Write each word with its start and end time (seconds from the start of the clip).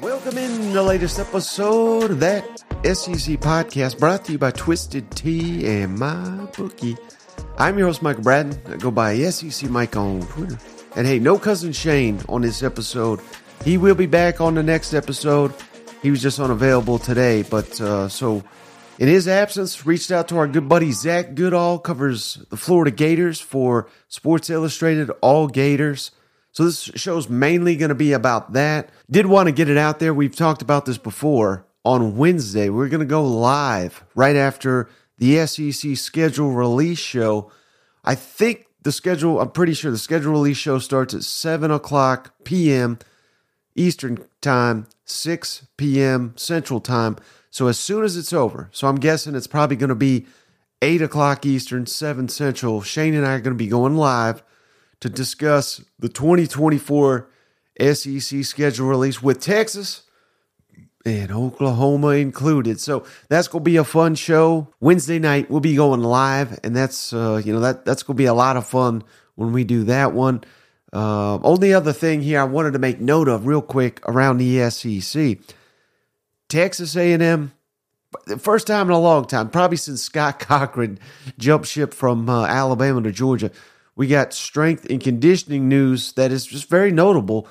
Welcome 0.00 0.38
in 0.38 0.72
the 0.72 0.82
latest 0.82 1.18
episode 1.18 2.12
of 2.12 2.20
that 2.20 2.44
SEC 2.84 3.36
podcast 3.40 3.98
brought 3.98 4.24
to 4.24 4.32
you 4.32 4.38
by 4.38 4.50
Twisted 4.52 5.10
Tea 5.10 5.66
and 5.66 5.98
My 5.98 6.46
Bookie. 6.56 6.96
I'm 7.58 7.76
your 7.76 7.88
host, 7.88 8.00
Michael 8.00 8.22
Bratton. 8.22 8.58
I 8.66 8.76
go 8.76 8.90
by 8.90 9.18
SEC 9.30 9.68
Mike 9.68 9.96
on 9.96 10.22
Twitter. 10.22 10.58
And 10.96 11.06
hey, 11.06 11.18
no 11.18 11.38
cousin 11.38 11.72
Shane 11.72 12.20
on 12.28 12.42
this 12.42 12.62
episode. 12.62 13.20
He 13.64 13.76
will 13.76 13.94
be 13.94 14.06
back 14.06 14.40
on 14.40 14.54
the 14.54 14.62
next 14.62 14.94
episode. 14.94 15.52
He 16.02 16.10
was 16.10 16.22
just 16.22 16.40
unavailable 16.40 16.98
today, 16.98 17.42
but 17.42 17.80
uh, 17.80 18.08
so 18.08 18.42
in 19.00 19.08
his 19.08 19.26
absence, 19.26 19.86
reached 19.86 20.10
out 20.10 20.28
to 20.28 20.36
our 20.36 20.46
good 20.46 20.68
buddy 20.68 20.92
Zach 20.92 21.34
Goodall, 21.34 21.78
covers 21.78 22.34
the 22.50 22.56
Florida 22.58 22.90
Gators 22.90 23.40
for 23.40 23.88
Sports 24.08 24.50
Illustrated 24.50 25.10
All 25.22 25.48
Gators. 25.48 26.10
So 26.52 26.64
this 26.64 26.82
show's 26.96 27.26
mainly 27.26 27.76
going 27.76 27.88
to 27.88 27.94
be 27.94 28.12
about 28.12 28.52
that. 28.52 28.90
Did 29.10 29.24
want 29.24 29.46
to 29.46 29.52
get 29.52 29.70
it 29.70 29.78
out 29.78 30.00
there. 30.00 30.12
We've 30.12 30.36
talked 30.36 30.60
about 30.60 30.84
this 30.84 30.98
before. 30.98 31.64
On 31.82 32.18
Wednesday, 32.18 32.68
we're 32.68 32.90
going 32.90 33.00
to 33.00 33.06
go 33.06 33.24
live 33.24 34.04
right 34.14 34.36
after 34.36 34.90
the 35.16 35.46
SEC 35.46 35.96
schedule 35.96 36.50
release 36.50 36.98
show. 36.98 37.50
I 38.04 38.14
think 38.14 38.66
the 38.82 38.92
schedule, 38.92 39.40
I'm 39.40 39.50
pretty 39.50 39.72
sure 39.72 39.90
the 39.90 39.96
schedule 39.96 40.32
release 40.32 40.58
show 40.58 40.78
starts 40.78 41.14
at 41.14 41.22
7 41.22 41.70
o'clock 41.70 42.34
p.m. 42.44 42.98
Eastern 43.74 44.26
Time, 44.42 44.88
6 45.06 45.68
p.m. 45.78 46.34
Central 46.36 46.80
Time. 46.80 47.16
So 47.50 47.66
as 47.66 47.78
soon 47.78 48.04
as 48.04 48.16
it's 48.16 48.32
over, 48.32 48.68
so 48.72 48.88
I'm 48.88 48.96
guessing 48.96 49.34
it's 49.34 49.46
probably 49.46 49.76
going 49.76 49.88
to 49.88 49.94
be 49.94 50.26
8 50.82 51.02
o'clock 51.02 51.44
Eastern, 51.44 51.86
7 51.86 52.28
Central. 52.28 52.80
Shane 52.80 53.14
and 53.14 53.26
I 53.26 53.34
are 53.34 53.40
going 53.40 53.56
to 53.56 53.62
be 53.62 53.68
going 53.68 53.96
live 53.96 54.42
to 55.00 55.08
discuss 55.08 55.82
the 55.98 56.08
2024 56.08 57.28
SEC 57.80 58.44
schedule 58.44 58.86
release 58.86 59.22
with 59.22 59.40
Texas 59.40 60.02
and 61.04 61.32
Oklahoma 61.32 62.08
included. 62.08 62.80
So 62.80 63.04
that's 63.28 63.48
going 63.48 63.64
to 63.64 63.70
be 63.70 63.76
a 63.76 63.84
fun 63.84 64.14
show. 64.14 64.68
Wednesday 64.80 65.18
night 65.18 65.50
we'll 65.50 65.60
be 65.60 65.74
going 65.74 66.02
live, 66.02 66.60
and 66.62 66.76
that's 66.76 67.12
uh, 67.12 67.40
you 67.44 67.52
know 67.52 67.60
that 67.60 67.84
that's 67.84 68.02
going 68.02 68.16
to 68.16 68.20
be 68.20 68.26
a 68.26 68.34
lot 68.34 68.56
of 68.56 68.66
fun 68.66 69.02
when 69.34 69.52
we 69.52 69.64
do 69.64 69.84
that 69.84 70.12
one. 70.12 70.44
Uh, 70.92 71.36
only 71.42 71.72
other 71.72 71.92
thing 71.92 72.20
here 72.20 72.40
I 72.40 72.44
wanted 72.44 72.72
to 72.72 72.78
make 72.78 73.00
note 73.00 73.28
of 73.28 73.46
real 73.46 73.62
quick 73.62 74.00
around 74.08 74.38
the 74.38 74.68
SEC, 74.70 75.38
Texas 76.50 76.96
A&M. 76.96 77.52
The 78.26 78.38
first 78.38 78.66
time 78.66 78.88
in 78.88 78.92
a 78.92 78.98
long 78.98 79.24
time, 79.24 79.48
probably 79.48 79.76
since 79.76 80.02
Scott 80.02 80.38
Cochran 80.40 80.98
jumped 81.38 81.68
ship 81.68 81.94
from 81.94 82.28
uh, 82.28 82.44
Alabama 82.44 83.00
to 83.02 83.12
Georgia, 83.12 83.50
we 83.96 84.08
got 84.08 84.34
strength 84.34 84.86
and 84.90 85.00
conditioning 85.00 85.68
news 85.68 86.12
that 86.12 86.32
is 86.32 86.44
just 86.44 86.68
very 86.68 86.90
notable. 86.90 87.48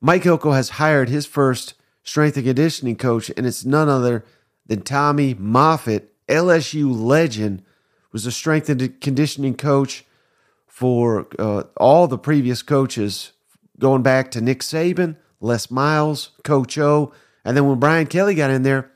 Mike 0.00 0.26
Elko 0.26 0.52
has 0.52 0.70
hired 0.70 1.08
his 1.08 1.26
first 1.26 1.74
strength 2.02 2.36
and 2.36 2.46
conditioning 2.46 2.96
coach, 2.96 3.30
and 3.36 3.46
it's 3.46 3.64
none 3.64 3.88
other 3.88 4.24
than 4.66 4.82
Tommy 4.82 5.34
Moffitt, 5.34 6.12
LSU 6.28 6.94
legend, 6.94 7.62
was 8.12 8.26
a 8.26 8.32
strength 8.32 8.68
and 8.68 9.00
conditioning 9.00 9.54
coach 9.54 10.04
for 10.66 11.26
uh, 11.38 11.62
all 11.76 12.06
the 12.06 12.18
previous 12.18 12.62
coaches, 12.62 13.32
going 13.78 14.02
back 14.02 14.30
to 14.30 14.40
Nick 14.40 14.60
Saban, 14.60 15.16
Les 15.40 15.70
Miles, 15.70 16.30
Coach 16.44 16.76
O, 16.78 17.12
and 17.44 17.56
then 17.56 17.66
when 17.66 17.78
Brian 17.78 18.06
Kelly 18.06 18.34
got 18.34 18.50
in 18.50 18.62
there, 18.62 18.90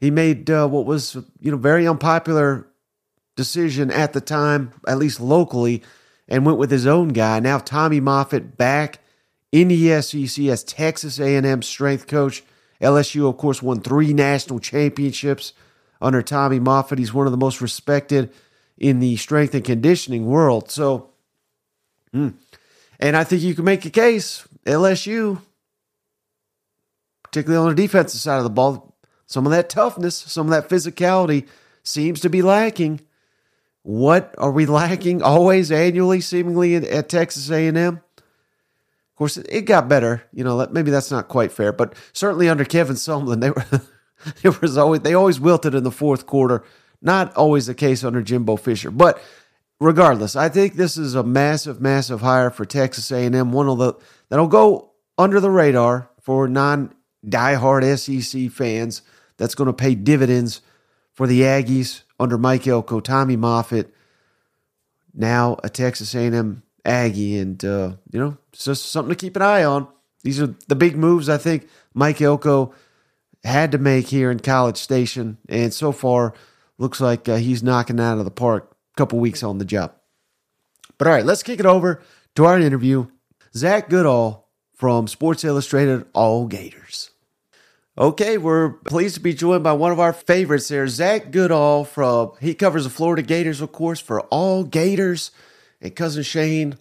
he 0.00 0.10
made 0.10 0.50
uh, 0.50 0.68
what 0.68 0.86
was 0.86 1.14
you 1.40 1.50
know 1.50 1.56
very 1.56 1.86
unpopular 1.86 2.66
decision 3.36 3.90
at 3.90 4.12
the 4.12 4.20
time, 4.20 4.72
at 4.86 4.98
least 4.98 5.20
locally, 5.20 5.82
and 6.28 6.44
went 6.44 6.58
with 6.58 6.70
his 6.70 6.86
own 6.86 7.08
guy. 7.08 7.40
Now 7.40 7.58
Tommy 7.58 8.00
Moffitt 8.00 8.56
back 8.56 9.00
in 9.52 9.68
the 9.68 10.02
SEC 10.02 10.44
as 10.46 10.64
Texas 10.64 11.18
A&M 11.18 11.62
strength 11.62 12.06
coach. 12.06 12.42
LSU, 12.80 13.28
of 13.28 13.38
course, 13.38 13.62
won 13.62 13.80
three 13.80 14.12
national 14.12 14.58
championships 14.58 15.54
under 16.00 16.20
Tommy 16.20 16.60
Moffitt. 16.60 16.98
He's 16.98 17.14
one 17.14 17.26
of 17.26 17.32
the 17.32 17.38
most 17.38 17.60
respected 17.60 18.32
in 18.76 19.00
the 19.00 19.16
strength 19.16 19.54
and 19.54 19.64
conditioning 19.64 20.26
world. 20.26 20.70
So, 20.70 21.10
hmm. 22.12 22.30
and 23.00 23.16
I 23.16 23.24
think 23.24 23.42
you 23.42 23.54
can 23.54 23.64
make 23.64 23.86
a 23.86 23.90
case 23.90 24.46
LSU, 24.66 25.40
particularly 27.36 27.68
on 27.68 27.76
the 27.76 27.82
defensive 27.82 28.18
side 28.18 28.38
of 28.38 28.44
the 28.44 28.50
ball, 28.50 28.96
some 29.26 29.44
of 29.44 29.52
that 29.52 29.68
toughness, 29.68 30.16
some 30.16 30.46
of 30.46 30.52
that 30.52 30.70
physicality 30.70 31.46
seems 31.82 32.20
to 32.20 32.30
be 32.30 32.40
lacking. 32.40 33.02
What 33.82 34.34
are 34.38 34.50
we 34.50 34.64
lacking 34.64 35.20
always 35.20 35.70
annually, 35.70 36.22
seemingly 36.22 36.76
at, 36.76 37.10
Texas 37.10 37.50
A&M? 37.50 37.76
Of 37.76 38.02
course, 39.16 39.36
it 39.36 39.66
got 39.66 39.86
better. 39.86 40.22
You 40.32 40.44
know, 40.44 40.66
maybe 40.70 40.90
that's 40.90 41.10
not 41.10 41.28
quite 41.28 41.52
fair, 41.52 41.72
but 41.72 41.94
certainly 42.14 42.48
under 42.48 42.64
Kevin 42.64 42.96
Sumlin, 42.96 43.42
they 43.42 43.50
were 43.50 43.66
it 44.42 44.62
was 44.62 44.78
always 44.78 45.02
they 45.02 45.12
always 45.12 45.38
wilted 45.38 45.74
in 45.74 45.84
the 45.84 45.90
fourth 45.90 46.24
quarter. 46.24 46.64
Not 47.02 47.36
always 47.36 47.66
the 47.66 47.74
case 47.74 48.02
under 48.02 48.22
Jimbo 48.22 48.56
Fisher, 48.56 48.90
but 48.90 49.20
regardless, 49.78 50.36
I 50.36 50.48
think 50.48 50.74
this 50.74 50.96
is 50.96 51.14
a 51.14 51.22
massive, 51.22 51.82
massive 51.82 52.22
hire 52.22 52.48
for 52.48 52.64
Texas 52.64 53.12
A&M. 53.12 53.52
One 53.52 53.68
of 53.68 53.76
the 53.76 53.92
that'll 54.30 54.48
go 54.48 54.92
under 55.18 55.38
the 55.38 55.50
radar 55.50 56.08
for 56.22 56.48
non 56.48 56.95
diehard 57.28 57.98
SEC 57.98 58.50
fans. 58.50 59.02
That's 59.36 59.54
going 59.54 59.66
to 59.66 59.72
pay 59.72 59.94
dividends 59.94 60.62
for 61.12 61.26
the 61.26 61.42
Aggies 61.42 62.02
under 62.18 62.38
Mike 62.38 62.66
Elko, 62.66 63.00
Tommy 63.00 63.36
Moffitt, 63.36 63.92
now 65.14 65.56
a 65.64 65.68
Texas 65.68 66.14
A&M 66.14 66.62
Aggie, 66.84 67.38
and 67.38 67.62
uh, 67.64 67.92
you 68.12 68.20
know, 68.20 68.36
it's 68.52 68.64
just 68.64 68.90
something 68.90 69.14
to 69.14 69.20
keep 69.20 69.36
an 69.36 69.42
eye 69.42 69.64
on. 69.64 69.88
These 70.22 70.40
are 70.40 70.54
the 70.68 70.76
big 70.76 70.96
moves 70.96 71.28
I 71.28 71.38
think 71.38 71.68
Mike 71.94 72.20
Elko 72.20 72.74
had 73.44 73.72
to 73.72 73.78
make 73.78 74.08
here 74.08 74.30
in 74.30 74.40
College 74.40 74.76
Station, 74.76 75.38
and 75.48 75.72
so 75.72 75.92
far 75.92 76.34
looks 76.78 77.00
like 77.00 77.28
uh, 77.28 77.36
he's 77.36 77.62
knocking 77.62 78.00
out 78.00 78.18
of 78.18 78.24
the 78.24 78.30
park. 78.30 78.72
A 78.94 78.96
couple 78.96 79.18
weeks 79.18 79.42
on 79.42 79.58
the 79.58 79.64
job. 79.64 79.92
But 80.96 81.06
all 81.06 81.14
right, 81.14 81.24
let's 81.24 81.42
kick 81.42 81.60
it 81.60 81.66
over 81.66 82.02
to 82.34 82.44
our 82.46 82.58
interview. 82.58 83.08
Zach 83.54 83.90
Goodall 83.90 84.48
from 84.74 85.06
Sports 85.06 85.44
Illustrated 85.44 86.06
All 86.14 86.46
Gators. 86.46 87.10
Okay, 87.98 88.36
we're 88.36 88.72
pleased 88.72 89.14
to 89.14 89.20
be 89.22 89.32
joined 89.32 89.64
by 89.64 89.72
one 89.72 89.90
of 89.90 89.98
our 89.98 90.12
favorites 90.12 90.68
there, 90.68 90.86
Zach 90.86 91.30
Goodall 91.30 91.86
from 91.86 92.32
he 92.42 92.52
covers 92.52 92.84
the 92.84 92.90
Florida 92.90 93.22
Gators, 93.22 93.62
of 93.62 93.72
course, 93.72 94.00
for 94.00 94.20
all 94.22 94.64
Gators. 94.64 95.30
And 95.80 95.96
cousin 95.96 96.22
Shane 96.22 96.76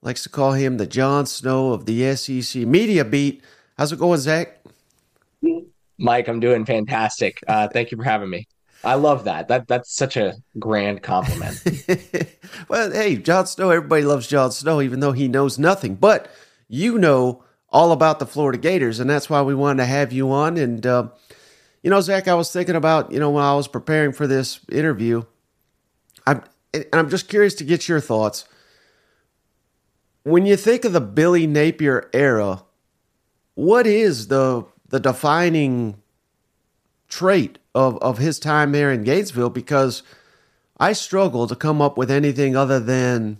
likes 0.00 0.22
to 0.22 0.28
call 0.28 0.52
him 0.52 0.76
the 0.76 0.86
Jon 0.86 1.26
Snow 1.26 1.72
of 1.72 1.86
the 1.86 2.14
SEC 2.14 2.62
media 2.62 3.04
beat. 3.04 3.42
How's 3.76 3.90
it 3.90 3.98
going, 3.98 4.20
Zach? 4.20 4.64
Mike, 5.98 6.28
I'm 6.28 6.38
doing 6.38 6.64
fantastic. 6.64 7.40
Uh, 7.48 7.66
thank 7.66 7.90
you 7.90 7.98
for 7.98 8.04
having 8.04 8.30
me. 8.30 8.46
I 8.84 8.94
love 8.94 9.24
that. 9.24 9.48
That 9.48 9.66
that's 9.66 9.92
such 9.92 10.16
a 10.16 10.34
grand 10.56 11.02
compliment. 11.02 11.64
well, 12.68 12.92
hey, 12.92 13.16
Jon 13.16 13.48
Snow, 13.48 13.70
everybody 13.70 14.04
loves 14.04 14.28
Jon 14.28 14.52
Snow, 14.52 14.80
even 14.80 15.00
though 15.00 15.12
he 15.12 15.26
knows 15.26 15.58
nothing. 15.58 15.96
But 15.96 16.30
you 16.68 16.96
know 16.96 17.42
all 17.72 17.92
about 17.92 18.18
the 18.18 18.26
Florida 18.26 18.58
Gators, 18.58 19.00
and 19.00 19.08
that's 19.08 19.30
why 19.30 19.42
we 19.42 19.54
wanted 19.54 19.82
to 19.82 19.86
have 19.86 20.12
you 20.12 20.30
on. 20.32 20.56
And 20.56 20.84
uh, 20.84 21.08
you 21.82 21.90
know, 21.90 22.00
Zach, 22.00 22.28
I 22.28 22.34
was 22.34 22.52
thinking 22.52 22.76
about 22.76 23.12
you 23.12 23.18
know 23.20 23.30
when 23.30 23.44
I 23.44 23.54
was 23.54 23.68
preparing 23.68 24.12
for 24.12 24.26
this 24.26 24.60
interview, 24.70 25.22
I'm 26.26 26.42
and 26.72 26.86
I'm 26.92 27.10
just 27.10 27.28
curious 27.28 27.54
to 27.54 27.64
get 27.64 27.88
your 27.88 28.00
thoughts. 28.00 28.44
When 30.22 30.46
you 30.46 30.56
think 30.56 30.84
of 30.84 30.92
the 30.92 31.00
Billy 31.00 31.46
Napier 31.46 32.10
era, 32.12 32.64
what 33.54 33.86
is 33.86 34.28
the 34.28 34.64
the 34.88 35.00
defining 35.00 36.02
trait 37.08 37.58
of, 37.74 37.96
of 37.98 38.18
his 38.18 38.38
time 38.38 38.72
there 38.72 38.92
in 38.92 39.04
Gainesville? 39.04 39.50
Because 39.50 40.02
I 40.78 40.92
struggle 40.92 41.46
to 41.46 41.56
come 41.56 41.80
up 41.82 41.96
with 41.96 42.10
anything 42.10 42.56
other 42.56 42.80
than 42.80 43.38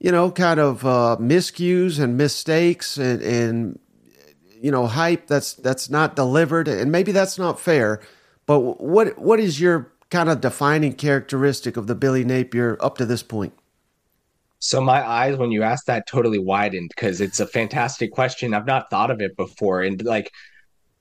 you 0.00 0.12
know, 0.12 0.30
kind 0.30 0.60
of 0.60 0.84
uh, 0.84 1.16
miscues 1.20 1.98
and 1.98 2.16
mistakes 2.16 2.96
and, 2.96 3.20
and 3.22 3.78
you 4.60 4.70
know 4.70 4.86
hype 4.86 5.26
that's 5.26 5.54
that's 5.54 5.90
not 5.90 6.16
delivered, 6.16 6.68
and 6.68 6.92
maybe 6.92 7.12
that's 7.12 7.38
not 7.38 7.60
fair. 7.60 8.00
But 8.46 8.80
what 8.80 9.18
what 9.18 9.40
is 9.40 9.60
your 9.60 9.92
kind 10.10 10.28
of 10.28 10.40
defining 10.40 10.94
characteristic 10.94 11.76
of 11.76 11.86
the 11.86 11.94
Billy 11.94 12.24
Napier 12.24 12.78
up 12.80 12.98
to 12.98 13.06
this 13.06 13.22
point? 13.22 13.52
So 14.60 14.80
my 14.80 15.06
eyes, 15.06 15.36
when 15.36 15.52
you 15.52 15.62
asked 15.62 15.86
that, 15.86 16.08
totally 16.08 16.38
widened 16.38 16.90
because 16.94 17.20
it's 17.20 17.38
a 17.38 17.46
fantastic 17.46 18.10
question. 18.10 18.54
I've 18.54 18.66
not 18.66 18.90
thought 18.90 19.10
of 19.10 19.20
it 19.20 19.36
before, 19.36 19.82
and 19.82 20.02
like 20.04 20.32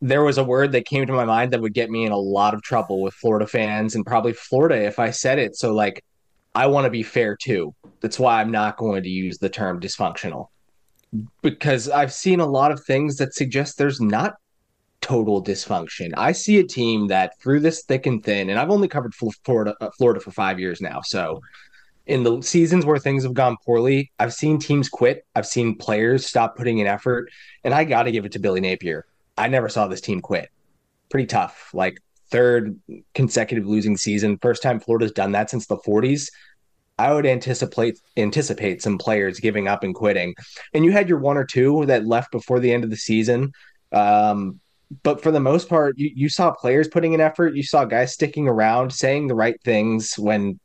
there 0.02 0.24
was 0.24 0.38
a 0.38 0.44
word 0.44 0.72
that 0.74 0.86
came 0.86 1.08
to 1.08 1.14
my 1.14 1.26
mind 1.26 1.52
that 1.52 1.62
would 1.62 1.74
get 1.74 1.90
me 1.90 2.06
in 2.06 2.12
a 2.12 2.18
lot 2.18 2.54
of 2.54 2.62
trouble 2.62 3.02
with 3.02 3.16
Florida 3.16 3.48
fans 3.48 3.96
and 3.96 4.06
probably 4.06 4.34
Florida 4.34 4.86
if 4.86 5.00
I 5.00 5.10
said 5.10 5.40
it. 5.40 5.56
So 5.56 5.74
like 5.74 6.04
I 6.56 6.68
want 6.68 6.86
to 6.86 6.90
be 6.90 7.04
fair 7.04 7.36
too. 7.36 7.74
That's 8.02 8.20
why 8.20 8.42
I'm 8.42 8.52
not 8.52 8.78
going 8.78 9.04
to 9.04 9.10
use 9.10 9.38
the 9.38 9.50
term 9.50 9.80
dysfunctional 9.80 10.48
because 11.42 11.90
I've 11.90 12.14
seen 12.14 12.40
a 12.40 12.46
lot 12.46 12.72
of 12.72 12.84
things 12.84 13.18
that 13.18 13.34
suggest 13.34 13.78
there's 13.78 14.02
not 14.02 14.36
total 15.02 15.44
dysfunction. 15.44 16.12
I 16.18 16.32
see 16.32 16.60
a 16.60 16.64
team 16.64 17.08
that 17.08 17.40
through 17.40 17.62
this 17.62 17.84
thick 17.84 18.06
and 18.06 18.24
thin, 18.24 18.50
and 18.50 18.60
I've 18.60 18.70
only 18.70 18.88
covered 18.88 19.14
Florida, 19.16 19.76
uh, 19.80 19.90
Florida 19.98 20.20
for 20.20 20.32
five 20.32 20.60
years 20.60 20.82
now, 20.82 21.02
so 21.02 21.42
in 22.08 22.24
the 22.24 22.42
seasons 22.42 22.86
where 22.86 22.98
things 22.98 23.24
have 23.24 23.34
gone 23.34 23.58
poorly, 23.66 24.12
I've 24.18 24.34
seen 24.34 24.60
teams 24.60 24.90
quit. 24.90 25.26
I've 25.36 25.46
seen 25.46 25.76
players 25.76 26.26
stop 26.26 26.56
putting 26.56 26.80
in 26.80 26.88
effort, 26.88 27.30
and 27.64 27.74
I 27.74 27.84
got 27.84 28.04
to 28.04 28.12
give 28.12 28.26
it 28.26 28.32
to 28.34 28.40
Billy 28.40 28.62
Napier. 28.62 29.06
I 29.38 29.50
never 29.50 29.70
saw 29.70 29.88
this 29.88 30.02
team 30.02 30.22
quit. 30.22 30.50
Pretty 31.10 31.28
tough. 31.28 31.70
Like 31.74 32.00
third 32.30 32.80
consecutive 33.14 33.66
losing 33.66 33.98
season, 33.98 34.38
first 34.42 34.62
time 34.62 34.80
Florida's 34.80 35.12
done 35.12 35.32
that 35.34 35.50
since 35.50 35.68
the 35.68 35.78
40s. 35.78 36.30
I 37.00 37.14
would 37.14 37.28
anticipate 37.28 38.00
anticipate 38.16 38.82
some 38.82 38.98
players 38.98 39.40
giving 39.40 39.68
up 39.68 39.84
and 39.84 39.94
quitting. 39.94 40.34
And 40.74 40.84
you 40.84 40.92
had 40.92 41.08
your 41.08 41.20
one 41.20 41.38
or 41.38 41.46
two 41.46 41.86
that 41.86 42.08
left 42.08 42.32
before 42.32 42.60
the 42.60 42.74
end 42.74 42.84
of 42.84 42.90
the 42.90 42.98
season. 42.98 43.52
Um, 43.92 44.60
but 45.04 45.22
for 45.22 45.32
the 45.32 45.40
most 45.40 45.70
part, 45.70 45.98
you, 45.98 46.12
you 46.16 46.30
saw 46.30 46.52
players 46.52 46.88
putting 46.88 47.14
in 47.14 47.22
effort. 47.22 47.56
You 47.56 47.64
saw 47.64 47.86
guys 47.86 48.14
sticking 48.14 48.48
around, 48.48 48.92
saying 48.92 49.28
the 49.28 49.36
right 49.36 49.62
things 49.64 50.18
when 50.18 50.60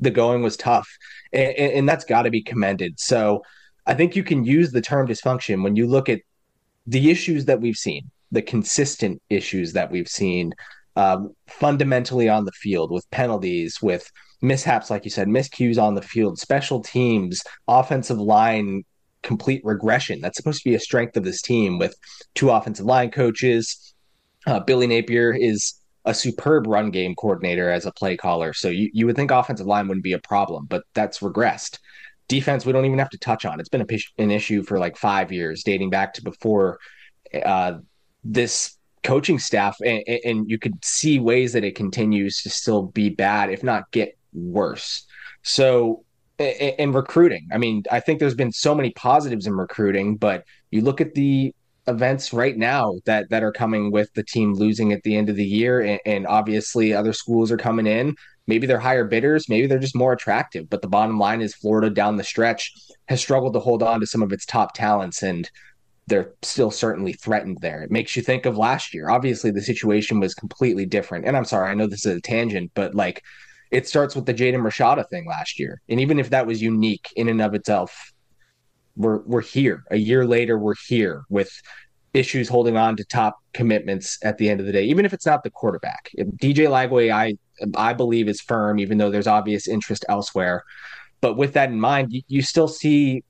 the 0.00 0.10
going 0.10 0.42
was 0.42 0.56
tough, 0.56 0.88
and, 1.32 1.56
and 1.56 1.88
that's 1.88 2.04
got 2.04 2.22
to 2.22 2.30
be 2.30 2.42
commended. 2.42 2.98
So 2.98 3.42
I 3.86 3.94
think 3.94 4.16
you 4.16 4.24
can 4.24 4.44
use 4.44 4.72
the 4.72 4.80
term 4.80 5.06
dysfunction 5.06 5.62
when 5.62 5.76
you 5.76 5.86
look 5.86 6.08
at 6.08 6.20
the 6.86 7.10
issues 7.10 7.46
that 7.46 7.60
we've 7.60 7.76
seen, 7.76 8.10
the 8.34 8.42
consistent 8.42 9.20
issues 9.30 9.72
that 9.72 9.90
we've 9.90 10.08
seen 10.08 10.52
um, 10.96 11.34
fundamentally 11.48 12.28
on 12.28 12.44
the 12.44 12.52
field 12.52 12.90
with 12.90 13.10
penalties, 13.10 13.80
with 13.82 14.10
mishaps, 14.42 14.90
like 14.90 15.04
you 15.04 15.10
said, 15.10 15.28
miscues 15.28 15.82
on 15.82 15.94
the 15.94 16.02
field, 16.02 16.38
special 16.38 16.80
teams, 16.80 17.42
offensive 17.66 18.18
line 18.18 18.84
complete 19.22 19.62
regression. 19.64 20.20
That's 20.20 20.36
supposed 20.36 20.62
to 20.62 20.68
be 20.68 20.76
a 20.76 20.80
strength 20.80 21.16
of 21.16 21.24
this 21.24 21.42
team 21.42 21.78
with 21.78 21.96
two 22.34 22.50
offensive 22.50 22.86
line 22.86 23.10
coaches. 23.10 23.94
Uh, 24.46 24.60
Billy 24.60 24.86
Napier 24.86 25.32
is 25.32 25.74
a 26.04 26.14
superb 26.14 26.66
run 26.66 26.90
game 26.90 27.14
coordinator 27.14 27.70
as 27.70 27.86
a 27.86 27.92
play 27.92 28.16
caller. 28.16 28.52
So 28.52 28.68
you, 28.68 28.90
you 28.92 29.06
would 29.06 29.16
think 29.16 29.30
offensive 29.30 29.66
line 29.66 29.88
wouldn't 29.88 30.04
be 30.04 30.12
a 30.12 30.18
problem, 30.18 30.66
but 30.66 30.84
that's 30.92 31.20
regressed. 31.20 31.78
Defense, 32.28 32.64
we 32.64 32.72
don't 32.72 32.84
even 32.84 32.98
have 32.98 33.10
to 33.10 33.18
touch 33.18 33.44
on. 33.44 33.58
It's 33.58 33.70
been 33.70 33.80
a, 33.80 34.22
an 34.22 34.30
issue 34.30 34.62
for 34.62 34.78
like 34.78 34.96
five 34.96 35.32
years, 35.32 35.62
dating 35.64 35.90
back 35.90 36.14
to 36.14 36.22
before 36.22 36.78
uh, 37.34 37.78
this 38.24 38.76
coaching 39.02 39.38
staff. 39.38 39.76
And, 39.84 40.02
and 40.24 40.50
you 40.50 40.58
could 40.58 40.84
see 40.84 41.18
ways 41.20 41.52
that 41.52 41.64
it 41.64 41.74
continues 41.74 42.42
to 42.42 42.50
still 42.50 42.82
be 42.82 43.10
bad, 43.10 43.50
if 43.50 43.62
not 43.62 43.90
get 43.90 44.16
worse. 44.32 45.06
So, 45.42 46.04
in 46.38 46.90
recruiting, 46.92 47.46
I 47.52 47.58
mean, 47.58 47.84
I 47.92 48.00
think 48.00 48.18
there's 48.18 48.34
been 48.34 48.50
so 48.50 48.74
many 48.74 48.90
positives 48.90 49.46
in 49.46 49.54
recruiting, 49.54 50.16
but 50.16 50.44
you 50.72 50.80
look 50.80 51.00
at 51.00 51.14
the 51.14 51.54
events 51.86 52.32
right 52.32 52.56
now 52.56 52.94
that 53.04 53.28
that 53.30 53.42
are 53.42 53.52
coming 53.52 53.90
with 53.90 54.12
the 54.14 54.22
team 54.22 54.54
losing 54.54 54.92
at 54.92 55.02
the 55.02 55.16
end 55.16 55.28
of 55.28 55.36
the 55.36 55.44
year 55.44 55.80
and, 55.80 56.00
and, 56.06 56.26
obviously 56.26 56.94
other 56.94 57.12
schools 57.12 57.52
are 57.52 57.58
coming 57.58 57.86
in 57.86 58.14
maybe 58.46 58.66
they're 58.66 58.78
higher 58.78 59.04
bidders 59.04 59.48
maybe 59.48 59.66
they're 59.66 59.78
just 59.78 59.94
more 59.94 60.14
attractive 60.14 60.68
but 60.70 60.80
the 60.80 60.88
bottom 60.88 61.18
line 61.18 61.42
is 61.42 61.54
florida 61.54 61.90
down 61.90 62.16
the 62.16 62.24
stretch 62.24 62.72
has 63.08 63.20
struggled 63.20 63.52
to 63.52 63.60
hold 63.60 63.82
on 63.82 64.00
to 64.00 64.06
some 64.06 64.22
of 64.22 64.32
its 64.32 64.46
top 64.46 64.72
talents 64.72 65.22
and 65.22 65.50
they're 66.06 66.32
still 66.42 66.70
certainly 66.70 67.12
threatened 67.12 67.58
there 67.60 67.82
it 67.82 67.90
makes 67.90 68.16
you 68.16 68.22
think 68.22 68.46
of 68.46 68.56
last 68.58 68.92
year 68.92 69.10
obviously 69.10 69.50
the 69.50 69.62
situation 69.62 70.20
was 70.20 70.34
completely 70.34 70.86
different 70.86 71.24
and 71.24 71.36
i'm 71.36 71.44
sorry 71.44 71.70
i 71.70 71.74
know 71.74 71.86
this 71.86 72.06
is 72.06 72.16
a 72.16 72.20
tangent 72.20 72.70
but 72.74 72.94
like 72.94 73.22
it 73.70 73.88
starts 73.88 74.14
with 74.14 74.26
the 74.26 74.34
jaden 74.34 74.62
rashada 74.62 75.08
thing 75.08 75.26
last 75.26 75.58
year 75.58 75.80
and 75.88 76.00
even 76.00 76.18
if 76.18 76.30
that 76.30 76.46
was 76.46 76.60
unique 76.62 77.12
in 77.16 77.28
and 77.28 77.40
of 77.40 77.54
itself 77.54 78.12
we're 78.96 79.18
we're 79.24 79.42
here. 79.42 79.84
A 79.90 79.96
year 79.96 80.26
later, 80.26 80.58
we're 80.58 80.74
here 80.86 81.24
with 81.28 81.50
issues 82.12 82.48
holding 82.48 82.76
on 82.76 82.96
to 82.96 83.04
top 83.04 83.38
commitments 83.52 84.18
at 84.22 84.38
the 84.38 84.48
end 84.48 84.60
of 84.60 84.66
the 84.66 84.72
day, 84.72 84.84
even 84.84 85.04
if 85.04 85.12
it's 85.12 85.26
not 85.26 85.42
the 85.42 85.50
quarterback. 85.50 86.10
DJ 86.16 86.68
Lagway, 86.68 87.12
I 87.12 87.36
I 87.76 87.92
believe 87.92 88.28
is 88.28 88.40
firm, 88.40 88.78
even 88.78 88.98
though 88.98 89.10
there's 89.10 89.26
obvious 89.26 89.68
interest 89.68 90.04
elsewhere. 90.08 90.64
But 91.20 91.36
with 91.36 91.54
that 91.54 91.70
in 91.70 91.80
mind, 91.80 92.12
you, 92.12 92.22
you 92.28 92.42
still 92.42 92.68
see 92.68 93.24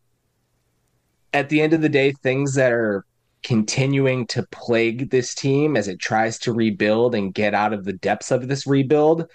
at 1.35 1.49
the 1.51 1.61
end 1.61 1.75
of 1.75 1.83
the 1.83 1.89
day 1.89 2.13
things 2.13 2.55
that 2.55 2.73
are 2.73 3.05
continuing 3.43 4.27
to 4.29 4.43
plague 4.51 5.11
this 5.11 5.35
team 5.35 5.77
as 5.77 5.87
it 5.87 5.99
tries 5.99 6.39
to 6.39 6.53
rebuild 6.53 7.15
and 7.15 7.35
get 7.35 7.53
out 7.53 7.75
of 7.75 7.85
the 7.85 7.93
depths 7.93 8.31
of 8.31 8.49
this 8.49 8.67
rebuild, 8.67 9.29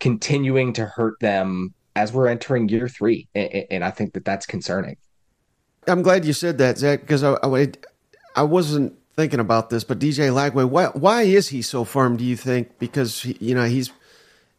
continuing 0.00 0.74
to 0.74 0.84
hurt 0.84 1.18
them 1.20 1.72
as 1.96 2.12
we're 2.12 2.26
entering 2.26 2.68
year 2.68 2.88
three. 2.88 3.26
And, 3.34 3.64
and 3.70 3.84
I 3.84 3.90
think 3.90 4.12
that 4.12 4.24
that's 4.24 4.44
concerning. 4.44 4.96
I'm 5.86 6.02
glad 6.02 6.24
you 6.24 6.32
said 6.32 6.58
that, 6.58 6.76
Zach, 6.76 7.00
because 7.00 7.22
I, 7.22 7.36
I, 7.42 7.72
I 8.36 8.42
wasn't 8.42 8.98
thinking 9.16 9.40
about 9.40 9.70
this, 9.70 9.84
but 9.84 9.98
DJ 9.98 10.30
Lagway, 10.30 10.68
why, 10.68 10.86
why 10.86 11.22
is 11.22 11.48
he 11.48 11.62
so 11.62 11.84
firm? 11.84 12.16
Do 12.16 12.24
you 12.24 12.36
think? 12.36 12.78
Because 12.78 13.22
he, 13.22 13.36
you 13.40 13.54
know 13.54 13.64
he's, 13.64 13.92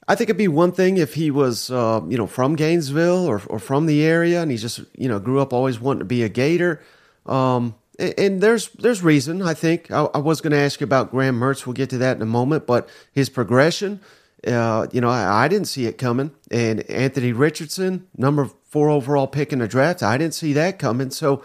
I 0.08 0.16
think 0.16 0.30
it'd 0.30 0.38
be 0.38 0.48
one 0.48 0.72
thing 0.72 0.98
if 0.98 1.16
he 1.16 1.32
was, 1.32 1.72
uh, 1.72 2.02
you 2.08 2.18
know, 2.18 2.28
from 2.28 2.56
Gainesville 2.56 3.26
or 3.26 3.42
or 3.48 3.60
from 3.60 3.88
the 3.88 4.04
area, 4.04 4.42
and 4.42 4.52
he 4.52 4.58
just, 4.58 4.82
you 4.96 5.08
know, 5.08 5.20
grew 5.20 5.40
up 5.40 5.52
always 5.52 5.80
wanting 5.80 6.00
to 6.00 6.06
be 6.06 6.24
a 6.24 6.30
Gator. 6.30 6.82
Um, 7.26 7.76
and, 7.98 8.14
and 8.18 8.42
there's 8.42 8.70
there's 8.70 9.02
reason. 9.04 9.42
I 9.42 9.54
think 9.54 9.90
I, 9.92 10.04
I 10.04 10.20
was 10.20 10.42
going 10.42 10.52
to 10.52 10.60
ask 10.60 10.80
you 10.80 10.84
about 10.86 11.12
Graham 11.12 11.40
Mertz. 11.40 11.66
We'll 11.66 11.74
get 11.74 11.90
to 11.90 11.98
that 12.00 12.18
in 12.18 12.22
a 12.22 12.28
moment, 12.28 12.68
but 12.68 12.88
his 13.12 13.30
progression. 13.30 14.00
Uh, 14.46 14.86
you 14.92 15.02
know, 15.02 15.10
I, 15.10 15.46
I, 15.46 15.48
didn't 15.48 15.66
see 15.66 15.88
it 15.88 15.98
coming. 15.98 16.30
And 16.52 16.82
Anthony 16.82 17.34
Richardson, 17.34 18.08
number 18.16 18.52
four 18.66 18.90
overall 18.90 19.26
pick 19.26 19.52
in 19.52 19.58
the 19.58 19.68
draft, 19.68 20.04
I 20.04 20.20
didn't 20.20 20.36
see 20.36 20.54
that 20.54 20.78
coming. 20.78 21.10
So 21.10 21.42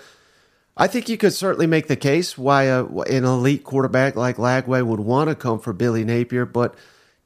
I 0.76 0.86
think 0.86 1.08
you 1.08 1.16
could 1.16 1.32
certainly 1.32 1.66
make 1.66 1.86
the 1.86 1.96
case 1.96 2.36
why 2.36 2.64
a, 2.64 2.84
an 2.84 3.24
elite 3.24 3.64
quarterback 3.64 4.16
like 4.16 4.36
Lagway 4.36 4.84
would 4.84 5.00
want 5.00 5.30
to 5.30 5.34
come 5.34 5.60
for 5.60 5.72
Billy 5.72 6.04
Napier. 6.04 6.44
But 6.44 6.74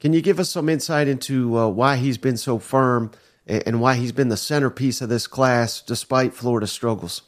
can 0.01 0.13
you 0.13 0.21
give 0.21 0.39
us 0.39 0.51
some 0.51 0.69
insight 0.69 1.09
into 1.09 1.59
uh, 1.59 1.69
why 1.69 1.97
he's 1.97 2.19
been 2.19 2.37
so 2.37 2.59
firm 2.59 3.11
and, 3.47 3.81
why 3.81 3.95
he's 3.95 4.13
been 4.13 4.29
the 4.29 4.37
centerpiece 4.37 5.01
of 5.01 5.09
this 5.09 5.27
class 5.27 5.81
despite 5.81 6.35
Florida's 6.35 6.73
struggles? 6.73 7.23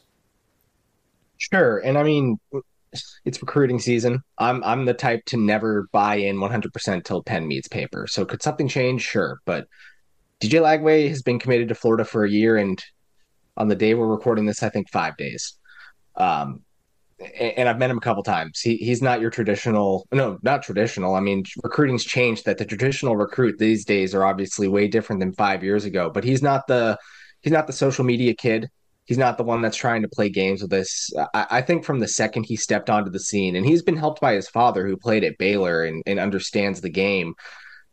Sure. 1.37 1.77
And 1.79 1.97
I 1.97 2.03
mean, 2.03 2.39
it's 3.25 3.41
recruiting 3.41 3.79
season. 3.79 4.21
I'm 4.37 4.63
I'm 4.63 4.85
the 4.85 4.93
type 4.93 5.23
to 5.27 5.37
never 5.37 5.87
buy 5.91 6.15
in 6.15 6.37
100% 6.37 7.03
till 7.03 7.23
pen 7.23 7.47
meets 7.47 7.67
paper. 7.67 8.07
So 8.07 8.25
could 8.25 8.41
something 8.41 8.67
change? 8.67 9.01
Sure, 9.01 9.39
but 9.45 9.67
DJ 10.41 10.61
Lagway 10.61 11.09
has 11.09 11.21
been 11.21 11.39
committed 11.39 11.69
to 11.69 11.75
Florida 11.75 12.05
for 12.05 12.23
a 12.23 12.29
year, 12.29 12.57
and 12.57 12.83
on 13.55 13.67
the 13.67 13.75
day 13.75 13.93
we're 13.93 14.07
recording 14.07 14.45
this, 14.45 14.63
I 14.63 14.69
think 14.69 14.89
five 14.89 15.17
days. 15.17 15.57
Um, 16.15 16.61
and 17.19 17.67
I've 17.67 17.79
met 17.79 17.89
him 17.89 17.97
a 17.97 18.01
couple 18.01 18.23
times. 18.23 18.59
He 18.59 18.77
he's 18.77 19.01
not 19.01 19.21
your 19.21 19.31
traditional, 19.31 20.07
no, 20.11 20.37
not 20.43 20.61
traditional. 20.61 21.15
I 21.15 21.19
mean, 21.19 21.43
recruiting's 21.63 22.03
changed. 22.03 22.45
That 22.45 22.57
the 22.57 22.65
traditional 22.65 23.15
recruit 23.15 23.57
these 23.57 23.85
days 23.85 24.13
are 24.13 24.23
obviously 24.23 24.67
way 24.67 24.87
different 24.87 25.19
than 25.19 25.33
five 25.33 25.63
years 25.63 25.85
ago. 25.85 26.11
But 26.13 26.23
he's 26.23 26.43
not 26.43 26.67
the 26.67 26.97
he's 27.41 27.53
not 27.53 27.67
the 27.67 27.73
social 27.73 28.05
media 28.05 28.33
kid. 28.33 28.69
He's 29.05 29.17
not 29.17 29.37
the 29.37 29.43
one 29.43 29.61
that's 29.61 29.77
trying 29.77 30.01
to 30.01 30.09
play 30.09 30.29
games 30.29 30.61
with 30.61 30.69
this. 30.69 31.09
I, 31.33 31.47
I, 31.49 31.61
think 31.61 31.85
from 31.85 31.99
the 31.99 32.09
second 32.09 32.43
he 32.43 32.57
stepped 32.57 32.89
onto 32.89 33.09
the 33.09 33.21
scene, 33.21 33.55
and 33.55 33.65
he's 33.65 33.81
been 33.81 33.95
helped 33.95 34.19
by 34.19 34.33
his 34.33 34.49
father, 34.49 34.85
who 34.85 34.97
played 34.97 35.23
at 35.23 35.37
Baylor 35.37 35.85
and, 35.85 36.03
and 36.05 36.19
understands 36.19 36.81
the 36.81 36.89
game. 36.89 37.33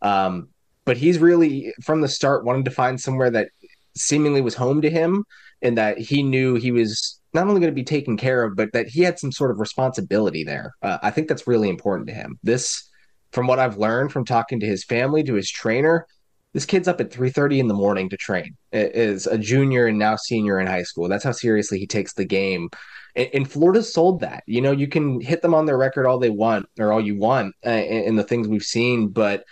Um, 0.02 0.49
but 0.85 0.97
he's 0.97 1.21
really 1.21 1.73
from 1.85 2.00
the 2.00 2.09
start 2.09 2.45
wanted 2.45 2.64
to 2.64 2.73
find 2.73 3.00
somewhere 3.00 3.31
that 3.31 3.50
seemingly 3.97 4.40
was 4.40 4.57
home 4.57 4.83
to 4.83 4.90
him, 4.90 5.25
and 5.62 5.78
that 5.78 5.99
he 5.99 6.23
knew 6.23 6.57
he 6.57 6.73
was 6.73 7.21
not 7.35 7.49
only 7.49 7.61
going 7.61 7.73
to 7.73 7.75
be 7.75 7.85
taken 7.85 8.17
care 8.17 8.45
of, 8.45 8.57
but 8.57 8.73
that 8.73 8.88
he 8.88 9.03
had 9.03 9.19
some 9.19 9.33
sort 9.33 9.50
of 9.50 9.59
responsibility 9.59 10.45
there. 10.45 10.73
Uh, 10.83 10.99
I 11.03 11.11
think 11.11 11.29
that's 11.29 11.47
really 11.47 11.69
important 11.69 12.09
to 12.09 12.14
him. 12.14 12.38
This, 12.43 12.88
from 13.33 13.47
what 13.47 13.59
I've 13.59 13.76
learned 13.76 14.12
from 14.12 14.25
talking 14.25 14.61
to 14.61 14.67
his 14.67 14.85
family, 14.85 15.25
to 15.25 15.35
his 15.35 15.50
trainer, 15.50 16.07
this 16.55 16.64
kid's 16.64 16.87
up 16.87 17.00
at 17.00 17.11
3.30 17.11 17.59
in 17.59 17.69
the 17.69 17.75
morning 17.75 18.09
to 18.09 18.17
train. 18.17 18.57
Is 18.73 19.26
a 19.26 19.37
junior 19.37 19.88
and 19.88 19.99
now 19.99 20.14
senior 20.14 20.61
in 20.61 20.69
high 20.69 20.85
school. 20.85 21.09
That's 21.09 21.25
how 21.25 21.33
seriously 21.33 21.81
he 21.81 21.87
takes 21.87 22.14
the 22.14 22.25
game. 22.25 22.71
And, 23.17 23.29
and 23.35 23.50
florida 23.50 23.83
sold 23.83 24.21
that. 24.21 24.45
You 24.47 24.61
know 24.61 24.73
you 24.73 24.87
can 24.87 25.21
hit 25.21 25.43
them 25.43 25.55
on 25.55 25.67
their 25.67 25.76
record 25.76 26.07
all 26.07 26.19
they 26.19 26.31
want 26.31 26.67
or 26.79 26.93
all 26.93 27.00
you 27.00 27.19
want 27.19 27.55
uh, 27.67 27.71
in, 27.71 28.05
in 28.05 28.17
the 28.17 28.25
things 28.25 28.49
we've 28.49 28.62
seen 28.62 29.09
but 29.09 29.45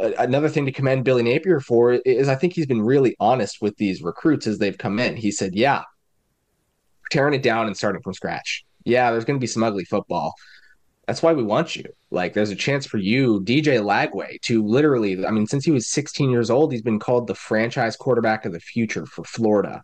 uh, 0.00 0.10
another 0.18 0.48
thing 0.48 0.66
to 0.66 0.72
commend 0.72 1.04
billy 1.04 1.22
napier 1.22 1.60
for 1.60 1.92
is 1.92 2.28
i 2.28 2.34
think 2.34 2.54
he's 2.54 2.66
been 2.66 2.80
really 2.80 3.14
honest 3.20 3.60
with 3.60 3.76
these 3.76 4.02
recruits 4.02 4.46
as 4.46 4.58
they've 4.58 4.78
come 4.78 4.98
in. 4.98 5.16
He 5.16 5.30
said 5.30 5.54
yeah 5.54 5.82
tearing 7.12 7.34
it 7.34 7.42
down 7.42 7.66
and 7.66 7.76
starting 7.76 8.02
from 8.02 8.14
scratch 8.14 8.64
yeah 8.84 9.10
there's 9.10 9.24
going 9.24 9.38
to 9.38 9.42
be 9.42 9.46
some 9.46 9.62
ugly 9.62 9.84
football 9.84 10.34
that's 11.06 11.22
why 11.22 11.32
we 11.32 11.42
want 11.42 11.74
you. 11.74 11.84
Like, 12.10 12.32
there's 12.32 12.50
a 12.50 12.56
chance 12.56 12.86
for 12.86 12.98
you, 12.98 13.40
DJ 13.40 13.80
Lagway, 13.80 14.40
to 14.42 14.64
literally, 14.64 15.26
I 15.26 15.30
mean, 15.30 15.46
since 15.46 15.64
he 15.64 15.72
was 15.72 15.90
16 15.90 16.30
years 16.30 16.48
old, 16.48 16.72
he's 16.72 16.82
been 16.82 17.00
called 17.00 17.26
the 17.26 17.34
franchise 17.34 17.96
quarterback 17.96 18.44
of 18.44 18.52
the 18.52 18.60
future 18.60 19.04
for 19.06 19.24
Florida. 19.24 19.82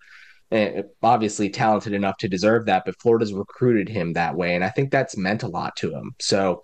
And 0.51 0.85
obviously 1.03 1.51
talented 1.51 1.93
enough 1.93 2.17
to 2.19 2.29
deserve 2.29 2.67
that, 2.67 2.85
but 2.87 2.99
Florida's 3.01 3.35
recruited 3.35 3.89
him 3.89 4.15
that 4.15 4.37
way. 4.37 4.55
And 4.55 4.65
I 4.65 4.71
think 4.71 4.91
that's 4.91 5.17
meant 5.17 5.43
a 5.43 5.49
lot 5.49 5.77
to 5.77 5.93
him. 5.93 6.15
So 6.21 6.63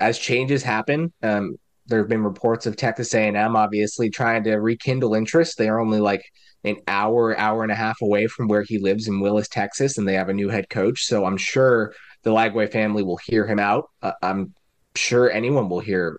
as 0.00 0.18
changes 0.18 0.62
happen, 0.62 1.12
um, 1.22 1.56
there 1.90 2.00
have 2.00 2.08
been 2.08 2.24
reports 2.24 2.66
of 2.66 2.76
Texas 2.76 3.14
A&M 3.14 3.56
obviously 3.56 4.08
trying 4.08 4.44
to 4.44 4.54
rekindle 4.56 5.14
interest. 5.14 5.58
They 5.58 5.68
are 5.68 5.80
only 5.80 6.00
like 6.00 6.24
an 6.64 6.76
hour, 6.88 7.38
hour 7.38 7.62
and 7.62 7.72
a 7.72 7.74
half 7.74 8.00
away 8.00 8.26
from 8.26 8.48
where 8.48 8.62
he 8.62 8.78
lives 8.78 9.08
in 9.08 9.20
Willis, 9.20 9.48
Texas, 9.48 9.98
and 9.98 10.08
they 10.08 10.14
have 10.14 10.28
a 10.28 10.34
new 10.34 10.48
head 10.48 10.70
coach. 10.70 11.04
So 11.04 11.24
I'm 11.24 11.36
sure– 11.36 11.92
the 12.22 12.30
Lagway 12.30 12.70
family 12.70 13.02
will 13.02 13.18
hear 13.24 13.46
him 13.46 13.58
out. 13.58 13.90
Uh, 14.02 14.12
I'm 14.22 14.54
sure 14.94 15.30
anyone 15.30 15.68
will 15.68 15.80
hear 15.80 16.18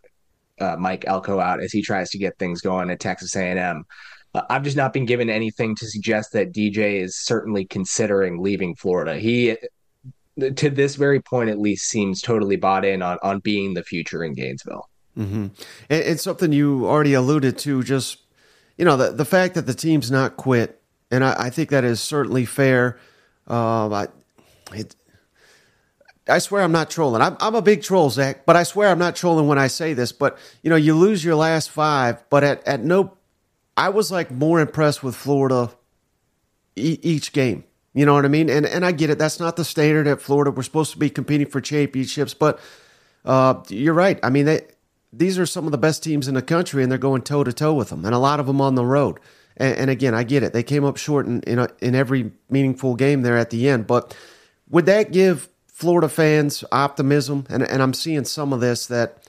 uh, 0.60 0.76
Mike 0.78 1.06
Elko 1.08 1.40
out 1.40 1.62
as 1.62 1.72
he 1.72 1.82
tries 1.82 2.10
to 2.12 2.18
get 2.18 2.38
things 2.38 2.62
going 2.62 2.90
at 2.90 3.00
Texas 3.00 3.36
A&M. 3.36 3.84
uh, 4.34 4.42
I've 4.50 4.64
just 4.64 4.78
not 4.78 4.94
been 4.94 5.06
given 5.06 5.30
anything 5.30 5.76
to 5.76 5.88
suggest 5.88 6.34
that 6.34 6.54
DJ 6.54 7.02
is 7.02 7.18
certainly 7.18 7.66
considering 7.66 8.42
leaving 8.42 8.76
Florida. 8.76 9.18
He, 9.18 9.58
to 10.40 10.70
this 10.70 10.96
very 10.96 11.22
point 11.22 11.50
at 11.50 11.60
least, 11.60 11.90
seems 11.90 12.22
totally 12.22 12.56
bought 12.56 12.86
in 12.86 13.02
on 13.02 13.18
on 13.22 13.40
being 13.40 13.74
the 13.74 13.84
future 13.84 14.24
in 14.24 14.34
Gainesville. 14.34 14.90
Mm-hmm. 15.18 15.48
And, 15.90 16.04
and 16.04 16.20
something 16.20 16.52
you 16.52 16.88
already 16.88 17.14
alluded 17.14 17.58
to, 17.60 17.84
just 17.84 18.18
you 18.78 18.86
know, 18.86 18.98
the 18.98 19.12
the 19.12 19.26
fact 19.26 19.56
that 19.56 19.66
the 19.66 19.74
team's 19.74 20.10
not 20.10 20.38
quit, 20.38 20.82
and 21.10 21.24
I, 21.24 21.36
I 21.38 21.50
think 21.50 21.70
that 21.70 21.84
is 21.84 22.00
certainly 22.00 22.46
fair. 22.46 22.98
Uh, 23.50 23.90
I, 23.90 24.08
it, 24.74 24.96
I 26.28 26.40
swear 26.40 26.64
I'm 26.64 26.72
not 26.72 26.90
trolling. 26.90 27.22
I'm, 27.22 27.36
I'm 27.40 27.56
a 27.56 27.62
big 27.62 27.84
troll, 27.84 28.10
Zach, 28.10 28.46
but 28.46 28.56
I 28.56 28.64
swear 28.64 28.90
I'm 28.90 29.00
not 29.00 29.16
trolling 29.16 29.48
when 29.48 29.58
I 29.58 29.68
say 29.68 29.94
this. 29.94 30.12
But 30.12 30.38
you 30.64 30.70
know, 30.70 30.76
you 30.76 30.96
lose 30.96 31.24
your 31.24 31.36
last 31.36 31.70
five, 31.70 32.24
but 32.30 32.44
at 32.44 32.66
at 32.68 32.84
no, 32.84 33.18
I 33.76 33.90
was 33.90 34.12
like 34.12 34.32
more 34.32 34.60
impressed 34.62 35.04
with 35.04 35.16
Florida 35.16 35.72
e- 36.76 37.00
each 37.02 37.34
game. 37.34 37.66
You 37.94 38.06
know 38.06 38.14
what 38.14 38.24
I 38.24 38.30
mean? 38.30 38.50
And 38.50 38.66
and 38.66 38.86
I 38.86 38.94
get 38.94 39.10
it. 39.10 39.18
That's 39.18 39.40
not 39.40 39.58
the 39.58 39.66
standard 39.66 40.08
at 40.08 40.22
Florida. 40.22 40.52
We're 40.52 40.64
supposed 40.64 40.94
to 40.94 40.98
be 40.98 41.10
competing 41.10 41.48
for 41.48 41.60
championships, 41.60 42.34
but 42.34 42.60
uh, 43.26 43.62
you're 43.68 43.94
right. 43.94 44.20
I 44.24 44.30
mean, 44.30 44.46
they, 44.46 44.62
these 45.14 45.38
are 45.38 45.46
some 45.46 45.66
of 45.66 45.72
the 45.72 45.78
best 45.78 46.04
teams 46.04 46.28
in 46.28 46.36
the 46.36 46.42
country, 46.42 46.84
and 46.84 46.92
they're 46.92 46.98
going 46.98 47.22
toe 47.22 47.44
to 47.44 47.54
toe 47.54 47.74
with 47.74 47.90
them, 47.90 48.06
and 48.06 48.16
a 48.16 48.20
lot 48.20 48.40
of 48.40 48.48
them 48.48 48.62
on 48.62 48.76
the 48.76 48.86
road. 48.86 49.20
And, 49.58 49.76
and 49.78 49.90
again, 49.90 50.14
I 50.14 50.24
get 50.24 50.44
it. 50.44 50.54
They 50.54 50.64
came 50.64 50.86
up 50.86 50.98
short 50.98 51.26
in 51.26 51.42
in, 51.42 51.60
a, 51.60 51.70
in 51.82 51.96
every 51.96 52.32
meaningful 52.50 52.96
game 52.96 53.22
there 53.22 53.38
at 53.38 53.50
the 53.50 53.70
end, 53.70 53.88
but 53.88 54.16
would 54.70 54.86
that 54.86 55.12
give 55.12 55.50
Florida 55.68 56.08
fans 56.08 56.64
optimism, 56.72 57.46
and, 57.50 57.64
and 57.64 57.82
I'm 57.82 57.94
seeing 57.94 58.24
some 58.24 58.54
of 58.54 58.62
this 58.62 58.86
that, 58.88 59.28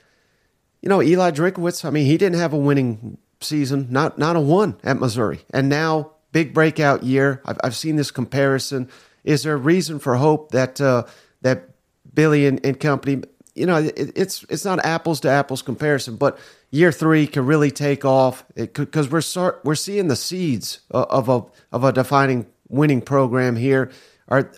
you 0.82 0.88
know, 0.88 1.02
Eli 1.02 1.30
Drinkwitz, 1.30 1.84
I 1.84 1.90
mean, 1.90 2.06
he 2.06 2.18
didn't 2.18 2.38
have 2.38 2.52
a 2.52 2.58
winning 2.58 3.18
season, 3.40 3.88
not 3.90 4.18
not 4.18 4.36
a 4.36 4.40
one 4.40 4.76
at 4.84 5.00
Missouri. 5.00 5.40
And 5.50 5.68
now, 5.68 6.12
big 6.30 6.52
breakout 6.54 7.02
year. 7.02 7.40
I've, 7.44 7.58
I've 7.64 7.76
seen 7.76 7.96
this 7.96 8.10
comparison. 8.10 8.88
Is 9.24 9.42
there 9.44 9.54
a 9.54 9.56
reason 9.56 9.98
for 9.98 10.16
hope 10.16 10.52
that 10.52 10.80
uh, 10.80 11.04
that 11.40 11.70
Billy 12.14 12.46
and, 12.46 12.64
and 12.64 12.78
company, 12.78 13.22
you 13.54 13.66
know, 13.66 13.76
it, 13.76 14.12
it's 14.16 14.44
it's 14.48 14.64
not 14.64 14.84
apples 14.84 15.20
to 15.20 15.30
apples 15.30 15.62
comparison, 15.62 16.16
but 16.16 16.38
year 16.70 16.90
three 16.92 17.26
can 17.26 17.46
really 17.46 17.70
take 17.70 18.04
off 18.04 18.44
because 18.54 19.10
we're 19.10 19.20
start, 19.20 19.60
we're 19.64 19.74
seeing 19.74 20.08
the 20.08 20.16
seeds 20.16 20.80
of 20.90 21.28
a 21.28 21.44
of 21.70 21.84
a 21.84 21.92
defining 21.92 22.46
winning 22.68 23.02
program 23.02 23.56
here. 23.56 23.90
Are 24.28 24.52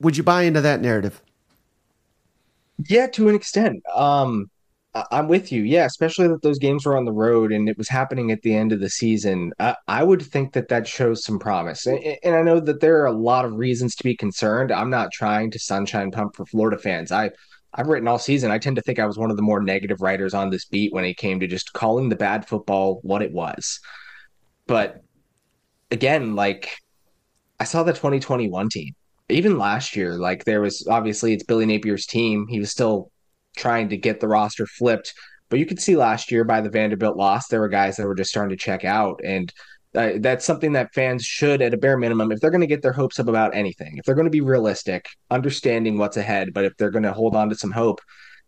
would 0.00 0.16
you 0.16 0.22
buy 0.22 0.42
into 0.42 0.60
that 0.60 0.80
narrative? 0.80 1.20
Yeah, 2.88 3.06
to 3.08 3.28
an 3.28 3.34
extent. 3.34 3.82
Um, 3.94 4.50
I'm 5.10 5.26
with 5.26 5.50
you. 5.50 5.62
Yeah, 5.62 5.86
especially 5.86 6.28
that 6.28 6.42
those 6.42 6.58
games 6.58 6.86
were 6.86 6.96
on 6.96 7.04
the 7.04 7.12
road 7.12 7.50
and 7.52 7.68
it 7.68 7.76
was 7.76 7.88
happening 7.88 8.30
at 8.30 8.42
the 8.42 8.54
end 8.54 8.72
of 8.72 8.80
the 8.80 8.88
season. 8.88 9.52
I, 9.58 9.74
I 9.88 10.04
would 10.04 10.22
think 10.22 10.52
that 10.52 10.68
that 10.68 10.86
shows 10.86 11.24
some 11.24 11.38
promise. 11.38 11.86
And, 11.86 11.98
and 12.22 12.36
I 12.36 12.42
know 12.42 12.60
that 12.60 12.80
there 12.80 13.00
are 13.02 13.06
a 13.06 13.12
lot 13.12 13.44
of 13.44 13.54
reasons 13.54 13.96
to 13.96 14.04
be 14.04 14.16
concerned. 14.16 14.70
I'm 14.70 14.90
not 14.90 15.10
trying 15.12 15.50
to 15.50 15.58
sunshine 15.58 16.12
pump 16.12 16.36
for 16.36 16.46
Florida 16.46 16.78
fans. 16.78 17.10
I 17.10 17.30
I've 17.74 17.88
written 17.88 18.08
all 18.08 18.18
season. 18.18 18.50
I 18.50 18.58
tend 18.58 18.76
to 18.76 18.82
think 18.82 18.98
I 18.98 19.06
was 19.06 19.18
one 19.18 19.30
of 19.30 19.36
the 19.36 19.42
more 19.42 19.60
negative 19.60 20.00
writers 20.00 20.32
on 20.32 20.50
this 20.50 20.64
beat 20.64 20.92
when 20.92 21.04
it 21.04 21.16
came 21.16 21.40
to 21.40 21.46
just 21.46 21.72
calling 21.72 22.08
the 22.08 22.16
bad 22.16 22.46
football 22.46 23.00
what 23.02 23.22
it 23.22 23.32
was. 23.32 23.80
But 24.66 25.02
again, 25.90 26.36
like 26.36 26.76
I 27.58 27.64
saw 27.64 27.82
the 27.82 27.92
2021 27.92 28.68
team 28.68 28.94
even 29.28 29.58
last 29.58 29.96
year, 29.96 30.14
like 30.14 30.44
there 30.44 30.60
was 30.60 30.86
obviously 30.88 31.32
it's 31.32 31.44
Billy 31.44 31.66
Napier's 31.66 32.06
team. 32.06 32.46
He 32.48 32.60
was 32.60 32.70
still 32.70 33.10
trying 33.56 33.88
to 33.88 33.96
get 33.96 34.20
the 34.20 34.28
roster 34.28 34.66
flipped, 34.66 35.14
but 35.48 35.58
you 35.58 35.66
could 35.66 35.80
see 35.80 35.96
last 35.96 36.30
year 36.30 36.44
by 36.44 36.60
the 36.60 36.70
Vanderbilt 36.70 37.16
loss, 37.16 37.48
there 37.48 37.60
were 37.60 37.68
guys 37.68 37.96
that 37.96 38.06
were 38.06 38.14
just 38.14 38.30
starting 38.30 38.56
to 38.56 38.62
check 38.62 38.84
out, 38.84 39.20
and 39.24 39.52
uh, 39.94 40.12
that's 40.18 40.44
something 40.44 40.72
that 40.72 40.92
fans 40.94 41.24
should, 41.24 41.62
at 41.62 41.74
a 41.74 41.76
bare 41.76 41.96
minimum, 41.96 42.32
if 42.32 42.40
they're 42.40 42.50
going 42.50 42.60
to 42.60 42.66
get 42.66 42.82
their 42.82 42.92
hopes 42.92 43.20
up 43.20 43.28
about 43.28 43.54
anything, 43.54 43.96
if 43.96 44.04
they're 44.04 44.14
going 44.14 44.26
to 44.26 44.30
be 44.30 44.40
realistic, 44.40 45.08
understanding 45.30 45.98
what's 45.98 46.16
ahead, 46.16 46.52
but 46.52 46.64
if 46.64 46.76
they're 46.76 46.90
going 46.90 47.04
to 47.04 47.12
hold 47.12 47.36
on 47.36 47.48
to 47.48 47.54
some 47.54 47.70
hope, 47.70 48.00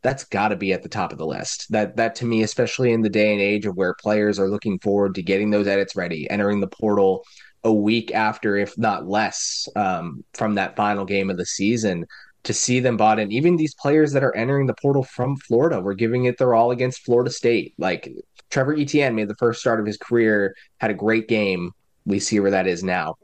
that's 0.03 0.25
got 0.25 0.49
to 0.49 0.57
be 0.57 0.73
at 0.73 0.83
the 0.83 0.88
top 0.88 1.12
of 1.12 1.19
the 1.19 1.26
list. 1.26 1.67
That 1.71 1.97
that 1.97 2.17
to 2.17 2.26
me, 2.26 2.43
especially 2.43 2.93
in 2.93 3.03
the 3.03 3.09
day 3.09 3.33
and 3.33 3.41
age 3.41 3.67
of 3.67 3.76
where 3.76 3.95
players 3.95 4.38
are 4.38 4.49
looking 4.49 4.79
forward 4.79 5.15
to 5.15 5.23
getting 5.23 5.50
those 5.50 5.67
edits 5.67 5.97
ready, 5.97 6.29
entering 6.31 6.61
the 6.61 6.69
portal 6.69 7.25
a 7.65 7.73
week 7.73 8.15
after, 8.15 8.57
if 8.57 8.76
not 8.79 9.09
less, 9.09 9.69
um, 9.75 10.25
from 10.35 10.55
that 10.55 10.76
final 10.76 11.05
game 11.05 11.31
of 11.31 11.37
the 11.37 11.47
season 11.47 12.07
to 12.45 12.53
see 12.53 12.79
them 12.79 12.97
bought 12.97 13.19
in. 13.19 13.33
Even 13.33 13.57
these 13.57 13.75
players 13.75 14.12
that 14.12 14.23
are 14.23 14.37
entering 14.37 14.67
the 14.67 14.75
portal 14.81 15.03
from 15.03 15.37
Florida, 15.37 15.81
we're 15.81 15.95
giving 15.95 16.26
it 16.26 16.38
their 16.38 16.55
all 16.55 16.71
against 16.71 17.05
Florida 17.05 17.31
State. 17.31 17.75
Like 17.76 18.09
Trevor 18.56 18.75
Etienne 18.75 19.14
made 19.14 19.28
the 19.28 19.34
first 19.34 19.60
start 19.60 19.80
of 19.80 19.86
his 19.86 19.98
career, 19.98 20.56
had 20.78 20.90
a 20.90 20.94
great 20.94 21.28
game. 21.28 21.72
We 22.06 22.18
see 22.18 22.40
where 22.40 22.52
that 22.52 22.66
is 22.66 22.82
now. 22.82 23.16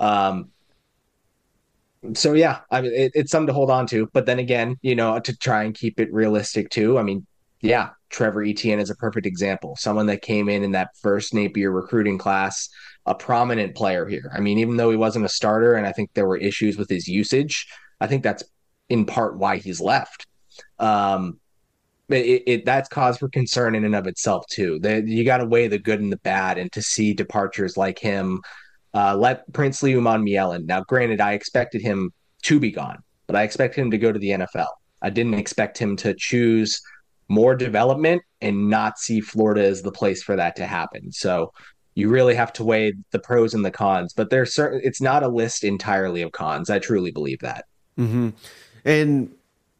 Um, 0.00 0.50
so 2.14 2.32
yeah, 2.32 2.62
I 2.72 2.80
mean, 2.80 2.92
it, 2.92 3.12
it's 3.14 3.30
something 3.30 3.46
to 3.46 3.52
hold 3.52 3.70
on 3.70 3.86
to. 3.86 4.10
But 4.12 4.26
then 4.26 4.40
again, 4.40 4.76
you 4.82 4.96
know, 4.96 5.16
to 5.20 5.36
try 5.36 5.62
and 5.62 5.76
keep 5.76 6.00
it 6.00 6.12
realistic 6.12 6.70
too. 6.70 6.98
I 6.98 7.04
mean, 7.04 7.24
yeah, 7.60 7.90
Trevor 8.10 8.42
Etienne 8.42 8.80
is 8.80 8.90
a 8.90 8.96
perfect 8.96 9.26
example. 9.26 9.76
Someone 9.78 10.06
that 10.06 10.22
came 10.22 10.48
in 10.48 10.64
in 10.64 10.72
that 10.72 10.88
first 11.00 11.34
Napier 11.34 11.70
recruiting 11.70 12.18
class 12.18 12.68
a 13.06 13.14
prominent 13.14 13.76
player 13.76 14.06
here. 14.06 14.28
I 14.34 14.40
mean, 14.40 14.58
even 14.58 14.76
though 14.76 14.90
he 14.90 14.96
wasn't 14.96 15.24
a 15.24 15.28
starter, 15.28 15.76
and 15.76 15.86
I 15.86 15.92
think 15.92 16.10
there 16.14 16.26
were 16.26 16.36
issues 16.36 16.76
with 16.76 16.88
his 16.88 17.06
usage, 17.06 17.68
I 18.00 18.08
think 18.08 18.24
that's 18.24 18.42
in 18.88 19.06
part 19.06 19.38
why 19.38 19.58
he's 19.58 19.80
left. 19.80 20.26
Um, 20.80 21.38
it, 22.08 22.42
it, 22.46 22.64
that's 22.64 22.88
cause 22.88 23.18
for 23.18 23.28
concern 23.28 23.74
in 23.74 23.84
and 23.84 23.94
of 23.94 24.06
itself 24.06 24.44
too. 24.50 24.78
That 24.80 25.06
you 25.06 25.24
got 25.24 25.38
to 25.38 25.46
weigh 25.46 25.68
the 25.68 25.78
good 25.78 26.00
and 26.00 26.12
the 26.12 26.18
bad, 26.18 26.58
and 26.58 26.70
to 26.72 26.82
see 26.82 27.14
departures 27.14 27.76
like 27.76 27.98
him, 27.98 28.40
uh, 28.92 29.16
let 29.16 29.50
Princely 29.52 29.94
Umanmielen. 29.94 30.66
Now, 30.66 30.82
granted, 30.82 31.20
I 31.20 31.32
expected 31.32 31.82
him 31.82 32.12
to 32.42 32.60
be 32.60 32.70
gone, 32.70 32.98
but 33.26 33.36
I 33.36 33.42
expected 33.42 33.80
him 33.80 33.90
to 33.90 33.98
go 33.98 34.12
to 34.12 34.18
the 34.18 34.30
NFL. 34.30 34.68
I 35.02 35.10
didn't 35.10 35.34
expect 35.34 35.78
him 35.78 35.96
to 35.96 36.14
choose 36.14 36.80
more 37.28 37.54
development 37.54 38.22
and 38.40 38.68
not 38.68 38.98
see 38.98 39.20
Florida 39.20 39.64
as 39.64 39.82
the 39.82 39.92
place 39.92 40.22
for 40.22 40.36
that 40.36 40.56
to 40.56 40.66
happen. 40.66 41.10
So 41.10 41.52
you 41.94 42.08
really 42.08 42.34
have 42.34 42.52
to 42.54 42.64
weigh 42.64 42.94
the 43.12 43.18
pros 43.18 43.54
and 43.54 43.64
the 43.64 43.70
cons. 43.70 44.12
But 44.12 44.30
there's 44.30 44.54
certain 44.54 44.80
it's 44.84 45.00
not 45.00 45.22
a 45.22 45.28
list 45.28 45.64
entirely 45.64 46.22
of 46.22 46.32
cons. 46.32 46.70
I 46.70 46.78
truly 46.78 47.10
believe 47.10 47.40
that. 47.40 47.64
Mm-hmm. 47.98 48.30
And 48.84 49.34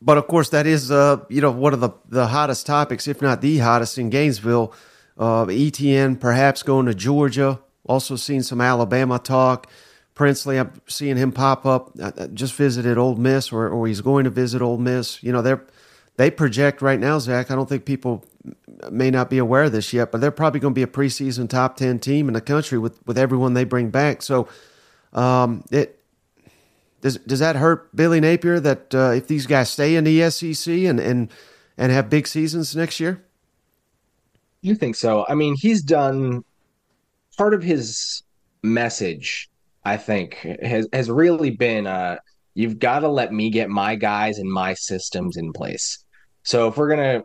but 0.04 0.18
of 0.18 0.26
course 0.26 0.50
that 0.50 0.66
is 0.66 0.90
uh 0.90 1.24
you 1.28 1.40
know 1.40 1.50
one 1.50 1.72
of 1.72 1.80
the 1.80 1.90
the 2.08 2.26
hottest 2.28 2.66
topics, 2.66 3.08
if 3.08 3.22
not 3.22 3.40
the 3.40 3.58
hottest 3.58 3.98
in 3.98 4.10
Gainesville. 4.10 4.72
Uh, 5.16 5.46
Etienne 5.46 6.16
perhaps 6.16 6.62
going 6.62 6.86
to 6.86 6.94
Georgia. 6.94 7.60
Also 7.86 8.16
seen 8.16 8.42
some 8.42 8.60
Alabama 8.60 9.18
talk. 9.18 9.68
Princely, 10.14 10.58
I'm 10.58 10.72
seeing 10.86 11.16
him 11.16 11.32
pop 11.32 11.66
up. 11.66 11.92
I 12.00 12.28
just 12.28 12.54
visited 12.54 12.98
Ole 12.98 13.16
Miss, 13.16 13.52
or, 13.52 13.68
or 13.68 13.86
he's 13.86 14.00
going 14.00 14.24
to 14.24 14.30
visit 14.30 14.62
Ole 14.62 14.78
Miss. 14.78 15.22
You 15.22 15.32
know, 15.32 15.42
they're 15.42 15.64
they 16.16 16.30
project 16.30 16.82
right 16.82 16.98
now, 17.00 17.18
Zach. 17.18 17.50
I 17.50 17.54
don't 17.54 17.68
think 17.68 17.84
people 17.84 18.24
may 18.90 19.10
not 19.10 19.30
be 19.30 19.38
aware 19.38 19.64
of 19.64 19.72
this 19.72 19.92
yet, 19.92 20.12
but 20.12 20.20
they're 20.20 20.30
probably 20.30 20.60
going 20.60 20.74
to 20.74 20.78
be 20.78 20.82
a 20.82 20.86
preseason 20.86 21.48
top 21.48 21.76
ten 21.76 21.98
team 21.98 22.28
in 22.28 22.34
the 22.34 22.40
country 22.40 22.78
with 22.78 22.98
with 23.06 23.18
everyone 23.18 23.54
they 23.54 23.64
bring 23.64 23.90
back. 23.90 24.22
So, 24.22 24.48
um, 25.12 25.64
it 25.70 26.00
does 27.04 27.18
does 27.18 27.38
that 27.40 27.56
hurt 27.56 27.94
Billy 27.94 28.18
Napier 28.18 28.58
that 28.60 28.94
uh, 28.94 29.10
if 29.10 29.28
these 29.28 29.46
guys 29.46 29.68
stay 29.68 29.94
in 29.94 30.04
the 30.04 30.30
SEC 30.30 30.74
and 30.74 30.98
and 30.98 31.30
and 31.76 31.92
have 31.92 32.08
big 32.08 32.26
seasons 32.26 32.74
next 32.74 32.98
year? 32.98 33.22
You 34.62 34.74
think 34.74 34.96
so? 34.96 35.26
I 35.28 35.34
mean, 35.34 35.54
he's 35.54 35.82
done 35.82 36.42
part 37.36 37.52
of 37.52 37.62
his 37.62 38.22
message. 38.62 39.50
I 39.84 39.98
think 39.98 40.36
has 40.62 40.88
has 40.94 41.10
really 41.10 41.50
been 41.50 41.86
uh, 41.86 42.16
you've 42.54 42.78
got 42.78 43.00
to 43.00 43.08
let 43.08 43.34
me 43.34 43.50
get 43.50 43.68
my 43.68 43.96
guys 43.96 44.38
and 44.38 44.50
my 44.50 44.72
systems 44.72 45.36
in 45.36 45.52
place. 45.52 46.02
So 46.42 46.68
if 46.68 46.78
we're 46.78 46.88
gonna 46.88 47.22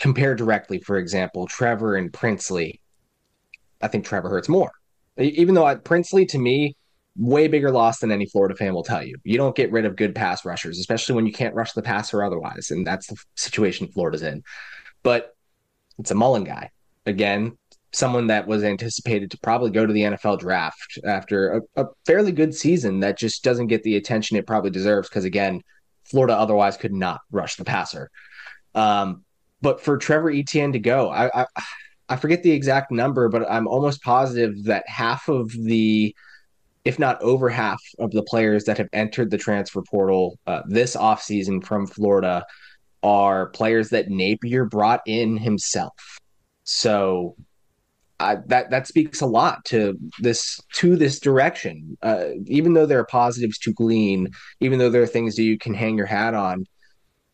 compare 0.00 0.34
directly, 0.34 0.80
for 0.80 0.96
example, 0.96 1.46
Trevor 1.46 1.94
and 1.94 2.12
Princely, 2.12 2.80
I 3.80 3.86
think 3.86 4.04
Trevor 4.04 4.28
hurts 4.28 4.48
more. 4.48 4.72
Even 5.18 5.54
though 5.54 5.66
I, 5.66 5.76
Princely, 5.76 6.26
to 6.26 6.38
me, 6.40 6.74
way 7.16 7.48
bigger 7.48 7.70
loss 7.70 7.98
than 7.98 8.10
any 8.10 8.26
Florida 8.26 8.54
fan 8.54 8.74
will 8.74 8.82
tell 8.82 9.02
you. 9.02 9.16
You 9.24 9.36
don't 9.36 9.56
get 9.56 9.72
rid 9.72 9.84
of 9.84 9.96
good 9.96 10.14
pass 10.14 10.44
rushers, 10.44 10.78
especially 10.78 11.14
when 11.14 11.26
you 11.26 11.32
can't 11.32 11.54
rush 11.54 11.72
the 11.72 11.82
passer 11.82 12.22
otherwise, 12.22 12.70
and 12.70 12.86
that's 12.86 13.06
the 13.06 13.16
situation 13.36 13.88
Florida's 13.88 14.22
in. 14.22 14.42
But 15.02 15.34
it's 15.98 16.10
a 16.10 16.14
Mullen 16.14 16.44
guy. 16.44 16.70
Again, 17.04 17.58
someone 17.92 18.28
that 18.28 18.46
was 18.46 18.64
anticipated 18.64 19.30
to 19.30 19.38
probably 19.38 19.70
go 19.70 19.84
to 19.84 19.92
the 19.92 20.02
NFL 20.02 20.38
draft 20.38 20.98
after 21.04 21.62
a, 21.76 21.82
a 21.82 21.86
fairly 22.06 22.32
good 22.32 22.54
season 22.54 23.00
that 23.00 23.18
just 23.18 23.44
doesn't 23.44 23.66
get 23.66 23.82
the 23.82 23.96
attention 23.96 24.36
it 24.36 24.46
probably 24.46 24.70
deserves 24.70 25.08
because 25.08 25.24
again, 25.24 25.60
Florida 26.04 26.34
otherwise 26.34 26.76
could 26.76 26.92
not 26.92 27.20
rush 27.30 27.56
the 27.56 27.64
passer. 27.64 28.10
Um, 28.74 29.24
but 29.60 29.80
for 29.80 29.98
Trevor 29.98 30.30
Etienne 30.30 30.72
to 30.72 30.78
go, 30.78 31.10
I, 31.10 31.42
I 31.42 31.46
I 32.08 32.16
forget 32.16 32.42
the 32.42 32.50
exact 32.50 32.90
number, 32.90 33.28
but 33.28 33.50
I'm 33.50 33.66
almost 33.66 34.02
positive 34.02 34.64
that 34.64 34.84
half 34.86 35.28
of 35.28 35.50
the 35.52 36.14
if 36.84 36.98
not 36.98 37.20
over 37.22 37.48
half 37.48 37.80
of 37.98 38.10
the 38.10 38.22
players 38.24 38.64
that 38.64 38.78
have 38.78 38.88
entered 38.92 39.30
the 39.30 39.38
transfer 39.38 39.82
portal 39.82 40.38
uh, 40.46 40.62
this 40.66 40.96
offseason 40.96 41.64
from 41.64 41.86
Florida 41.86 42.44
are 43.02 43.46
players 43.50 43.90
that 43.90 44.08
Napier 44.08 44.64
brought 44.64 45.00
in 45.06 45.36
himself. 45.36 46.18
So 46.64 47.36
I, 48.20 48.36
that 48.46 48.70
that 48.70 48.86
speaks 48.86 49.20
a 49.20 49.26
lot 49.26 49.64
to 49.66 49.98
this 50.20 50.60
to 50.74 50.96
this 50.96 51.18
direction. 51.18 51.98
Uh, 52.02 52.26
even 52.46 52.72
though 52.72 52.86
there 52.86 53.00
are 53.00 53.06
positives 53.06 53.58
to 53.58 53.72
glean, 53.72 54.28
even 54.60 54.78
though 54.78 54.90
there 54.90 55.02
are 55.02 55.08
things 55.08 55.34
that 55.36 55.42
you 55.42 55.58
can 55.58 55.74
hang 55.74 55.96
your 55.96 56.06
hat 56.06 56.34
on, 56.34 56.64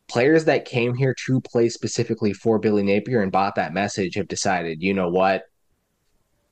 players 0.09 0.47
that 0.47 0.65
came 0.65 0.95
here 0.95 1.15
to 1.27 1.41
play 1.43 1.69
specifically 1.69 2.33
for 2.33 2.59
Billy 2.59 2.83
Napier 2.83 3.21
and 3.21 3.31
bought 3.31 3.57
that 3.57 3.75
message 3.75 4.15
have 4.15 4.29
decided, 4.29 4.83
you 4.83 4.95
know 4.95 5.11
what, 5.11 5.43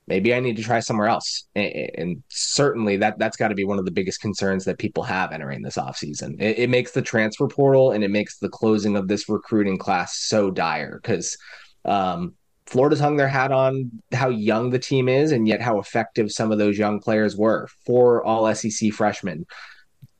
maybe 0.07 0.33
I 0.33 0.39
need 0.39 0.55
to 0.57 0.63
try 0.63 0.79
somewhere 0.79 1.07
else. 1.07 1.45
And, 1.55 2.23
certainly 2.29 2.97
that 2.97 3.19
that's 3.19 3.37
got 3.37 3.49
to 3.49 3.55
be 3.55 3.65
one 3.65 3.79
of 3.79 3.85
the 3.85 3.91
biggest 3.91 4.21
concerns 4.21 4.65
that 4.65 4.79
people 4.79 5.03
have 5.03 5.31
entering 5.31 5.61
this 5.61 5.77
offseason. 5.77 6.39
It, 6.39 6.59
it 6.59 6.69
makes 6.69 6.91
the 6.91 7.01
transfer 7.01 7.47
portal 7.47 7.91
and 7.91 8.03
it 8.03 8.11
makes 8.11 8.39
the 8.39 8.49
closing 8.49 8.95
of 8.95 9.07
this 9.07 9.27
recruiting 9.27 9.77
class 9.77 10.17
so 10.17 10.49
dire 10.49 10.99
because 11.01 11.37
um, 11.85 12.35
Florida's 12.65 12.99
hung 12.99 13.17
their 13.17 13.27
hat 13.27 13.51
on 13.51 13.91
how 14.11 14.29
young 14.29 14.69
the 14.69 14.79
team 14.79 15.09
is 15.09 15.31
and 15.31 15.47
yet 15.47 15.61
how 15.61 15.79
effective 15.79 16.31
some 16.31 16.51
of 16.51 16.57
those 16.57 16.77
young 16.77 16.99
players 16.99 17.35
were. 17.35 17.67
for 17.85 18.23
all 18.23 18.53
SEC 18.53 18.91
freshmen 18.91 19.45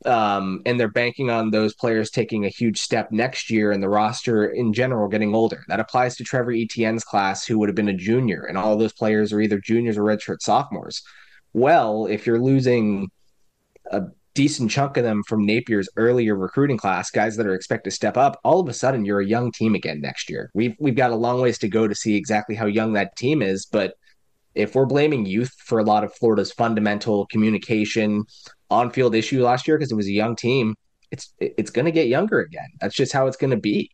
um, 0.06 0.62
and 0.66 0.80
they're 0.80 0.88
banking 0.88 1.30
on 1.30 1.50
those 1.50 1.74
players 1.74 2.12
taking 2.12 2.46
a 2.46 2.50
huge 2.50 2.80
step 2.80 3.12
next 3.12 3.50
year 3.50 3.72
and 3.72 3.82
the 3.82 3.90
roster 3.90 4.46
in 4.46 4.74
general 4.74 5.08
getting 5.08 5.34
older. 5.34 5.64
That 5.68 5.80
applies 5.80 6.16
to 6.18 6.24
Trevor 6.24 6.52
Etienne's 6.52 7.04
class, 7.04 7.46
who 7.46 7.58
would 7.60 7.70
have 7.70 7.76
been 7.76 7.90
a 7.90 7.94
junior, 7.94 8.44
and 8.44 8.58
all 8.58 8.78
those 8.78 8.94
players 8.94 9.34
are 9.34 9.42
either 9.42 9.60
juniors 9.60 9.98
or 9.98 10.04
redshirt 10.04 10.42
sophomores. 10.42 11.02
Well, 11.54 12.06
if 12.06 12.28
you're 12.28 12.40
losing 12.40 13.10
a 13.92 14.04
decent 14.36 14.70
chunk 14.70 14.98
of 14.98 15.04
them 15.04 15.24
from 15.28 15.48
Napier's 15.48 15.90
earlier 15.98 16.36
recruiting 16.36 16.78
class, 16.78 17.10
guys 17.10 17.36
that 17.38 17.48
are 17.48 17.56
expected 17.56 17.90
to 17.90 17.96
step 17.96 18.18
up, 18.18 18.40
all 18.44 18.60
of 18.60 18.70
a 18.70 18.74
sudden 18.74 19.04
you're 19.04 19.22
a 19.22 19.26
young 19.26 19.52
team 19.52 19.74
again 19.74 20.00
next 20.00 20.30
year. 20.30 20.52
We've 20.54 20.76
we've 20.80 20.96
got 20.96 21.12
a 21.12 21.16
long 21.16 21.42
ways 21.42 21.58
to 21.60 21.68
go 21.68 21.88
to 21.88 21.96
see 21.96 22.16
exactly 22.16 22.54
how 22.54 22.68
young 22.68 22.94
that 22.94 23.16
team 23.16 23.42
is, 23.42 23.66
but 23.66 23.96
if 24.54 24.74
we're 24.74 24.86
blaming 24.86 25.26
youth 25.26 25.54
for 25.58 25.80
a 25.80 25.84
lot 25.84 26.04
of 26.04 26.14
Florida's 26.14 26.52
fundamental 26.52 27.28
communication, 27.28 28.26
on 28.70 28.92
field 28.92 29.16
issue 29.16 29.44
last 29.44 29.68
year 29.68 29.78
because 29.78 29.92
it 29.92 29.96
was 29.96 30.08
a 30.08 30.12
young 30.12 30.36
team, 30.36 30.76
it's 31.12 31.34
it's 31.40 31.72
going 31.72 31.86
to 31.86 31.92
get 31.92 32.08
younger 32.08 32.40
again. 32.40 32.68
That's 32.82 32.96
just 32.96 33.14
how 33.14 33.28
it's 33.28 33.38
going 33.38 33.52
to 33.52 33.58
be. 33.58 33.92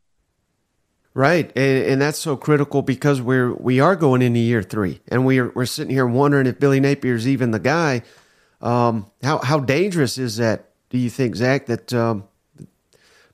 Right, 1.16 1.52
and, 1.56 1.86
and 1.86 2.02
that's 2.02 2.18
so 2.18 2.36
critical 2.36 2.82
because 2.82 3.22
we're 3.22 3.54
we 3.54 3.80
are 3.80 3.96
going 3.96 4.24
into 4.24 4.40
year 4.40 4.64
three, 4.64 5.00
and 5.10 5.26
we're 5.26 5.50
we're 5.50 5.68
sitting 5.68 5.94
here 5.94 6.08
wondering 6.08 6.48
if 6.48 6.60
Billy 6.60 6.80
Napier's 6.80 7.28
even 7.28 7.52
the 7.52 7.60
guy. 7.60 8.02
Um, 8.62 9.12
how 9.22 9.38
how 9.40 9.60
dangerous 9.60 10.18
is 10.18 10.38
that? 10.38 10.70
Do 10.90 10.98
you 10.98 11.12
think, 11.12 11.36
Zach? 11.36 11.68
That 11.68 11.94
um, 11.94 12.24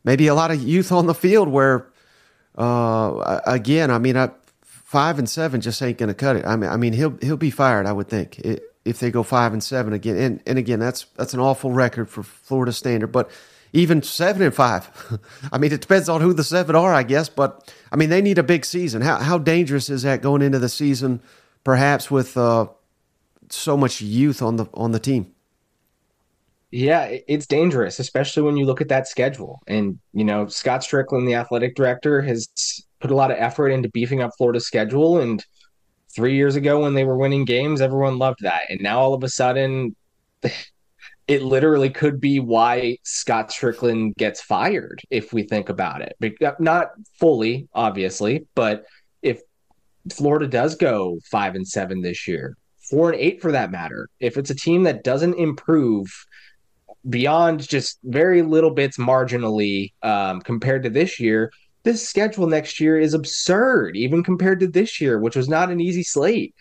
maybe 0.03 0.27
a 0.27 0.35
lot 0.35 0.51
of 0.51 0.61
youth 0.61 0.91
on 0.91 1.07
the 1.07 1.13
field 1.13 1.47
where, 1.47 1.87
uh, 2.57 3.39
again, 3.45 3.91
I 3.91 3.97
mean, 3.97 4.17
I, 4.17 4.31
five 4.61 5.17
and 5.17 5.29
seven 5.29 5.61
just 5.61 5.81
ain't 5.81 5.99
going 5.99 6.07
to 6.07 6.13
cut 6.13 6.35
it. 6.35 6.45
I 6.45 6.57
mean, 6.57 6.69
I 6.69 6.75
mean, 6.75 6.91
he'll 6.91 7.17
he'll 7.21 7.37
be 7.37 7.51
fired. 7.51 7.85
I 7.85 7.93
would 7.93 8.09
think. 8.09 8.39
It, 8.39 8.68
if 8.85 8.99
they 8.99 9.11
go 9.11 9.23
five 9.23 9.53
and 9.53 9.63
seven 9.63 9.93
again. 9.93 10.17
And 10.17 10.41
and 10.45 10.57
again, 10.57 10.79
that's 10.79 11.05
that's 11.15 11.33
an 11.33 11.39
awful 11.39 11.71
record 11.71 12.09
for 12.09 12.23
Florida 12.23 12.71
standard. 12.71 13.07
But 13.07 13.29
even 13.73 14.01
seven 14.01 14.41
and 14.41 14.53
five, 14.53 15.19
I 15.51 15.57
mean, 15.57 15.71
it 15.71 15.81
depends 15.81 16.09
on 16.09 16.21
who 16.21 16.33
the 16.33 16.43
seven 16.43 16.75
are, 16.75 16.93
I 16.93 17.03
guess. 17.03 17.29
But 17.29 17.73
I 17.91 17.95
mean, 17.95 18.09
they 18.09 18.21
need 18.21 18.37
a 18.37 18.43
big 18.43 18.65
season. 18.65 19.01
How 19.01 19.17
how 19.17 19.37
dangerous 19.37 19.89
is 19.89 20.03
that 20.03 20.21
going 20.21 20.41
into 20.41 20.59
the 20.59 20.69
season? 20.69 21.21
Perhaps 21.63 22.09
with 22.09 22.37
uh, 22.37 22.67
so 23.49 23.77
much 23.77 24.01
youth 24.01 24.41
on 24.41 24.55
the 24.55 24.65
on 24.73 24.91
the 24.91 24.99
team. 24.99 25.33
Yeah, 26.71 27.09
it's 27.27 27.47
dangerous, 27.47 27.97
especially 27.97 28.43
when 28.43 28.55
you 28.55 28.65
look 28.65 28.79
at 28.79 28.89
that 28.89 29.07
schedule. 29.07 29.59
And, 29.65 29.97
you 30.13 30.23
know, 30.23 30.47
Scott 30.47 30.81
Stricklin, 30.81 31.25
the 31.25 31.33
athletic 31.33 31.75
director, 31.75 32.21
has 32.21 32.47
put 32.99 33.09
a 33.09 33.15
lot 33.15 33.31
of 33.31 33.37
effort 33.39 33.69
into 33.69 33.89
beefing 33.89 34.21
up 34.21 34.31
Florida's 34.37 34.67
schedule. 34.67 35.17
And 35.17 35.43
three 36.15 36.35
years 36.35 36.55
ago 36.55 36.81
when 36.81 36.93
they 36.93 37.03
were 37.03 37.17
winning 37.17 37.45
games, 37.45 37.81
everyone 37.81 38.17
loved 38.17 38.39
that. 38.41 38.63
And 38.69 38.81
now 38.81 38.99
all 38.99 39.13
of 39.13 39.23
a 39.23 39.29
sudden, 39.29 39.95
it 41.27 41.43
literally 41.43 41.91
could 41.91 42.19
be 42.19 42.39
why 42.39 42.97
Scott 43.03 43.49
Stricklin 43.49 44.15
gets 44.17 44.41
fired 44.41 45.01
if 45.11 45.31
we 45.31 45.43
think 45.43 45.69
about 45.69 46.01
it. 46.01 46.15
Uh, 46.43 46.53
not 46.59 46.87
fully, 47.19 47.67
obviously, 47.73 48.47
but 48.55 48.85
if 49.21 49.41
Florida 50.11 50.47
does 50.47 50.75
go 50.75 51.19
five 51.29 51.53
and 51.53 51.67
seven 51.67 52.01
this 52.01 52.27
year, 52.27 52.57
four 52.89 53.11
and 53.11 53.19
eight 53.19 53.41
for 53.41 53.51
that 53.51 53.69
matter, 53.69 54.09
if 54.19 54.37
it's 54.37 54.49
a 54.49 54.55
team 54.55 54.83
that 54.83 55.03
doesn't 55.03 55.35
improve 55.35 56.07
beyond 57.07 57.67
just 57.67 57.99
very 58.03 58.41
little 58.41 58.71
bits 58.71 58.97
marginally 58.97 59.93
um, 60.01 60.41
compared 60.41 60.83
to 60.83 60.89
this 60.89 61.19
year, 61.19 61.51
this 61.83 62.07
schedule 62.07 62.47
next 62.47 62.79
year 62.79 62.99
is 62.99 63.13
absurd, 63.13 63.95
even 63.95 64.23
compared 64.23 64.59
to 64.59 64.67
this 64.67 64.99
year, 64.99 65.19
which 65.19 65.35
was 65.35 65.49
not 65.49 65.69
an 65.69 65.79
easy 65.79 66.03
slate. 66.03 66.53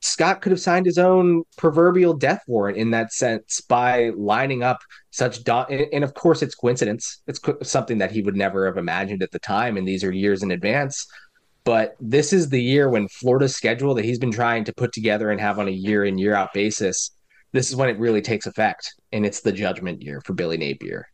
Scott 0.00 0.42
could 0.42 0.52
have 0.52 0.60
signed 0.60 0.84
his 0.84 0.98
own 0.98 1.44
proverbial 1.56 2.12
death 2.12 2.42
warrant 2.46 2.76
in 2.76 2.90
that 2.90 3.12
sense 3.12 3.62
by 3.62 4.10
lining 4.16 4.62
up 4.62 4.80
such 5.10 5.40
and 5.48 6.04
of 6.04 6.12
course 6.12 6.42
it's 6.42 6.54
coincidence. 6.54 7.22
It's 7.26 7.40
something 7.62 7.96
that 7.98 8.10
he 8.10 8.20
would 8.20 8.36
never 8.36 8.66
have 8.66 8.76
imagined 8.76 9.22
at 9.22 9.30
the 9.30 9.38
time 9.38 9.78
and 9.78 9.88
these 9.88 10.04
are 10.04 10.12
years 10.12 10.42
in 10.42 10.50
advance. 10.50 11.06
But 11.64 11.96
this 11.98 12.34
is 12.34 12.50
the 12.50 12.62
year 12.62 12.90
when 12.90 13.08
Florida's 13.08 13.56
schedule 13.56 13.94
that 13.94 14.04
he's 14.04 14.18
been 14.18 14.30
trying 14.30 14.64
to 14.64 14.74
put 14.74 14.92
together 14.92 15.30
and 15.30 15.40
have 15.40 15.58
on 15.58 15.68
a 15.68 15.70
year 15.70 16.04
in 16.04 16.18
year 16.18 16.34
out 16.34 16.52
basis 16.52 17.10
this 17.54 17.70
is 17.70 17.76
when 17.76 17.88
it 17.88 17.98
really 18.00 18.20
takes 18.20 18.46
effect 18.46 18.94
and 19.12 19.24
it's 19.24 19.40
the 19.40 19.52
judgment 19.52 20.02
year 20.02 20.20
for 20.20 20.34
Billy 20.34 20.56
Napier 20.56 21.06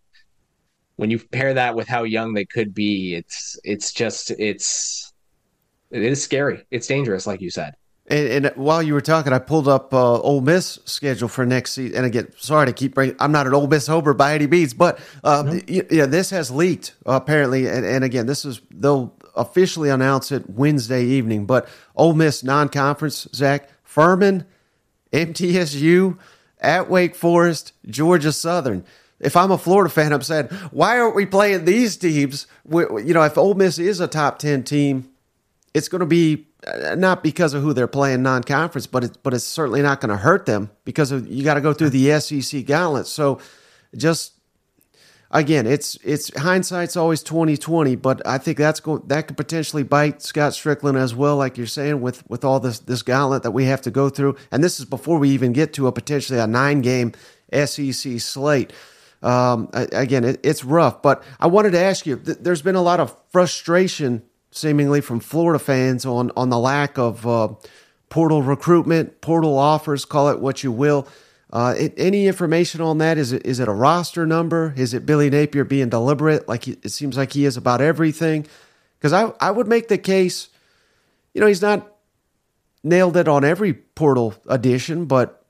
when 1.00 1.08
you 1.08 1.18
pair 1.18 1.54
that 1.54 1.74
with 1.74 1.88
how 1.88 2.02
young 2.02 2.34
they 2.34 2.44
could 2.44 2.74
be, 2.74 3.14
it's 3.14 3.58
it's 3.64 3.90
just 3.90 4.32
it's 4.32 5.10
it 5.90 6.02
is 6.02 6.22
scary. 6.22 6.66
It's 6.70 6.86
dangerous, 6.86 7.26
like 7.26 7.40
you 7.40 7.50
said. 7.50 7.72
And, 8.08 8.46
and 8.46 8.56
while 8.56 8.82
you 8.82 8.92
were 8.92 9.00
talking, 9.00 9.32
I 9.32 9.38
pulled 9.38 9.66
up 9.66 9.94
uh, 9.94 10.20
Ole 10.20 10.42
Miss 10.42 10.78
schedule 10.84 11.28
for 11.28 11.46
next 11.46 11.72
season. 11.72 11.96
And 11.96 12.04
again, 12.04 12.28
sorry 12.36 12.66
to 12.66 12.74
keep 12.74 12.94
bringing. 12.94 13.16
I'm 13.18 13.32
not 13.32 13.46
an 13.46 13.54
Ole 13.54 13.66
Miss 13.66 13.86
homer 13.86 14.12
by 14.12 14.34
any 14.34 14.46
means, 14.46 14.74
but 14.74 14.98
um, 15.24 15.46
no. 15.46 15.60
yeah, 15.66 16.04
this 16.04 16.28
has 16.30 16.50
leaked 16.50 16.94
uh, 17.06 17.12
apparently. 17.12 17.66
And, 17.66 17.86
and 17.86 18.04
again, 18.04 18.26
this 18.26 18.44
is 18.44 18.60
they'll 18.70 19.16
officially 19.34 19.88
announce 19.88 20.30
it 20.30 20.50
Wednesday 20.50 21.02
evening. 21.02 21.46
But 21.46 21.66
Ole 21.96 22.12
Miss 22.12 22.44
non-conference, 22.44 23.26
Zach 23.34 23.70
Furman, 23.84 24.44
MTSU, 25.14 26.18
at 26.58 26.90
Wake 26.90 27.14
Forest, 27.14 27.72
Georgia 27.86 28.32
Southern 28.32 28.84
if 29.20 29.36
I'm 29.36 29.50
a 29.50 29.58
Florida 29.58 29.90
fan, 29.90 30.12
I'm 30.12 30.22
saying, 30.22 30.46
why 30.70 30.98
aren't 30.98 31.14
we 31.14 31.26
playing 31.26 31.64
these 31.64 31.96
teams? 31.96 32.46
You 32.68 33.14
know, 33.14 33.22
if 33.22 33.36
Ole 33.36 33.54
Miss 33.54 33.78
is 33.78 34.00
a 34.00 34.08
top 34.08 34.38
10 34.38 34.64
team, 34.64 35.10
it's 35.74 35.88
going 35.88 36.00
to 36.00 36.06
be 36.06 36.46
uh, 36.66 36.94
not 36.94 37.22
because 37.22 37.54
of 37.54 37.62
who 37.62 37.72
they're 37.72 37.86
playing 37.86 38.22
non-conference, 38.22 38.86
but 38.86 39.04
it's 39.04 39.16
but 39.16 39.32
it's 39.32 39.44
certainly 39.44 39.82
not 39.82 40.00
going 40.00 40.10
to 40.10 40.16
hurt 40.16 40.46
them 40.46 40.70
because 40.84 41.10
of, 41.10 41.26
you 41.26 41.44
got 41.44 41.54
to 41.54 41.60
go 41.60 41.72
through 41.72 41.90
the 41.90 42.20
SEC 42.20 42.66
gauntlet. 42.66 43.06
So 43.06 43.40
just 43.96 44.34
again, 45.30 45.66
it's 45.66 45.96
it's 46.04 46.36
hindsight's 46.36 46.96
always 46.96 47.22
2020, 47.22 47.96
but 47.96 48.26
I 48.26 48.38
think 48.38 48.58
that's 48.58 48.80
that 48.80 49.28
could 49.28 49.36
potentially 49.36 49.82
bite 49.82 50.22
Scott 50.22 50.52
Stricklin 50.52 50.98
as 50.98 51.14
well, 51.14 51.36
like 51.36 51.56
you're 51.56 51.66
saying, 51.66 52.00
with 52.00 52.28
with 52.28 52.44
all 52.44 52.60
this 52.60 52.80
this 52.80 53.02
gauntlet 53.02 53.42
that 53.42 53.52
we 53.52 53.64
have 53.64 53.80
to 53.82 53.90
go 53.90 54.10
through, 54.10 54.36
and 54.50 54.62
this 54.62 54.78
is 54.78 54.84
before 54.84 55.18
we 55.18 55.30
even 55.30 55.52
get 55.52 55.72
to 55.74 55.86
a 55.86 55.92
potentially 55.92 56.38
a 56.38 56.46
nine 56.46 56.82
game 56.82 57.12
SEC 57.52 58.20
slate. 58.20 58.72
Um, 59.22 59.68
again, 59.72 60.24
it, 60.24 60.40
it's 60.42 60.64
rough, 60.64 61.02
but 61.02 61.22
I 61.38 61.46
wanted 61.46 61.72
to 61.72 61.80
ask 61.80 62.06
you. 62.06 62.16
Th- 62.16 62.38
there's 62.40 62.62
been 62.62 62.74
a 62.74 62.82
lot 62.82 63.00
of 63.00 63.14
frustration, 63.30 64.22
seemingly 64.50 65.00
from 65.00 65.20
Florida 65.20 65.58
fans, 65.58 66.06
on 66.06 66.30
on 66.36 66.48
the 66.48 66.58
lack 66.58 66.98
of 66.98 67.26
uh, 67.26 67.48
portal 68.08 68.42
recruitment, 68.42 69.20
portal 69.20 69.58
offers, 69.58 70.04
call 70.04 70.28
it 70.28 70.40
what 70.40 70.62
you 70.64 70.72
will. 70.72 71.06
Uh, 71.52 71.74
it, 71.76 71.94
any 71.96 72.26
information 72.26 72.80
on 72.80 72.98
that? 72.98 73.18
Is 73.18 73.32
it 73.32 73.44
is 73.44 73.60
it 73.60 73.68
a 73.68 73.72
roster 73.72 74.24
number? 74.24 74.72
Is 74.76 74.94
it 74.94 75.04
Billy 75.04 75.28
Napier 75.28 75.64
being 75.64 75.88
deliberate? 75.88 76.48
Like 76.48 76.64
he, 76.64 76.72
it 76.82 76.90
seems 76.90 77.16
like 77.16 77.32
he 77.32 77.44
is 77.44 77.56
about 77.56 77.80
everything. 77.80 78.46
Because 78.98 79.12
I 79.12 79.32
I 79.40 79.50
would 79.50 79.66
make 79.66 79.88
the 79.88 79.98
case, 79.98 80.48
you 81.34 81.40
know, 81.40 81.46
he's 81.46 81.62
not 81.62 81.90
nailed 82.82 83.16
it 83.16 83.28
on 83.28 83.44
every 83.44 83.74
portal 83.74 84.34
addition, 84.48 85.06
but 85.06 85.44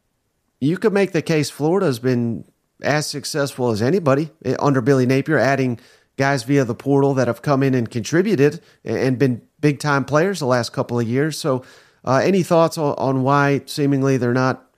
you 0.58 0.76
could 0.76 0.92
make 0.92 1.12
the 1.12 1.22
case 1.22 1.50
Florida's 1.50 1.98
been 1.98 2.44
as 2.82 3.06
successful 3.06 3.70
as 3.70 3.82
anybody 3.82 4.30
eh, 4.44 4.56
under 4.58 4.80
Billy 4.80 5.06
Napier, 5.06 5.38
adding 5.38 5.78
guys 6.16 6.42
via 6.42 6.64
the 6.64 6.74
portal 6.74 7.14
that 7.14 7.28
have 7.28 7.42
come 7.42 7.62
in 7.62 7.74
and 7.74 7.90
contributed 7.90 8.60
and 8.84 9.18
been 9.18 9.42
big 9.60 9.78
time 9.78 10.04
players 10.04 10.38
the 10.38 10.46
last 10.46 10.72
couple 10.72 10.98
of 10.98 11.08
years. 11.08 11.38
So, 11.38 11.64
uh, 12.04 12.20
any 12.22 12.42
thoughts 12.42 12.78
on, 12.78 12.94
on 12.96 13.22
why 13.22 13.62
seemingly 13.66 14.16
they're 14.16 14.32
not 14.32 14.70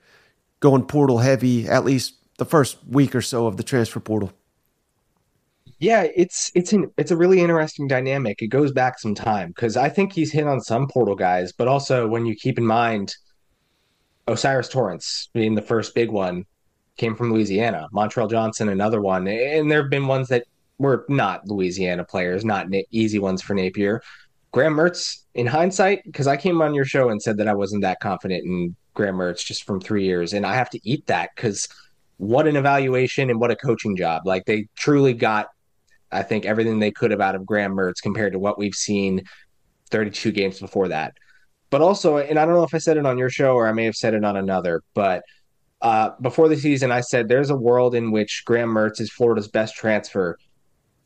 going 0.60 0.84
portal 0.84 1.18
heavy 1.18 1.68
at 1.68 1.84
least 1.84 2.14
the 2.38 2.44
first 2.44 2.78
week 2.88 3.14
or 3.14 3.22
so 3.22 3.46
of 3.46 3.56
the 3.56 3.62
transfer 3.62 4.00
portal? 4.00 4.32
Yeah, 5.78 6.06
it's 6.14 6.52
it's 6.54 6.72
an 6.72 6.92
it's 6.96 7.10
a 7.10 7.16
really 7.16 7.40
interesting 7.40 7.88
dynamic. 7.88 8.40
It 8.40 8.48
goes 8.48 8.70
back 8.70 9.00
some 9.00 9.16
time 9.16 9.48
because 9.48 9.76
I 9.76 9.88
think 9.88 10.12
he's 10.12 10.30
hit 10.30 10.46
on 10.46 10.60
some 10.60 10.86
portal 10.86 11.16
guys, 11.16 11.50
but 11.52 11.66
also 11.66 12.06
when 12.06 12.24
you 12.24 12.36
keep 12.36 12.56
in 12.56 12.64
mind 12.64 13.16
O'Cyrus 14.28 14.68
Torrence 14.68 15.28
being 15.34 15.56
the 15.56 15.62
first 15.62 15.92
big 15.92 16.10
one, 16.10 16.46
came 16.96 17.14
from 17.14 17.32
Louisiana. 17.32 17.88
Montrell 17.92 18.30
Johnson, 18.30 18.68
another 18.68 19.00
one, 19.00 19.26
and 19.26 19.70
there 19.70 19.82
have 19.82 19.90
been 19.90 20.06
ones 20.06 20.28
that 20.28 20.44
were 20.78 21.04
not 21.08 21.46
Louisiana 21.46 22.04
players, 22.04 22.44
not 22.44 22.66
easy 22.90 23.18
ones 23.18 23.42
for 23.42 23.54
Napier. 23.54 24.02
Graham 24.52 24.74
Mertz, 24.74 25.22
in 25.34 25.46
hindsight, 25.46 26.02
because 26.04 26.26
I 26.26 26.36
came 26.36 26.60
on 26.60 26.74
your 26.74 26.84
show 26.84 27.08
and 27.08 27.22
said 27.22 27.38
that 27.38 27.48
I 27.48 27.54
wasn't 27.54 27.82
that 27.82 28.00
confident 28.00 28.44
in 28.44 28.76
Graham 28.94 29.16
Mertz 29.16 29.44
just 29.44 29.64
from 29.64 29.80
three 29.80 30.04
years, 30.04 30.34
and 30.34 30.44
I 30.44 30.54
have 30.54 30.70
to 30.70 30.80
eat 30.84 31.06
that 31.06 31.30
because 31.34 31.68
what 32.18 32.46
an 32.46 32.56
evaluation 32.56 33.30
and 33.30 33.40
what 33.40 33.50
a 33.50 33.56
coaching 33.56 33.96
job! 33.96 34.26
Like 34.26 34.44
they 34.44 34.68
truly 34.76 35.14
got, 35.14 35.48
I 36.10 36.22
think, 36.22 36.44
everything 36.44 36.78
they 36.78 36.90
could 36.90 37.10
have 37.10 37.20
out 37.20 37.34
of 37.34 37.46
Graham 37.46 37.72
Mertz 37.72 38.02
compared 38.02 38.34
to 38.34 38.38
what 38.38 38.58
we've 38.58 38.74
seen 38.74 39.22
32 39.90 40.32
games 40.32 40.60
before 40.60 40.88
that. 40.88 41.14
But 41.70 41.80
also, 41.80 42.18
and 42.18 42.38
I 42.38 42.44
don't 42.44 42.54
know 42.54 42.64
if 42.64 42.74
I 42.74 42.78
said 42.78 42.98
it 42.98 43.06
on 43.06 43.16
your 43.16 43.30
show 43.30 43.54
or 43.54 43.66
I 43.66 43.72
may 43.72 43.86
have 43.86 43.94
said 43.94 44.12
it 44.12 44.24
on 44.24 44.36
another, 44.36 44.82
but 44.92 45.22
uh, 45.82 46.10
before 46.20 46.48
the 46.48 46.56
season, 46.56 46.90
I 46.90 47.02
said 47.02 47.28
there's 47.28 47.50
a 47.50 47.56
world 47.56 47.94
in 47.94 48.10
which 48.10 48.42
Graham 48.46 48.70
Mertz 48.70 49.00
is 49.00 49.10
Florida's 49.10 49.48
best 49.48 49.74
transfer 49.74 50.38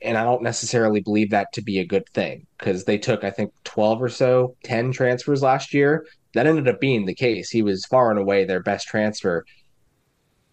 and 0.03 0.19
I 0.19 0.25
don't 0.25 0.43
necessarily 0.43 1.01
believe 1.01 1.31
that 1.31 1.53
to 1.55 1.62
be 1.62 1.79
a 1.79 1.87
good 1.87 2.09
thing 2.11 2.47
because 2.59 2.85
they 2.85 2.99
took, 2.99 3.25
I 3.25 3.31
think, 3.31 3.53
12 3.65 4.03
or 4.03 4.09
so, 4.09 4.55
10 4.65 4.93
transfers 4.93 5.43
last 5.43 5.73
year. 5.73 6.07
That 6.35 6.47
ended 6.47 6.69
up 6.69 6.81
being 6.81 7.07
the 7.07 7.15
case. 7.15 7.51
He 7.51 7.62
was 7.62 7.85
far 7.87 8.11
and 8.11 8.19
away 8.19 8.45
their 8.45 8.62
best 8.62 8.87
transfer. 8.87 9.45